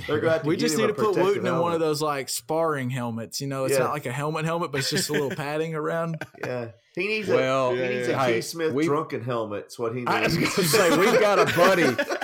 [0.06, 3.40] Gonna we just need to put protective Wooten in one of those like sparring helmets.
[3.42, 3.80] You know, it's Yeah.
[3.84, 6.16] not like a helmet helmet, but it's just a little padding around.
[6.44, 8.20] Yeah, he needs Well, a he needs yeah.
[8.22, 9.64] a Hey, Keith Smith we- drunken helmet.
[9.66, 10.10] It's what he needs.
[10.10, 11.84] I was going to say we've got a buddy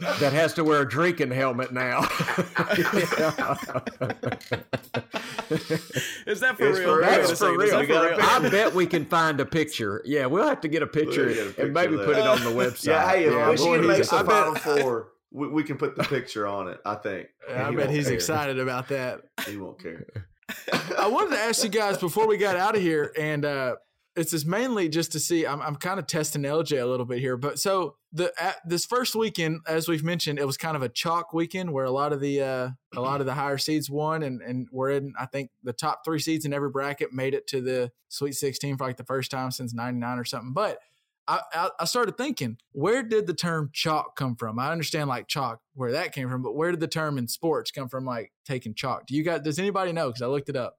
[0.00, 2.00] that has to wear a drinking helmet now.
[6.26, 6.88] Is that for It's real?
[6.96, 7.26] for Wait real.
[7.28, 7.70] That's for real.
[7.70, 8.20] that We got a real?
[8.26, 10.02] I bet we can find a picture.
[10.04, 12.26] Yeah, we'll have to get a picture, We'll get a picture and maybe put it
[12.26, 12.86] on the website.
[12.86, 15.76] yeah, hey, if Yeah, Michigan boy, makes he's- the I Final Four, we, we can
[15.76, 16.80] put the picture on it.
[16.84, 17.28] I think.
[17.48, 18.14] And I he bet he's care.
[18.14, 19.22] excited about that.
[19.46, 20.06] He won't care.
[20.98, 23.76] I wanted to ask you guys before we got out of here, and uh,
[24.18, 25.46] it's just mainly just to see.
[25.46, 28.32] I'm, I'm kind of testing LJ a little bit here, but so the
[28.64, 31.90] this first weekend, as we've mentioned, it was kind of a chalk weekend where a
[31.90, 35.12] lot of the uh, a lot of the higher seeds won, and and we're in.
[35.18, 38.76] I think the top three seeds in every bracket made it to the Sweet 16
[38.76, 40.52] for like the first time since '99 or something.
[40.52, 40.80] But
[41.28, 44.58] I, I, started thinking, where did the term chalk come from?
[44.58, 47.70] I understand like chalk, where that came from, but where did the term in sports
[47.70, 48.06] come from?
[48.06, 49.06] Like taking chalk.
[49.06, 49.42] Do you guys?
[49.42, 50.08] Does anybody know?
[50.08, 50.78] Because I looked it up.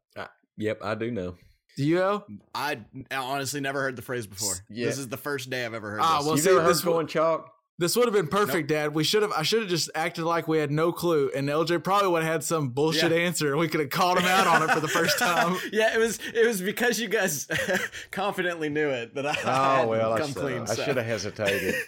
[0.58, 1.36] Yep, I do know.
[1.80, 2.26] Do you know?
[2.54, 4.54] I honestly never heard the phrase before.
[4.70, 4.88] Yeah.
[4.88, 6.26] This is the first day I've ever heard Ah, this.
[6.26, 7.54] well, You've see, never heard this going chalk?
[7.78, 8.94] This would have been perfect, Dad.
[8.94, 9.32] We should have.
[9.32, 12.32] I should have just acted like we had no clue, and LJ probably would have
[12.34, 13.20] had some bullshit Yeah.
[13.20, 15.56] answer, and we could have called him out on it for the first time.
[15.72, 17.48] yeah, it was it was because you guys
[18.12, 19.34] confidently knew it that I Oh
[19.76, 20.62] hadn't well, I, come should- clean.
[20.68, 21.76] I should have hesitated.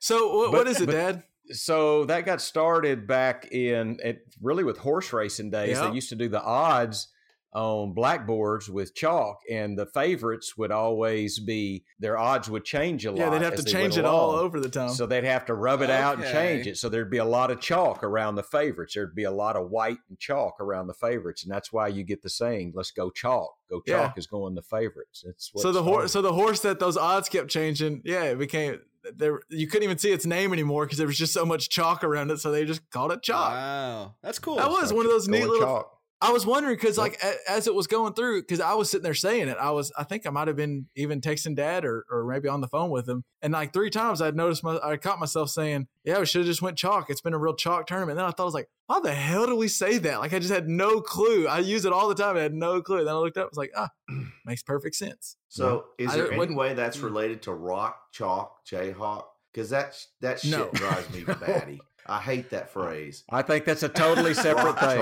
[0.00, 1.22] So, what, But- what is it, but- Dad?
[1.50, 5.76] so that got started back in it really with horse racing days.
[5.76, 5.88] Yeah.
[5.88, 7.08] They used to do the odds
[7.54, 13.10] on blackboards with chalk, and the favorites would always be their odds would change a
[13.10, 13.18] lot.
[13.18, 14.90] Yeah, they'd have to they change it all over the time.
[14.90, 16.76] So they'd have to rub it out and change it.
[16.78, 18.94] So there'd be a lot of chalk around the favorites.
[18.94, 22.02] There'd be a lot of white and chalk around the favorites, and that's why you
[22.02, 24.06] get the saying, "Let's go chalk." Go Yeah.
[24.06, 25.24] chalk is going the favorites.
[25.26, 28.38] It's what so the horse, so the horse that those odds kept changing, yeah, it
[28.38, 28.80] became
[29.16, 29.40] there.
[29.48, 32.30] You couldn't even see its name anymore because there was just so much chalk around
[32.30, 32.40] it.
[32.40, 33.52] So they just called it chalk.
[33.52, 34.56] Wow, that's cool.
[34.56, 35.60] That was one of those neat little.
[35.60, 35.93] chalk.
[36.24, 37.02] I was wondering because, Yep.
[37.02, 39.70] like, a, as it was going through, because I was sitting there saying it, I
[39.70, 42.68] was, I think I might have been even texting Dad or, or maybe on the
[42.68, 46.18] phone with him, and like three times I'd noticed my, I caught myself saying, "Yeah,
[46.20, 47.10] we should have just went chalk.
[47.10, 49.12] It's been a real chalk tournament." And then I thought I was like, "How the
[49.14, 51.46] hell do we say that?" Like I just had no clue.
[51.46, 52.36] I use it all the time.
[52.36, 53.04] I had no clue.
[53.04, 53.90] Then I looked up, I was like, "Ah,
[54.46, 59.24] makes perfect sense." So, is I there any way that's related to rock, chalk, jayhawk?
[59.52, 60.70] Because that that shit No.
[60.72, 61.80] drives me batty.
[62.06, 63.24] I hate that phrase.
[63.30, 65.00] I think that's a totally separate thing.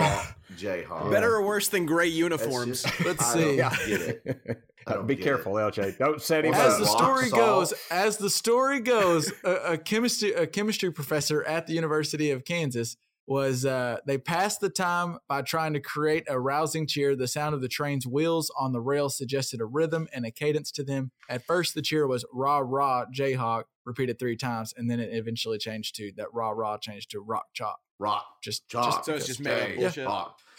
[0.57, 1.11] Jayhawk.
[1.11, 2.83] Better or worse than gray uniforms?
[2.83, 3.57] just- Let's I see.
[3.57, 4.63] don't get it.
[4.85, 5.97] Uh, be get careful, LJ.
[5.97, 6.81] Don't set him as up.
[6.81, 7.41] the story salt.
[7.41, 12.45] goes, as the story goes, a, a chemistry a chemistry professor at the University of
[12.45, 12.97] Kansas
[13.33, 17.17] was uh, they passed the time by trying to create a rousing cheer.
[17.17, 20.71] The sound of the train's wheels on the rail suggested a rhythm and a cadence
[20.73, 21.11] to them.
[21.29, 25.59] At first, the cheer was "rah rah Jayhawk," repeated three times, and then it eventually
[25.59, 27.79] changed to that "rah rah" changed to "rock chalk.
[27.99, 28.85] Rock Just, chalk.
[28.87, 30.05] just So it's just made up Jayhawk.
[30.05, 30.09] bullshit?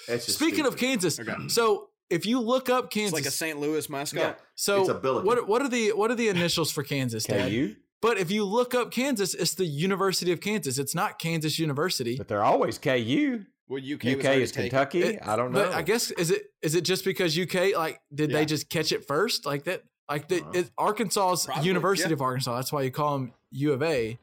[0.07, 0.75] That's just speaking of.
[0.77, 1.35] Kansas, Okay.
[1.47, 3.59] so if you look up It's Kansas, like a St.
[3.59, 4.39] Louis yeah, mascot.
[4.55, 5.25] so it's a billiken.
[5.27, 7.23] what what are the what are the initials for Kansas?
[7.25, 7.49] Dad?
[7.51, 10.77] KU, But if you look up Kansas, it's the University of Kansas.
[10.77, 12.17] It's not Kansas University.
[12.17, 13.45] but they're always KU.
[13.69, 14.69] Well, UK, UK is taken.
[14.69, 15.01] Kentucky.
[15.03, 15.63] It- I don't know.
[15.63, 18.39] But I guess is it is it just because UK like did Yeah.
[18.39, 19.83] they just catch it first like that?
[20.09, 22.13] Like the, it, Arkansas's Probably, University yeah.
[22.15, 22.55] of Arkansas.
[22.57, 24.19] That's why you call them U of A.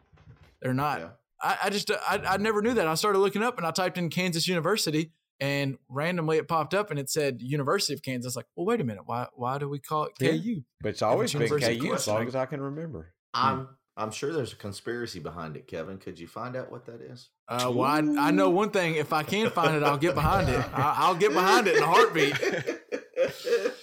[0.60, 1.00] They're not.
[1.00, 1.08] Yeah.
[1.42, 2.86] I, I just I, I never knew that.
[2.86, 5.10] I started looking up and I typed in Kansas University
[5.40, 8.36] and randomly it popped up and it said University of Kansas.
[8.36, 9.04] Like, well, wait a minute.
[9.06, 10.32] Why why do we call it Yeah.
[10.32, 10.60] KU?
[10.82, 13.14] but it's always been University KU as long as I can remember.
[13.34, 15.98] I'm I'm sure there's a conspiracy behind it, Kevin.
[15.98, 17.28] Could you find out what that is?
[17.48, 18.94] Uh, well, I, I know one thing.
[18.94, 20.64] If I can find it, I'll get behind it.
[20.72, 22.34] I, I'll get behind it in a heartbeat.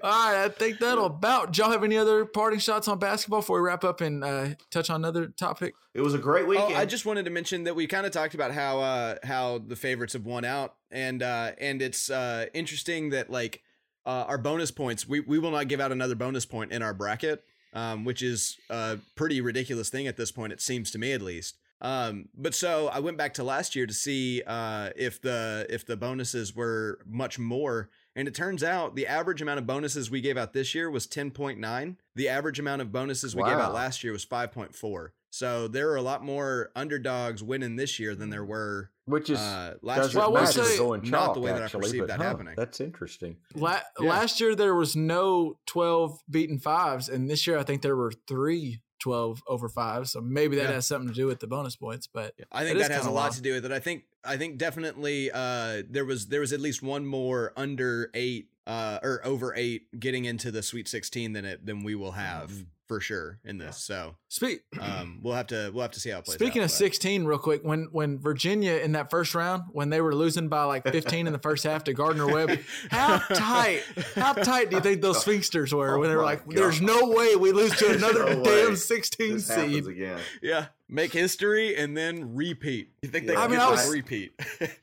[0.00, 1.52] All right, I think that'll about.
[1.52, 4.48] Do y'all have any other parting shots on basketball before we wrap up and uh,
[4.70, 5.74] touch on another topic?
[5.92, 6.72] it was a great weekend.
[6.72, 9.58] Oh, I just wanted to mention that we kind of talked about how uh how
[9.58, 13.62] the favorites have won out, and uh and it's uh interesting that like
[14.06, 16.94] uh our bonus points we we will not give out another bonus point in our
[16.94, 17.44] bracket,
[17.78, 20.52] um which is a pretty ridiculous thing at this point.
[20.52, 21.56] It seems to me at least.
[21.80, 25.86] Um, but so I went back to last year to see uh if the if
[25.86, 27.88] the bonuses were much more.
[28.16, 31.06] And it turns out the average amount of bonuses we gave out this year was
[31.06, 31.96] 10.9.
[32.16, 35.10] The average amount of bonuses we gave out last year was 5.4.
[35.38, 39.38] So there are a lot more underdogs winning this year than there were Which is
[39.38, 40.20] uh, last year.
[40.22, 42.16] Well, I will say- the not chalk, the way that I actually, perceive but, that
[42.16, 42.54] huh, happening.
[42.56, 43.36] That's interesting.
[43.54, 44.08] La- Yeah.
[44.08, 48.10] Last year there was no twelve beaten fives, and this year I think there were
[48.26, 50.10] three 12 over fives.
[50.10, 50.72] So maybe that Yeah.
[50.72, 52.08] has something to do with the bonus points.
[52.08, 53.34] But I think that has a lot wild.
[53.34, 53.70] to do with it.
[53.70, 58.10] I think I think definitely uh, there was there was at least one more under
[58.12, 62.12] eight uh, or over eight getting into the Sweet Sixteen than it than we will
[62.12, 62.62] have Mm-hmm.
[62.88, 63.76] For sure in this.
[63.78, 64.62] So speak.
[64.80, 66.34] um, we'll have to we'll have to see how it plays.
[66.36, 69.90] Speaking out, of but- 16, real quick, when when Virginia in that first round, when
[69.90, 72.58] they were losing by like 15 in the first half to Gardner Webb,
[72.90, 73.82] how tight,
[74.14, 76.80] how tight do you think those sphincters were Oh when they were my like, "There's
[76.80, 78.74] no way we lose to another No damn way.
[78.74, 80.18] 16 This seed." again.
[80.42, 82.90] yeah, make history and then repeat.
[83.02, 83.42] You think they Yeah.
[83.42, 84.32] can I mean, I was- repeat?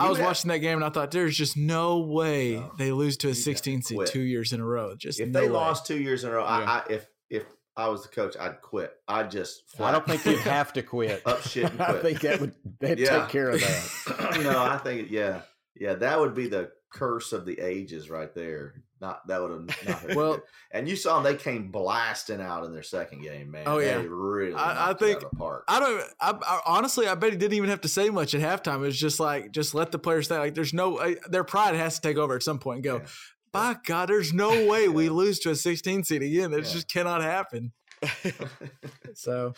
[0.00, 2.72] You- I was have- watching that game and I thought, "There's just no way No.
[2.78, 5.46] they lose to a 16 seed two years in a row." Just If no they
[5.46, 5.52] way.
[5.52, 6.48] lost two years in a row, Yeah.
[6.48, 7.44] I, I if if
[7.76, 8.92] I was the coach, I'd quit.
[9.08, 9.62] I'd just.
[9.78, 11.22] I don't think you'd have to quit.
[11.26, 12.02] up shit and I quit.
[12.02, 13.20] think that would they'd Yeah.
[13.20, 14.40] take care of that.
[14.42, 15.42] no, I think yeah,
[15.76, 18.82] yeah, that would be the curse of the ages right there.
[19.00, 20.42] Not that would have not have Well- well,
[20.72, 23.62] and you saw them; they came blasting out in their second game, man.
[23.66, 23.98] Oh, yeah.
[23.98, 24.52] they really.
[24.54, 25.64] I- I think- out of the park.
[25.68, 26.02] I don't.
[26.20, 28.76] I, I honestly, I bet he didn't even have to say much at halftime.
[28.76, 30.40] It was just like, just let the players think.
[30.40, 32.96] Like, there's no uh, their pride has to take over at some point and go.
[32.98, 33.06] Yeah.
[33.52, 36.50] By God, there's no way we lose to a 16 seed again.
[36.50, 36.72] That Yeah.
[36.72, 37.72] just cannot happen.
[39.14, 39.54] So,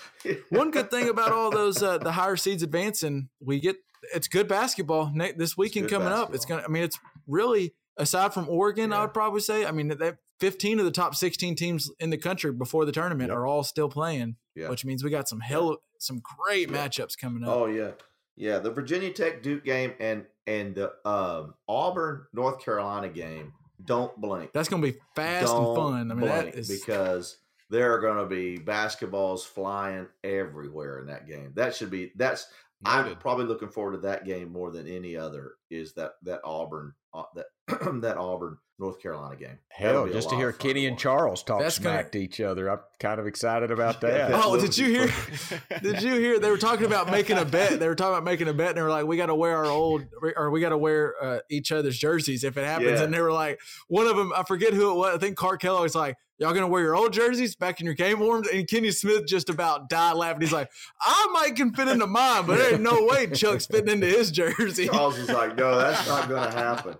[0.50, 3.76] one good thing about all those uh, the higher seeds advancing, we get
[4.14, 6.34] it's good basketball this weekend good coming up.
[6.34, 6.62] It's gonna.
[6.64, 9.64] I mean, it's really aside from Oregon, I would probably say.
[9.66, 13.28] I mean, that 15 of the top 16 teams in the country before the tournament
[13.28, 13.36] Yep.
[13.38, 14.68] are all still playing, Yeah.
[14.70, 16.76] which means we got some hell, some great Yeah.
[16.88, 17.50] matchups coming up.
[17.56, 17.92] Oh yeah,
[18.36, 18.58] yeah.
[18.58, 23.52] The Virginia Tech Duke game and and the um, Auburn North Carolina game.
[23.84, 24.52] Don't blink.
[24.52, 26.10] That's going to be fast Don't and fun.
[26.12, 27.38] I mean, that is because
[27.70, 31.52] there are going to be basketballs flying everywhere in that game.
[31.54, 32.46] That should be that's.
[32.84, 35.52] I'm probably looking forward to that game more than any other.
[35.70, 37.46] Is that that Auburn uh, that
[38.02, 39.58] that Auburn North Carolina game?
[39.68, 40.98] Hell, just to hear Kenny and.
[40.98, 42.68] Charles talk That's gonna- smack to each other.
[42.70, 44.30] I'm kind of excited about that.
[44.30, 45.12] that Oh, did you hear?
[45.82, 46.38] Did you hear?
[46.38, 47.78] They were talking about making a bet.
[47.78, 49.56] They were talking about making a bet, and they were like, "We got to wear
[49.56, 50.04] our old,
[50.36, 53.04] or we got to wear uh, each other's jerseys if it happens." Yeah.
[53.04, 55.14] And they were like, one of them, I forget who it was.
[55.14, 57.94] I think Clark Kellogg was like, "Y'all gonna wear your old jerseys back in your
[57.94, 60.42] game warms?" And Kenny Smith just about died laughing.
[60.42, 60.70] He's like,
[61.00, 64.30] "I might can fit into mine, but there ain't no way Chuck's fitting into his
[64.30, 66.96] jersey." Charles was like, "No, that's not going to happen."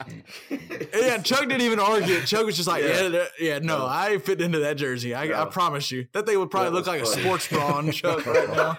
[0.95, 2.27] Yeah, Chuck didn't even argue it.
[2.27, 3.03] Chuck was just like, Yeah.
[3.03, 3.87] yeah, yeah, yeah no, No.
[3.87, 5.15] I ain't fitting into that jersey.
[5.15, 6.07] I, I promise you.
[6.13, 8.77] That thing would probably That look like was a sports bra on Chuck right now.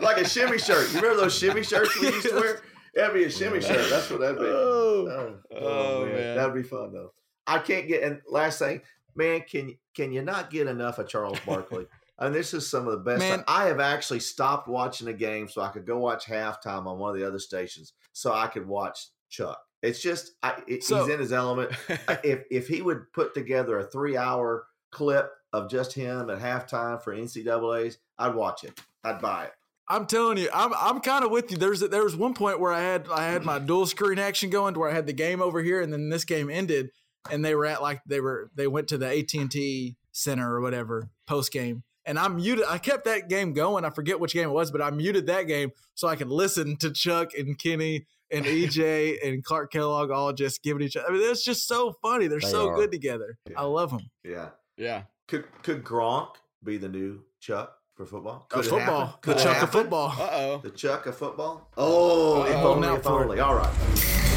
[0.00, 0.88] like a shimmy shirt.
[0.92, 2.60] You remember those shimmy shirts we used to wear?
[2.94, 3.88] That'd be a shimmy shirt.
[3.90, 4.44] That's what that'd be.
[4.44, 5.08] Oh.
[5.08, 6.36] Oh, Oh, man.
[6.36, 7.12] that'd be fun though.
[7.46, 8.02] I can't get.
[8.02, 8.82] And last thing,
[9.14, 11.86] Man, can can you not get enough of Charles Barkley?
[12.18, 13.20] and this is some of the best.
[13.20, 13.44] Man.
[13.46, 17.14] I have actually stopped watching a game so I could go watch halftime on one
[17.14, 19.60] of the other stations, so I could watch Chuck.
[19.82, 21.72] It's just I, it, So- he's in his element.
[22.24, 27.02] If if he would put together a three hour clip of just him at halftime
[27.02, 28.80] for NCAA's, I'd watch it.
[29.04, 29.52] I'd buy it.
[29.88, 31.58] I'm telling you, I'm I'm kind of with you.
[31.58, 34.72] There's there was one point where I had I had my dual screen action going
[34.74, 36.92] to where I had the game over here, and then this game ended,
[37.30, 40.54] and they were at like they were they went to the AT and T Center
[40.54, 42.64] or whatever post game, and I muted.
[42.68, 43.84] I kept that game going.
[43.84, 46.76] I forget which game it was, but I muted that game so I could listen
[46.78, 51.08] to Chuck and Kenny and EJ and Clark Kellogg all just giving each other.
[51.08, 52.26] I mean, it's just so funny.
[52.26, 52.76] They're They so are.
[52.76, 53.38] good together.
[53.50, 53.60] Yeah.
[53.60, 54.10] I love them.
[54.24, 54.48] Yeah.
[54.76, 55.02] yeah.
[55.28, 56.34] Could could Gronk
[56.64, 58.46] be the new Chuck for football?
[58.50, 59.18] Could football, happen?
[59.22, 60.08] the Could it Chuck of football.
[60.18, 60.60] Uh oh.
[60.62, 61.70] The Chuck of football?
[61.76, 62.74] Oh, if Uh-oh.
[62.74, 63.40] only, if only.
[63.40, 64.28] All right.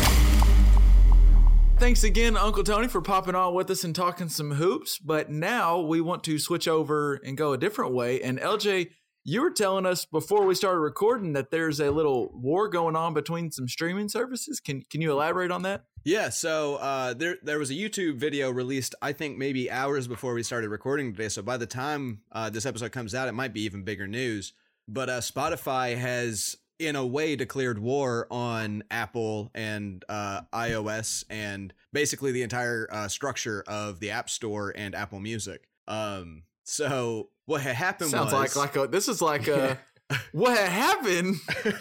[1.77, 4.97] Thanks again, Uncle Tony, for popping on with us and talking some hoops.
[4.97, 8.21] But now we want to switch over and go a different way.
[8.21, 8.91] And LJ,
[9.23, 13.13] you were telling us before we started recording that there's a little war going on
[13.13, 14.59] between some streaming services.
[14.59, 15.83] Can can you elaborate on that?
[16.05, 20.33] Yeah, so uh, there there was a YouTube video released, I think maybe hours before
[20.33, 21.29] we started recording today.
[21.29, 24.53] So by the time uh, this episode comes out, it might be even bigger news.
[24.87, 31.73] But uh, Spotify has, in a way, declared war on Apple and uh, iOS and
[31.93, 35.67] basically the entire uh, structure of the App Store and Apple Music.
[35.87, 39.79] Um, so what had happened Sounds was like like a this is like a
[40.31, 41.35] what had happened.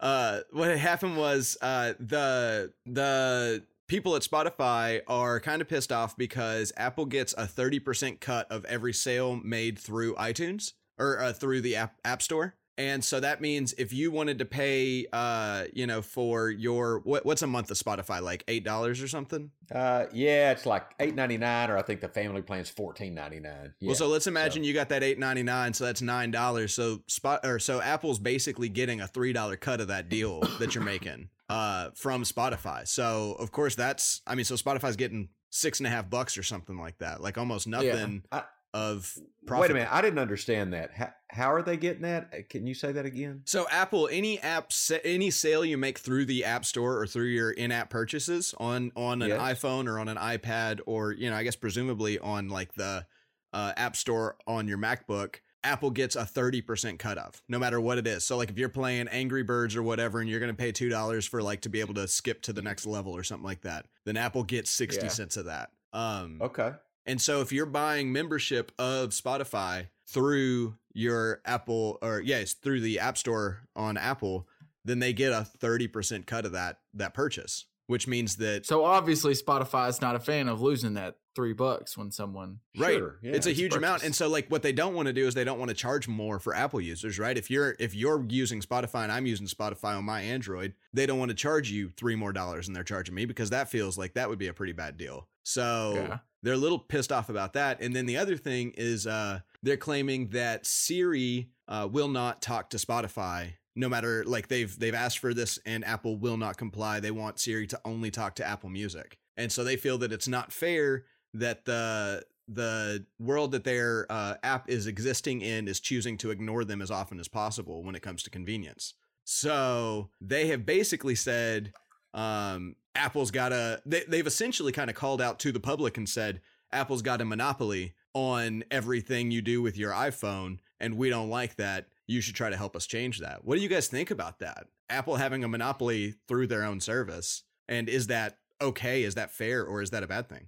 [0.00, 5.90] uh what had happened was uh the the people at Spotify are kind of pissed
[5.90, 11.32] off because Apple gets a 30% cut of every sale made through iTunes or uh,
[11.32, 12.54] through the app, app store.
[12.80, 17.26] And so that means if you wanted to pay uh you know for your what
[17.26, 19.50] what's a month of Spotify like $8 or something?
[19.70, 23.38] Uh, yeah, it's like eight ninety nine, or I think the family plan's fourteen ninety
[23.38, 23.74] nine.
[23.80, 23.88] Yeah.
[23.88, 26.72] Well, so let's imagine you got that eight ninety nine, so that's nine dollars.
[26.72, 30.74] So spot or so Apple's basically getting a three dollar cut of that deal that
[30.74, 32.88] you're making uh from Spotify.
[32.88, 36.42] So of course that's I mean, so Spotify's getting six and a half bucks or
[36.42, 39.12] something like that, like almost nothing I- of
[39.46, 39.60] profit.
[39.62, 40.90] Wait a minute, I didn't understand that.
[40.92, 42.30] How, how are they getting that?
[42.32, 43.42] Uh, Can you say that again?
[43.46, 44.70] So Apple, any app,
[45.04, 49.22] any sale you make through the App Store or through your in-app purchases on on
[49.22, 49.40] an Yes.
[49.40, 53.06] iPhone or on an iPad or you know, I guess presumably on like the
[53.52, 57.80] uh, App Store on your MacBook, Apple gets a thirty percent cut off, no matter
[57.80, 58.24] what it is.
[58.24, 60.88] So like if you're playing Angry Birds or whatever, and you're going to pay two
[60.88, 63.62] dollars for like to be able to skip to the next level or something like
[63.62, 65.08] that, then Apple gets sixty Yeah.
[65.12, 65.70] cents of that.
[65.92, 66.70] Um, Okay.
[67.06, 72.98] And so if you're buying membership of Spotify through your Apple or yes, through the
[72.98, 74.48] App Store on Apple,
[74.84, 79.34] then they get a 30% cut of that that purchase, which means that So obviously
[79.34, 82.98] Spotify is not a fan of losing that three bucks when someone right.
[82.98, 84.02] Sure, yeah, it's a it's huge amount.
[84.02, 86.08] and so like what they don't want to do is they don't want to charge
[86.08, 87.38] more for apple users right?
[87.38, 91.20] If you're if you're using spotify and i'm using spotify on my android they don't
[91.20, 94.14] want to charge you three more dollars than they're charging me because that feels like
[94.14, 96.18] that would be a pretty bad deal so Yeah.
[96.42, 99.76] they're a little pissed off about that and then the other thing is uh they're
[99.76, 105.18] claiming that siri uh, will not talk to spotify no matter like they've they've asked
[105.18, 108.68] for this and apple will not comply they want siri to only talk to apple
[108.70, 111.04] music and so they feel that it's not fair
[111.34, 112.22] that the
[112.52, 116.90] the world that their uh, app is existing in is choosing to ignore them as
[116.90, 118.94] often as possible when it comes to convenience.
[119.24, 121.72] So they have basically said
[122.14, 123.80] um, Apple's got a.
[123.86, 126.40] They, they've essentially kind of called out to the public and said
[126.72, 131.56] Apple's got a monopoly on everything you do with your iPhone, and we don't like
[131.56, 131.86] that.
[132.06, 133.44] You should try to help us change that.
[133.44, 134.66] What do you guys think about that?
[134.88, 139.04] Apple having a monopoly through their own service, and is that okay?
[139.04, 140.46] Is that fair, or is that a bad thing?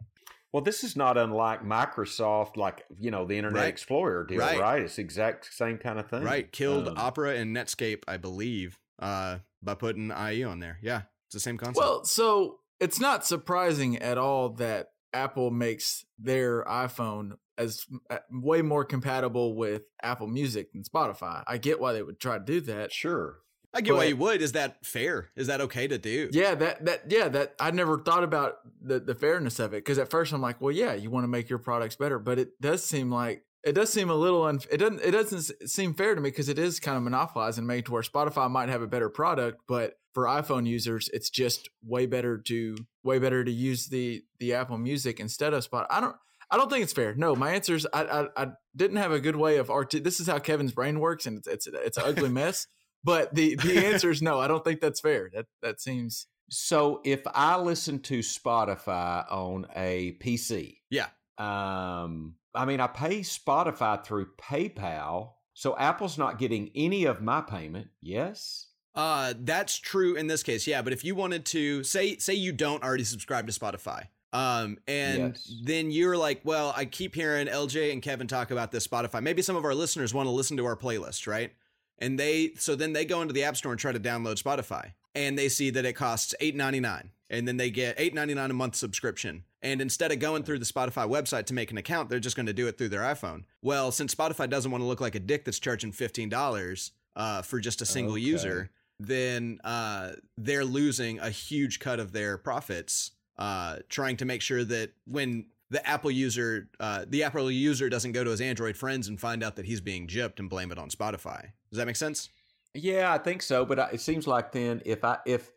[0.52, 3.68] Well, this is not unlike Microsoft, like you know the Internet Right.
[3.68, 4.58] Explorer deal, Right.
[4.60, 4.82] right.
[4.82, 6.50] It's exact same kind of thing, Right.
[6.50, 10.78] Killed Um, Opera and Netscape, I believe, uh, by putting IE on there.
[10.82, 11.02] Yeah.
[11.32, 11.78] It's the same concept.
[11.78, 18.60] Well, so it's not surprising at all that Apple makes their iPhone as uh, way
[18.60, 21.42] more compatible with Apple Music than Spotify.
[21.46, 22.92] I get why they would try to do that.
[22.92, 23.38] Sure.
[23.72, 24.42] I get why you would.
[24.42, 25.30] Is that fair?
[25.34, 26.28] Is that okay to do?
[26.32, 29.96] Yeah, that that yeah, that I never thought about the the fairness of it because
[29.96, 32.60] at first I'm like, well, yeah, you want to make your products better, but it
[32.60, 36.14] does seem like it does seem a little un, it doesn't it doesn't seem fair
[36.14, 38.82] to me because it is kind of monopolized and made to where Spotify might have
[38.82, 43.50] a better product, but for iPhone users, it's just way better to way better to
[43.50, 45.86] use the the Apple Music instead of Spotify.
[45.90, 46.16] I don't
[46.50, 47.14] I don't think it's fair.
[47.14, 49.90] No, my answer is I I, I didn't have a good way of art.
[49.90, 52.66] This is how Kevin's brain works, and it's it's it's an ugly mess.
[53.04, 54.38] But the the answer is no.
[54.38, 55.28] I don't think that's fair.
[55.34, 61.08] That that seems So if I listen to Spotify on a PC, Yeah.
[61.36, 67.40] Um, I mean, I pay Spotify through PayPal, so Apple's not getting any of my
[67.40, 67.88] payment.
[68.00, 68.66] Yes.
[68.94, 70.82] Uh, that's true in this case, yeah.
[70.82, 75.18] But if you wanted to say say you don't already subscribe to Spotify, um, and
[75.34, 75.50] Yes.
[75.64, 79.22] then you're like, well, I keep hearing LJ and Kevin talk about this Spotify.
[79.22, 81.52] Maybe some of our listeners want to listen to our playlist, right?
[81.98, 84.92] And they so then they go into the App Store and try to download Spotify,
[85.14, 88.34] and they see that it costs eight ninety nine, and then they get eight ninety
[88.34, 89.44] nine a month subscription.
[89.62, 92.46] And instead of going through the Spotify website to make an account, they're just going
[92.46, 93.44] to do it through their iPhone.
[93.62, 97.42] Well, since Spotify doesn't want to look like a dick that's charging fifteen dollars uh,
[97.42, 98.22] for just a single Okay.
[98.22, 104.42] user, then uh, they're losing a huge cut of their profits uh, trying to make
[104.42, 108.76] sure that when the Apple user, uh, the Apple user doesn't go to his Android
[108.76, 111.50] friends and find out that he's being gypped and blame it on Spotify.
[111.70, 112.28] Does that make sense?
[112.74, 113.64] Yeah, I think so.
[113.64, 115.50] But it seems like then if I if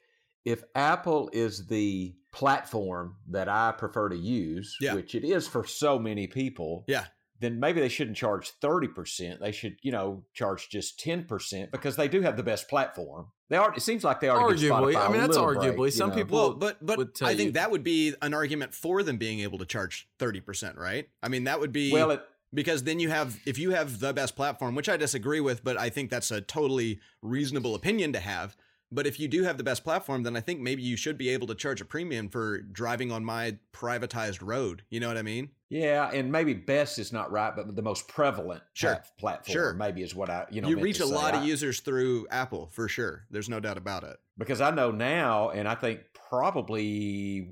[0.46, 4.94] if Apple is the platform that I prefer to use, Yeah.
[4.94, 7.06] which it is for so many people, Yeah.
[7.40, 9.40] then maybe they shouldn't charge 30%.
[9.40, 13.28] They should, you know, charge just 10% because they do have the best platform.
[13.50, 15.76] They are it seems like they already Arguably, I mean, that's arguably.
[15.76, 16.16] break, you Some know.
[16.16, 19.04] people- Well, but but would tell I think you- that would be an argument for
[19.04, 21.10] them being able to charge thirty percent, right?
[21.24, 22.22] I mean, that would be Well, it
[22.54, 25.78] because then you have if you have the best platform, which I disagree with, but
[25.78, 28.56] I think that's a totally reasonable opinion to have.
[28.92, 31.30] But if you do have the best platform, then I think maybe you should be
[31.30, 34.84] able to charge a premium for driving on my privatized road.
[34.90, 35.50] You know what I mean?
[35.70, 38.92] Yeah, and maybe best is not right, but the most prevalent Sure.
[38.92, 39.74] plat- platform Sure.
[39.74, 42.88] maybe is what I you know you reach a lot of users through Apple for
[42.88, 43.26] sure.
[43.32, 44.18] There's no doubt about it.
[44.38, 47.50] because I know now, and I think probably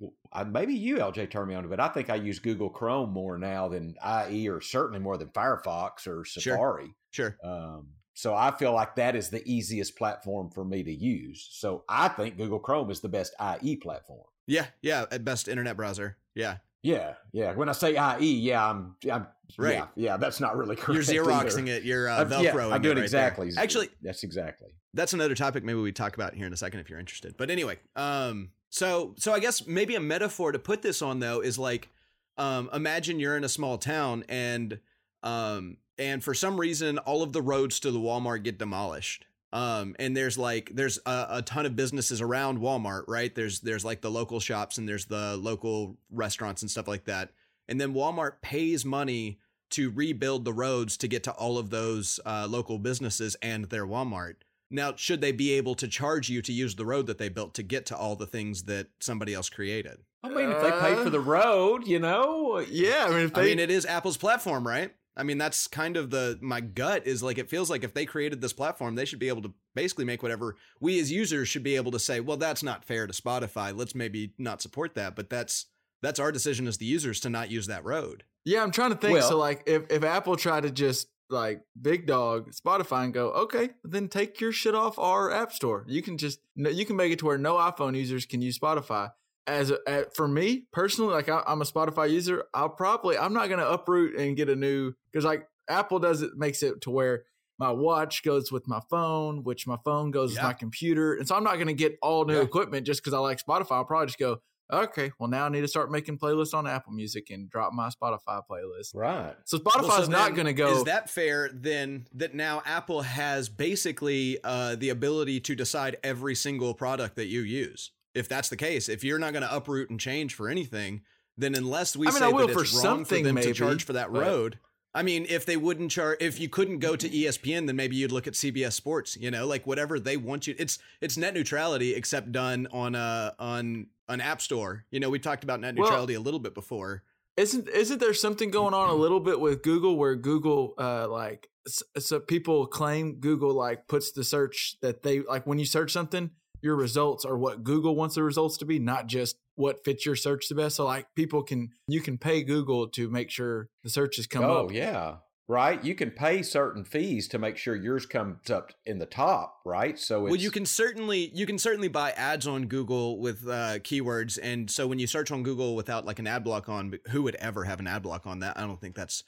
[0.47, 1.79] maybe you LJ turned me on to it.
[1.79, 3.95] I think I use Google Chrome more now than
[4.29, 6.41] IE, or certainly more than Firefox or Sure.
[6.55, 6.93] Safari.
[7.11, 7.37] Sure.
[7.43, 11.47] Um, so I feel like that is the easiest platform for me to use.
[11.51, 14.25] So I think Google Chrome is the best IE platform.
[14.45, 16.17] Yeah, yeah, best internet browser.
[16.35, 16.57] Yeah.
[16.81, 17.53] Yeah, yeah.
[17.53, 19.27] When I say IE, yeah, I'm, I'm
[19.57, 19.73] Right.
[19.75, 21.07] Yeah, yeah, that's not really correct.
[21.09, 21.77] You're xeroxing either.
[21.77, 21.83] it.
[21.83, 23.51] You're uh, velcroing yeah, I'm doing it right exactly.
[23.51, 23.63] There.
[23.63, 24.69] Actually, that's exactly.
[24.93, 27.35] that's another topic maybe we talk about here in a second if you're interested.
[27.37, 31.41] But anyway, um so so I guess maybe a metaphor to put this on though
[31.41, 31.89] is like
[32.37, 34.79] um imagine you're in a small town and
[35.21, 39.25] um and for some reason all of the roads to the Walmart get demolished.
[39.51, 43.33] Um and there's like there's a, a ton of businesses around Walmart, right?
[43.33, 47.31] There's there's like the local shops and there's the local restaurants and stuff like that.
[47.67, 49.39] And then Walmart pays money
[49.71, 53.87] to rebuild the roads to get to all of those uh, local businesses and their
[53.87, 54.35] Walmart.
[54.69, 57.53] Now, should they be able to charge you to use the road that they built
[57.55, 59.97] to get to all the things that somebody else created?
[60.23, 63.41] I mean, if they paid for the road, you know, Yeah, I mean, if they,
[63.41, 64.91] I mean, it is Apple's platform, right?
[65.15, 68.05] I mean, that's kind of the my gut is like it feels like if they
[68.05, 71.63] created this platform, they should be able to basically make whatever we as users should
[71.63, 73.75] be able to say, well, that's not fair to Spotify.
[73.75, 75.67] Let's maybe not support that, but that's
[76.01, 78.23] that's our decision as the users to not use that road.
[78.43, 79.13] yeah, I'm trying to think.
[79.21, 83.69] so, like, if if Apple tried to just like big dog Spotify and go, okay,
[83.83, 85.85] then take your shit off our app store.
[85.87, 89.11] You can just you can make it to where no iPhone users can use Spotify.
[89.45, 93.49] As a, for me personally, like I, I'm a Spotify user, I'll probably I'm not
[93.49, 97.23] gonna uproot and get a new because like Apple does it makes it to where
[97.59, 100.41] my watch goes with my phone, which my phone goes Yeah.
[100.41, 102.41] with my computer, and so I'm not gonna get all new Yeah.
[102.43, 103.73] equipment just because I like Spotify.
[103.73, 104.41] I'll probably just go,
[104.71, 107.89] okay, well now I need to start making playlists on Apple Music and drop my
[107.89, 108.95] Spotify playlist.
[108.95, 109.35] right?
[109.45, 110.77] So Spotify's Well, so not going to go.
[110.77, 116.33] Is that fair then that now Apple has basically uh, the ability to decide every
[116.33, 117.91] single product that you use?
[118.13, 121.01] If that's the case, if you're not going to uproot and change for anything,
[121.37, 123.35] then unless we I mean, say I will that for it's wrong something, for them
[123.35, 124.59] maybe, to charge for that road.
[124.95, 128.11] I mean, if they wouldn't charge, if you couldn't go to ESPN, then maybe you'd
[128.11, 129.17] look at CBS Sports.
[129.17, 130.55] You know, like whatever they want you.
[130.59, 134.85] It's it's net neutrality, except done on a on an app store.
[134.91, 137.01] You know, we talked about net Well- neutrality a little bit before.
[137.35, 141.49] isn't isn't there something going on a little bit with Google where Google uh like
[141.97, 146.29] so people claim Google like puts the search that they like when you search something
[146.63, 150.15] your results are what Google wants the results to be not just what fits your
[150.15, 150.77] search the best.
[150.77, 154.53] So like people can you can pay Google to make sure the searches come oh
[154.53, 154.65] up.
[154.69, 155.15] Oh yeah,
[155.47, 155.83] right.
[155.83, 159.99] You can pay certain fees to make sure yours comes up in the top, right?
[159.99, 163.79] So it's, well you can certainly you can certainly buy ads on google with uh,
[163.79, 164.39] keywords.
[164.41, 167.35] And so when you search on google without like an ad block on who would
[167.35, 168.57] ever have an ad block on that?
[168.57, 169.23] I don't think that's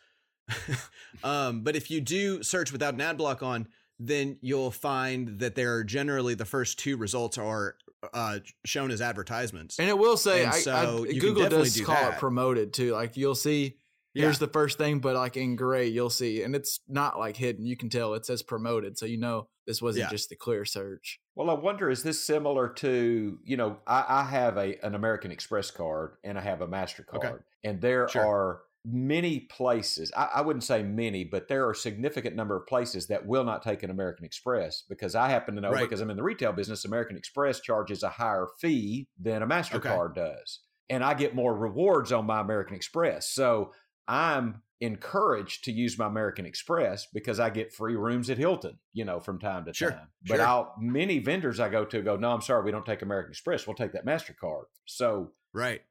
[1.23, 3.67] um, but if you do search without an ad block on
[3.99, 7.75] then you'll find that there are generally the first two results are
[8.13, 11.73] uh, shown as advertisements and it will say I, so I, you Google definitely does
[11.75, 13.77] do call it promoted too like you'll see
[14.13, 14.45] here's Yeah.
[14.45, 17.75] the first thing but like in gray you'll see and it's not like hidden you
[17.75, 20.09] can tell it says promoted so you know this wasn't Yeah.
[20.11, 24.23] just the clear search Well, I wonder is this similar to you know I, I
[24.25, 28.23] have a an American Express card and I have a Mastercard, and there Sure.
[28.23, 30.11] are many places.
[30.15, 33.43] I, I wouldn't say many, but there are a significant number of places that will
[33.43, 35.81] not take an American Express because I happen to know Right.
[35.81, 36.85] because I'm in the retail business.
[36.85, 40.59] American Express charges a higher fee than a Mastercard does,
[40.89, 43.29] and I get more rewards on my American Express.
[43.29, 43.71] So
[44.07, 49.05] I'm encouraged to use my American Express because I get free rooms at Hilton, you
[49.05, 50.09] know, from time to Sure, time.
[50.27, 50.45] But sure.
[50.45, 53.65] I'll many vendors I go to go, no, I'm sorry, we don't take American Express.
[53.65, 54.65] We'll take that Mastercard.
[54.85, 55.81] So Right.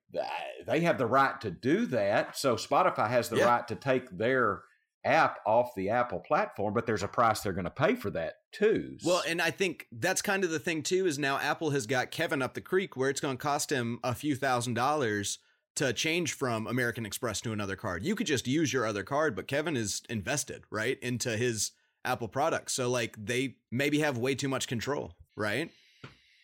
[0.67, 2.37] they have the right to do that.
[2.39, 3.47] So Spotify has the Yeah.
[3.47, 4.63] right to take their
[5.05, 8.37] app off the Apple platform, but there's a price they're going to pay for that
[8.53, 8.97] too.
[9.05, 12.11] Well, and I think that's kind of the thing too is now Apple has got
[12.13, 15.41] Kevin up the creek where it's going to cost him a few thousand dollars
[15.77, 18.05] to change from American Express to another card.
[18.05, 21.73] You could just use your other card, but Kevin is invested, right, into his
[22.05, 22.73] Apple products.
[22.75, 25.71] So like they maybe have way too much control, right?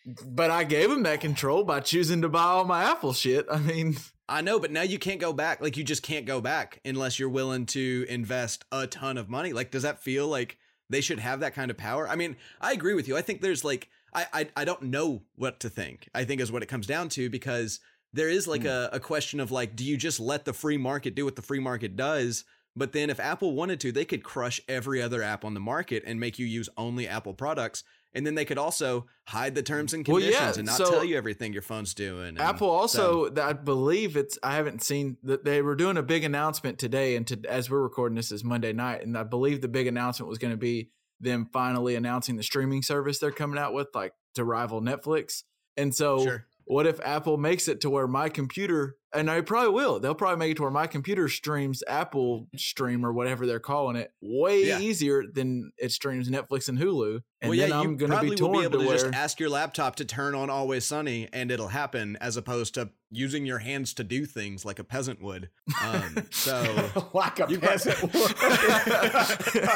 [0.05, 3.45] But I gave him that control by choosing to buy all my Apple shit.
[3.51, 3.97] I mean,
[4.27, 5.61] I know, but now you can't go back.
[5.61, 9.53] Like you just can't go back unless you're willing to invest a ton of money.
[9.53, 10.57] Like, does that feel like
[10.89, 12.07] they should have that kind of power?
[12.07, 13.15] I mean, I agree with you.
[13.15, 16.09] I think there's like I I, I don't know what to think.
[16.15, 17.79] I think is what it comes down to because
[18.13, 18.67] there is like hmm.
[18.67, 21.41] a, a question of like, do you just let the free market do what the
[21.41, 22.43] free market does?
[22.75, 26.03] But then if Apple wanted to, they could crush every other app on the market
[26.05, 27.83] and make you use only Apple products.
[28.13, 30.91] And then they could also hide the terms and Well, yeah, conditions and not so
[30.91, 32.27] tell you everything your phone's doing.
[32.29, 34.37] and Apple so- also, I believe it's.
[34.43, 37.81] I haven't seen that they were doing a big announcement today, and to, as we're
[37.81, 40.89] recording this is Monday night, and I believe the big announcement was going to be
[41.21, 45.43] them finally announcing the streaming service they're coming out with, like to rival Netflix.
[45.77, 46.45] And so, Sure.
[46.65, 50.37] what if Apple makes it to where my computer, and they probably will, they'll probably
[50.39, 54.65] make it to where my computer streams Apple Stream or whatever they're calling it way
[54.67, 54.79] Yeah.
[54.79, 57.21] easier than it streams Netflix and Hulu.
[57.41, 58.97] And well, then yeah, I'm you going to probably be will be able to where.
[58.97, 62.91] just ask your laptop to turn on Always Sunny, and it'll happen, as opposed to
[63.09, 65.49] using your hands to do things like a peasant would.
[65.83, 68.35] Um, so, like a peasant would.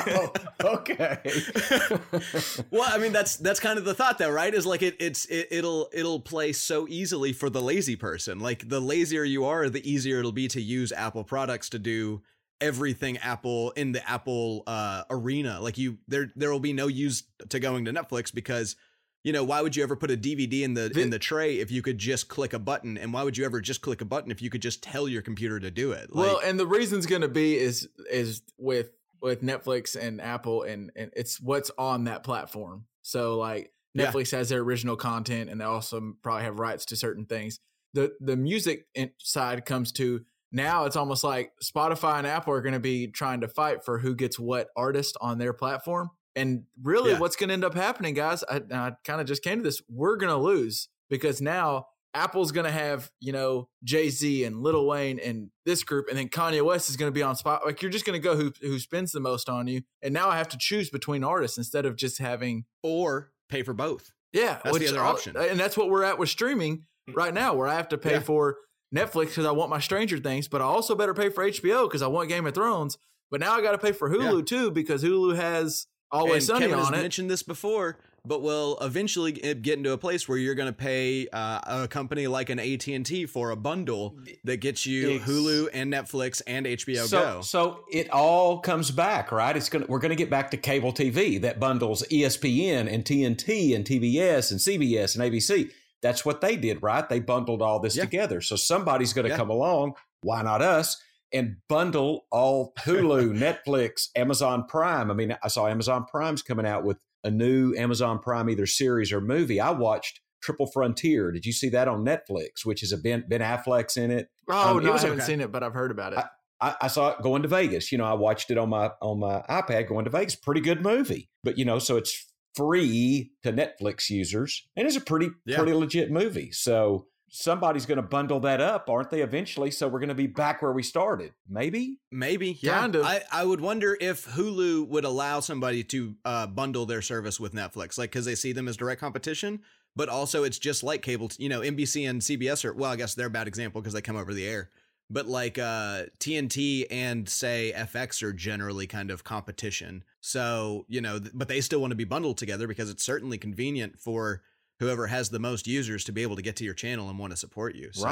[0.07, 0.31] Oh,
[0.63, 1.19] okay.
[2.71, 4.53] well, I mean, that's that's kind of the thought, though, right?
[4.53, 8.39] Is like it, it's it, it'll it'll play so easily for the lazy person.
[8.39, 12.21] Like the lazier you are, the easier it'll be to use Apple products to do
[12.61, 15.59] everything Apple in the Apple uh, arena.
[15.61, 18.75] Like you, there there will be no use to going to Netflix because.
[19.23, 21.57] You know, why would you ever put a DVD in the, The- in the tray
[21.57, 22.95] if you could just click a button?
[22.95, 25.23] And why would you ever just click a button if you could just tell your
[25.23, 26.11] computer to do it?
[26.13, 28.91] well, and the reason's going to be is is with
[29.23, 32.85] with Netflix and Apple, and and it's what's on that platform.
[33.01, 34.11] So like Yeah.
[34.11, 37.59] Netflix has their original content, and they also probably have rights to certain things.
[37.95, 38.85] The the music
[39.17, 40.23] side comes to
[40.55, 40.85] now.
[40.85, 44.15] It's almost like Spotify and Apple are going to be trying to fight for who
[44.15, 46.09] gets what artist on their platform.
[46.35, 47.19] And really, Yeah.
[47.19, 48.43] what's going to end up happening, guys?
[48.49, 49.81] I, I kind of just came to this.
[49.89, 54.61] We're going to lose because now Apple's going to have, you know, Jay Z and
[54.61, 57.65] Lil Wayne and this group, and then Kanye West is going to be on spot.
[57.65, 60.29] Like you're just going to go who who spends the most on you, and now
[60.29, 64.11] I have to choose between artists instead of just having, or pay for both.
[64.33, 65.35] yeah, That's the other option.
[65.37, 66.77] and that's what we're at with streaming
[67.09, 67.13] mm-hmm.
[67.13, 68.19] right now, where I have to pay Yeah.
[68.21, 68.57] for
[68.93, 72.01] Netflix because I want my Stranger Things, but I also better pay for HBO because
[72.01, 72.97] I want Game of Thrones.
[73.31, 76.67] But now I got to pay for Hulu too because Hulu has Always and Sunny
[76.67, 76.91] Kevin has it.
[76.91, 81.27] mentioned this before, but we'll eventually get into a place where you're going to pay
[81.33, 85.25] uh, a company like an AT and T for a bundle that gets you Ex-
[85.25, 87.41] Hulu and Netflix and HBO so, Go.
[87.41, 89.57] so it all comes back, right?
[89.57, 93.83] It's gonna we're gonna get back to cable TV that bundles ESPN and TNT and
[93.83, 95.71] TBS and CBS and ABC.
[96.01, 97.07] That's what they did, right?
[97.07, 98.03] They bundled all this Yeah.
[98.03, 98.41] together.
[98.41, 99.37] So somebody's gonna Yeah.
[99.37, 101.01] come along, why not us?
[101.33, 103.35] And bundle all Hulu,
[103.67, 105.09] Netflix, Amazon Prime.
[105.09, 109.11] I mean, I saw Amazon Prime's coming out with a new Amazon Prime either series
[109.11, 109.59] or movie.
[109.59, 111.31] I watched Triple Frontier.
[111.31, 112.63] Did you see that on Netflix?
[112.63, 114.29] Which is a Ben Ben Affleck's in it.
[114.47, 115.25] Oh Um, it no, I haven't okay.
[115.25, 116.19] seen it, but I've heard about it.
[116.61, 117.91] I, I saw it going to Vegas.
[117.91, 120.35] You know, I watched it on my on my iPad going to Vegas.
[120.35, 125.01] Pretty good movie, but you know, so it's free to Netflix users, and it's a
[125.01, 125.57] pretty Yeah.
[125.57, 126.51] pretty legit movie.
[126.51, 129.21] So somebody's going to bundle that up, aren't they?
[129.21, 131.33] Eventually, so we're going to be back where we started.
[131.49, 131.99] Maybe.
[132.11, 132.79] Maybe, yeah.
[132.79, 133.05] Kind of.
[133.05, 137.53] I, I would wonder if Hulu would allow somebody to uh, bundle their service with
[137.53, 139.61] Netflix, like because they see them as direct competition.
[139.97, 141.31] But also, it's just like cable.
[141.37, 142.91] You know, NBC and CBS are well.
[142.91, 144.69] I guess they're a bad example because they come over the air.
[145.09, 150.03] But like uh, TNT and say FX are generally kind of competition.
[150.21, 153.37] So you know, th- but they still want to be bundled together because it's certainly
[153.37, 154.41] convenient for
[154.79, 157.31] whoever has the most users to be able to get to your channel and want
[157.31, 157.89] to support you.
[157.93, 158.05] So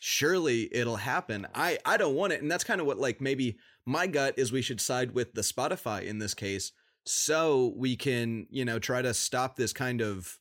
[0.00, 1.46] surely it'll happen.
[1.54, 4.52] I I don't want it, and that's kind of what like maybe my gut is
[4.52, 6.72] we should side with the Spotify in this case,
[7.04, 10.38] so we can you know try to stop this kind of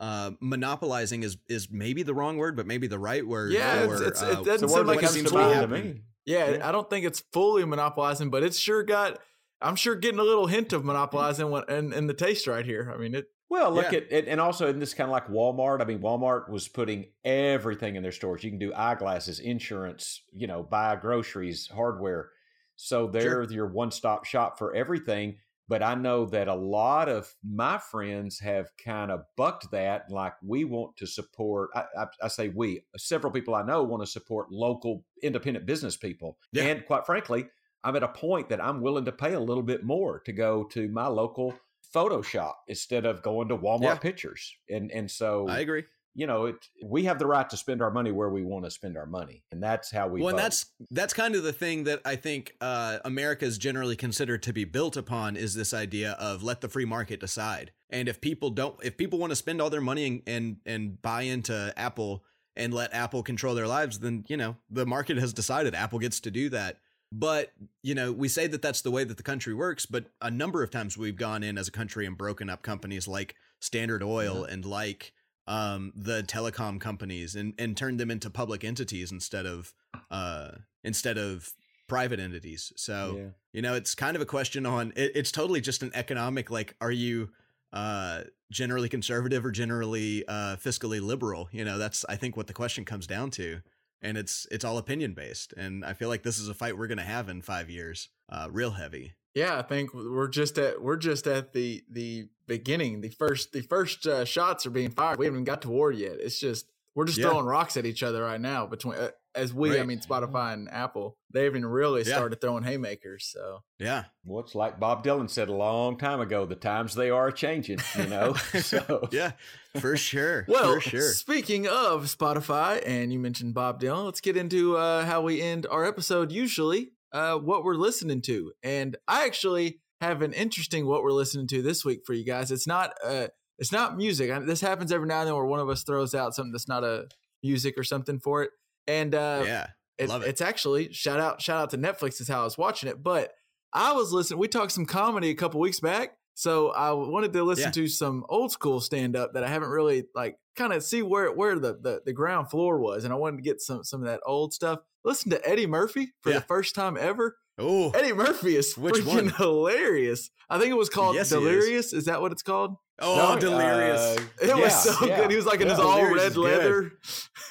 [0.00, 4.00] uh monopolizing is is maybe the wrong word but maybe the right word Yeah, it's-
[4.00, 5.48] or, it's- it uh, doesn't The seem like that it's comes seems to to be
[5.48, 5.84] to happening.
[5.94, 6.00] me.
[6.24, 6.68] Yeah, Yeah.
[6.68, 9.18] I don't think it's fully monopolizing, but it's sure got.
[9.60, 12.92] I'm sure getting a little hint of monopolizing when, in, in the taste right here.
[12.94, 13.26] I mean, it.
[13.50, 13.98] Well, look Yeah.
[13.98, 15.80] at it, and also in this kind of like Walmart.
[15.80, 18.44] I mean, Walmart was putting everything in their stores.
[18.44, 22.30] You can do eyeglasses, insurance, you know, buy groceries, hardware.
[22.76, 25.38] So they're your one-stop shop for everything.
[25.68, 30.10] But I know that a lot of my friends have kind of bucked that.
[30.10, 31.70] Like we want to support.
[31.74, 32.84] I, I, I say we.
[32.96, 36.38] Several people I know want to support local independent business people.
[36.52, 36.64] Yeah.
[36.64, 37.48] And quite frankly,
[37.84, 40.64] I'm at a point that I'm willing to pay a little bit more to go
[40.64, 41.54] to my local
[41.94, 43.94] Photoshop instead of going to Walmart Yeah.
[43.96, 44.54] Pictures.
[44.68, 45.84] And and so I agree.
[46.18, 48.72] You know, it we have the right to spend our money where we want to
[48.72, 50.20] spend our money, and that's how we.
[50.20, 53.94] well, and that's that's kind of the thing that I think uh, America is generally
[53.94, 57.70] considered to be built upon is this idea of let the free market decide.
[57.88, 61.00] And if people don't, if people want to spend all their money and and, and
[61.00, 62.24] buy into Apple
[62.56, 66.18] and let Apple control their lives, then you know the market has decided Apple gets
[66.18, 66.78] to do that.
[67.12, 67.52] But
[67.84, 70.64] you know, we say that that's the way that the country works, but a number
[70.64, 74.42] of times we've gone in as a country and broken up companies like Standard Oil
[74.42, 75.12] and like
[75.48, 79.72] um, the telecom companies and, and turned them into public entities instead of
[80.10, 80.50] uh,
[80.84, 81.50] instead of
[81.88, 82.72] private entities.
[82.76, 83.28] So Yeah.
[83.54, 84.92] you know, it's kind of a question on.
[84.94, 87.30] It, it's totally just an economic like, are you
[87.72, 91.48] uh, generally conservative or generally uh, fiscally liberal?
[91.50, 93.60] You know, that's I think what the question comes down to,
[94.02, 95.54] and it's it's all opinion based.
[95.56, 98.48] And I feel like this is a fight we're gonna have in five years, uh,
[98.50, 99.14] real heavy.
[99.34, 103.00] Yeah, I think we're just at we're just at the the beginning.
[103.02, 105.18] The first the first uh, shots are being fired.
[105.18, 106.16] We haven't even got to war yet.
[106.20, 107.28] It's just we're just Yeah.
[107.28, 108.66] throwing rocks at each other right now.
[108.66, 112.16] Between uh, as we, I mean Spotify and Apple, they haven't really Yeah.
[112.16, 113.30] started throwing haymakers.
[113.32, 116.44] So Yeah, Well, it's like Bob Dylan said a long time ago.
[116.44, 117.78] The times they are changing.
[117.96, 118.32] You know.
[118.60, 119.32] so yeah,
[119.78, 120.44] for sure.
[120.48, 121.12] Well, for sure.
[121.12, 125.66] speaking of Spotify, and you mentioned Bob Dylan, let's get into uh, how we end
[125.70, 128.52] our episode usually, uh, what we're listening to.
[128.62, 132.50] And I actually have an interesting what we're listening to this week for you guys.
[132.50, 133.28] It's not uh,
[133.58, 134.30] it's not music.
[134.30, 136.68] I, this happens every now and then where one of us throws out something that's
[136.68, 137.08] not a
[137.42, 138.50] music or something for it.
[138.86, 139.66] And uh, yeah,
[139.98, 140.28] it, love it.
[140.28, 143.02] It's actually shout out shout out to Netflix is how I was watching it.
[143.02, 143.32] But
[143.72, 144.38] I was listening.
[144.38, 147.70] We talked some comedy a couple weeks back, so I wanted to listen Yeah.
[147.72, 151.30] to some old school stand up that I haven't really like kind of see where
[151.32, 154.06] where the, the the ground floor was, and I wanted to get some some of
[154.06, 154.78] that old stuff.
[155.08, 156.40] Listen to Eddie Murphy for Yeah.
[156.40, 157.36] the first time ever.
[157.58, 159.28] Oh, Eddie Murphy is Which freaking one?
[159.30, 160.30] hilarious.
[160.50, 161.42] I think it was called Yes, he is.
[161.42, 161.92] Delirious.
[161.92, 162.04] Is.
[162.04, 162.76] that what it's called?
[163.00, 164.00] oh, No, delirious.
[164.00, 165.16] uh, It yeah, was so yeah.
[165.20, 165.30] good.
[165.30, 166.92] He was like in Yeah, his all Delirious red leather.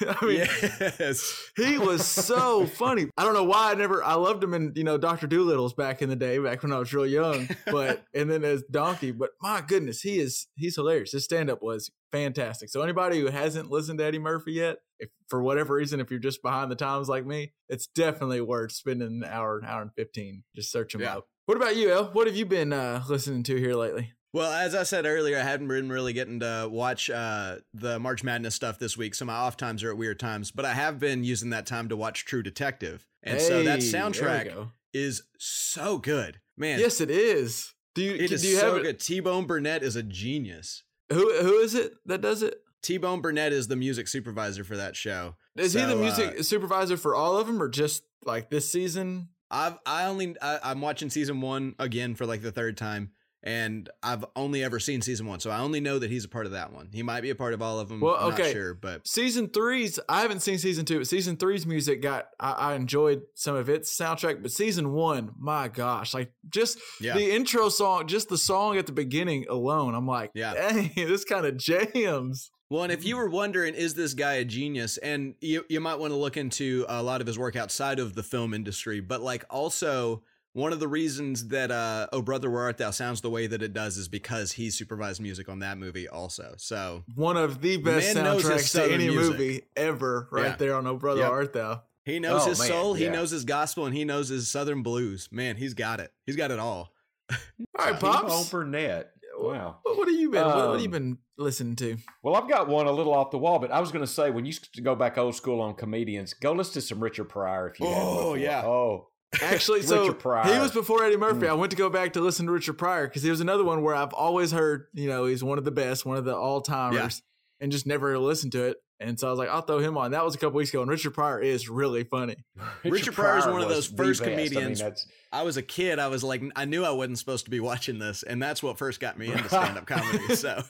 [0.08, 1.50] I mean, yes.
[1.56, 3.08] he was so funny.
[3.18, 5.26] I don't know why I never I loved him in, you know, Dr.
[5.26, 7.48] Dolittle's back in the day, back when I was real young.
[7.66, 11.12] But and then as Donkey, but my goodness, he is he's hilarious.
[11.12, 12.70] His stand-up was fantastic.
[12.70, 16.20] So anybody who hasn't listened to Eddie Murphy yet, if for whatever reason, if you're
[16.20, 19.92] just behind the times like me, it's definitely worth spending an hour, an hour and
[19.94, 20.44] fifteen.
[20.54, 21.14] Just search him Yeah.
[21.16, 21.26] out.
[21.46, 22.04] What about you, El?
[22.06, 24.12] What have you been uh, listening to here lately?
[24.34, 28.22] Well, as I said earlier, I hadn't been really getting to watch uh, the March
[28.22, 30.50] Madness stuff this week, so my off times are at weird times.
[30.50, 33.90] But I have been using that time to watch True Detective, and so that Hey,
[33.90, 36.78] there we soundtrack is so good, man.
[36.78, 37.72] Yes, it is.
[37.94, 38.82] Do you it is do you so have it?
[38.82, 39.00] good.
[39.00, 40.82] T Bone Burnett is a genius.
[41.10, 42.60] Who who is it that does it?
[42.82, 45.36] T Bone Burnett is the music supervisor for that show.
[45.56, 49.28] Is he the music uh, supervisor for all of them, or just like this season?
[49.50, 53.88] I've I only I, I'm watching season one again for like the third time, and
[54.02, 56.52] I've only ever seen season one, so I only know that he's a part of
[56.52, 56.90] that one.
[56.92, 58.00] He might be a part of all of them.
[58.00, 58.42] Well, I'm okay.
[58.44, 60.98] not sure, but Season three's I haven't seen season two.
[60.98, 65.32] But season three's music got I, I enjoyed some of its soundtrack, but season one,
[65.38, 69.94] my gosh, like just yeah, the intro song, just the song at the beginning alone,
[69.94, 70.54] I'm like, Yeah.
[70.54, 72.50] dang, this kind of jams.
[72.70, 74.98] Well, and if you were wondering, is this guy a genius?
[74.98, 78.14] And you you might want to look into a lot of his work outside of
[78.14, 80.22] the film industry, but like also
[80.52, 83.62] one of the reasons that uh Oh Brother Where Art Thou sounds the way that
[83.62, 86.54] it does is because he supervised music on that movie also.
[86.58, 89.32] So One of the best Man knows his soundtracks to southern any music.
[89.38, 90.56] movie ever, right Yeah.
[90.56, 91.30] there on Oh Brother Yep.
[91.30, 91.82] Art Thou.
[92.04, 94.82] he knows Oh, his man, soul, he knows his gospel, and he knows his southern
[94.82, 95.28] blues.
[95.30, 96.12] Man, he's got it.
[96.26, 96.92] He's got it all.
[97.30, 97.36] All
[97.78, 98.50] right, T-Bone pops.
[98.50, 99.12] Burnett.
[99.38, 99.78] Wow.
[99.82, 100.44] What, what have you been?
[100.44, 101.96] what, what have you Um, been listening to?
[102.22, 104.30] Well, I've got one a little off the wall, but I was going to say
[104.30, 104.52] when you
[104.82, 107.86] go back old school on comedians, go listen to some Richard Pryor if you.
[107.88, 108.62] Oh, yeah.
[108.64, 109.08] Oh,
[109.42, 110.52] Actually, so Richard Pryor.
[110.52, 111.46] he was before Eddie Murphy.
[111.46, 111.50] Mm.
[111.50, 113.82] I went to go back to listen to Richard Pryor because he was another one
[113.82, 116.60] where I've always heard, you know, he's one of the best, one of the all
[116.60, 117.22] timers,
[117.60, 118.76] and just never listened to it.
[119.00, 120.10] And so I was like, I'll throw him on.
[120.10, 122.34] That was a couple weeks ago, and Richard Pryor is really funny.
[122.84, 124.32] Richard Pryor is one of those first best.
[124.32, 125.98] I mean, comedians- I was a kid.
[125.98, 128.76] I was like, I knew I wasn't supposed to be watching this, and that's what
[128.78, 130.34] first got me into stand up comedy.
[130.34, 130.62] So,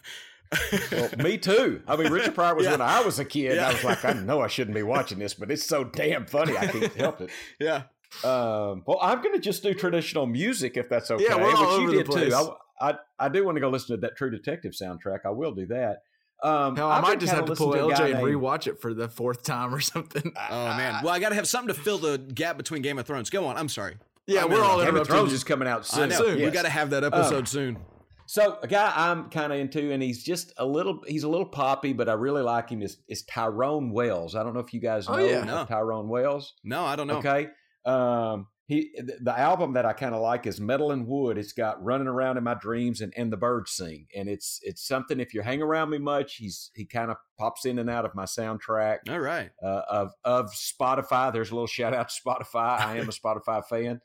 [0.92, 1.82] well, me too.
[1.86, 2.72] I mean, Richard Pryor was Yeah.
[2.72, 3.52] when I was a kid.
[3.52, 6.26] and I was like, I know I shouldn't be watching this, but it's so damn
[6.26, 6.56] funny.
[6.56, 7.30] I can't help it.
[7.59, 7.82] yeah,
[8.24, 11.24] Um, well, I'm going to just do traditional music if that's okay.
[11.24, 12.52] Yeah, we're all which over you the did too.
[12.80, 15.20] I, I, I do want to go listen to that True Detective soundtrack.
[15.24, 15.98] I will do that.
[16.43, 18.81] Um, Hell, I might just have to pull listening a LJ and named- rewatch it
[18.81, 20.32] for the fourth time or something.
[20.51, 21.02] Oh man.
[21.02, 23.28] Well, I got to have something to fill the gap between Game of Thrones.
[23.31, 23.56] Go on.
[23.56, 23.97] I'm sorry.
[24.27, 26.09] yeah, I'm we're all on Game of interrupting Thrones is coming out I soon.
[26.10, 26.16] know.
[26.16, 26.36] Soon.
[26.43, 27.78] We got to have that episode soon.
[28.27, 31.02] So a guy I'm kind of into, and he's just a little.
[31.06, 32.82] He's a little poppy, but I really like him.
[32.82, 34.35] Is is Tyrone Wells?
[34.36, 35.44] I don't know if you guys know Oh, yeah.
[35.44, 35.65] No.
[35.65, 36.52] Tyrone Wells.
[36.62, 37.16] No, I don't know.
[37.19, 37.48] Okay.
[37.86, 38.90] Um, he
[39.20, 41.39] the album that I kind of like is Metal and Wood.
[41.39, 44.86] It's got Running Around in My Dreams and And the Birds Sing, and it's it's
[44.86, 45.19] something.
[45.20, 48.15] If you hang around me much, he's he kind of pops in and out of
[48.15, 49.51] my soundtrack All right.
[49.65, 51.32] uh, of of Spotify.
[51.32, 52.78] There's a little shout out to Spotify.
[52.78, 54.01] I am a Spotify fan,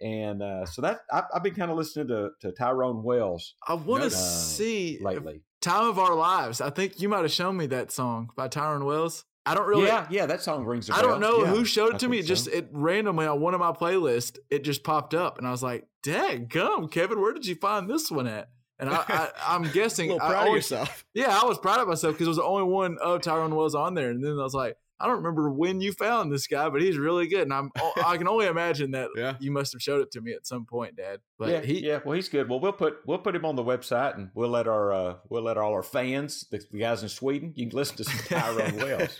[0.00, 3.74] and uh, so that I, I've been kind of listening to to Tyrone Wells I
[3.74, 5.42] want to Uh, see lately.
[5.60, 8.84] "Time of Our Lives." I think you might have shown me that song by Tyrone
[8.84, 9.24] Wells.
[9.50, 9.86] I don't really.
[9.86, 10.88] yeah, yeah, that song rings.
[10.90, 12.18] a I don't know Yeah, who showed it to me.
[12.18, 12.50] It just so.
[12.52, 15.86] it randomly on one of my playlists, it just popped up, and I was like,
[16.02, 19.68] "Dang, gum, Kevin, where did you find this one at?" And I, I I'm A
[19.68, 20.10] guessing.
[20.10, 21.04] little I proud of yourself.
[21.14, 23.74] Yeah, I was proud of myself because it was the only one of Tyrone Wells
[23.74, 26.68] on there, and then I was like, I don't remember when you found this guy,
[26.68, 27.70] but he's really good, and I'm
[28.04, 29.34] I can only imagine that Yeah.
[29.38, 31.20] you must have showed it to me at some point, Dad.
[31.38, 32.00] But yeah, he, yeah.
[32.04, 32.48] Well, he's good.
[32.48, 35.42] Well, we'll put we'll put him on the website, and we'll let our uh, we'll
[35.42, 38.76] let all our fans, the, the guys in Sweden, you can listen to some Tyrone
[38.78, 39.16] Wells.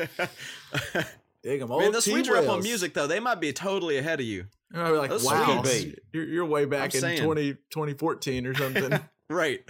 [1.42, 1.68] dig him.
[1.68, 2.10] Man, Old the T.
[2.10, 3.06] Swedes are up on music though.
[3.06, 4.46] They might be totally ahead of you.
[4.74, 7.22] You might be like, Those wow, Swedes- you're, you're way back I'm in saying.
[7.24, 9.00] 20, 2014 or something.
[9.30, 9.60] Right.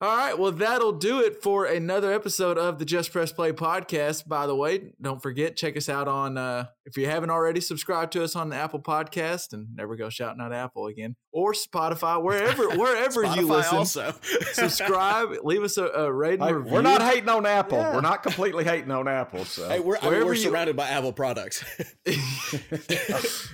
[0.02, 4.28] All right, well, that'll do it for another episode of the Just Press Play podcast.
[4.28, 8.12] By the way, don't forget, check us out on, uh, if you haven't already, subscribe
[8.12, 12.22] to us on the Apple Podcast and never go shouting out Apple again or Spotify,
[12.22, 13.78] wherever wherever you listen.
[13.78, 14.14] also.
[14.52, 16.74] subscribe, leave us a, a rating Hey, review.
[16.74, 17.78] we're not hating on Apple.
[17.78, 17.96] Yeah.
[17.96, 19.46] We're not completely hating on Apple.
[19.46, 21.64] So Hey, we're, I mean, Wherever we're you- surrounded by Apple products.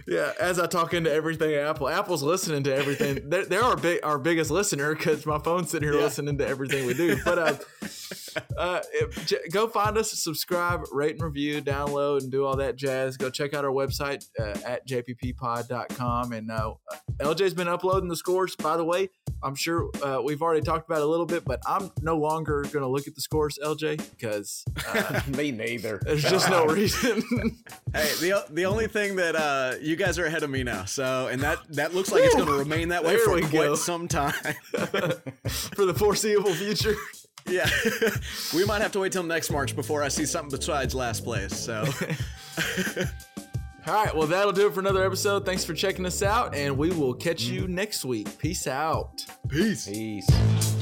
[0.08, 3.30] yeah, as I talk into everything Apple, Apple's listening to everything.
[3.30, 6.04] they're, they're our big, our biggest listener because my phone's sitting here Yeah.
[6.06, 7.18] listening to everything we do.
[7.24, 7.58] But uh,
[8.58, 8.82] uh,
[9.26, 13.18] j- go find us, subscribe, rate and review, download, and do all that jazz.
[13.18, 16.34] Go check out our website uh, at jpppod.com.
[16.34, 16.74] And uh,
[17.20, 18.56] LJ's been uploading the scores.
[18.56, 19.10] By the way,
[19.44, 22.62] I'm sure uh, we've already talked about it a little bit, but I'm no longer
[22.64, 26.00] going to look at the scores, LJ, because uh, me neither.
[26.04, 27.22] there's just no reason.
[27.94, 30.86] hey, the the only thing that uh, you guys are ahead of me now.
[30.86, 33.42] So, and that that looks like it's going to remain that way There for we
[33.42, 33.76] quite go.
[33.76, 34.34] some time.
[34.72, 36.96] for the foreseeable future.
[37.50, 37.68] yeah,
[38.54, 41.58] we might have to wait till next March before I see something besides last place.
[41.58, 41.84] So,
[43.88, 45.44] All right, well, that'll do it for another episode.
[45.46, 48.38] Thanks for checking us out, and we will catch you next week.
[48.38, 49.26] Peace out.
[49.50, 49.88] peace.
[49.88, 50.81] Peace.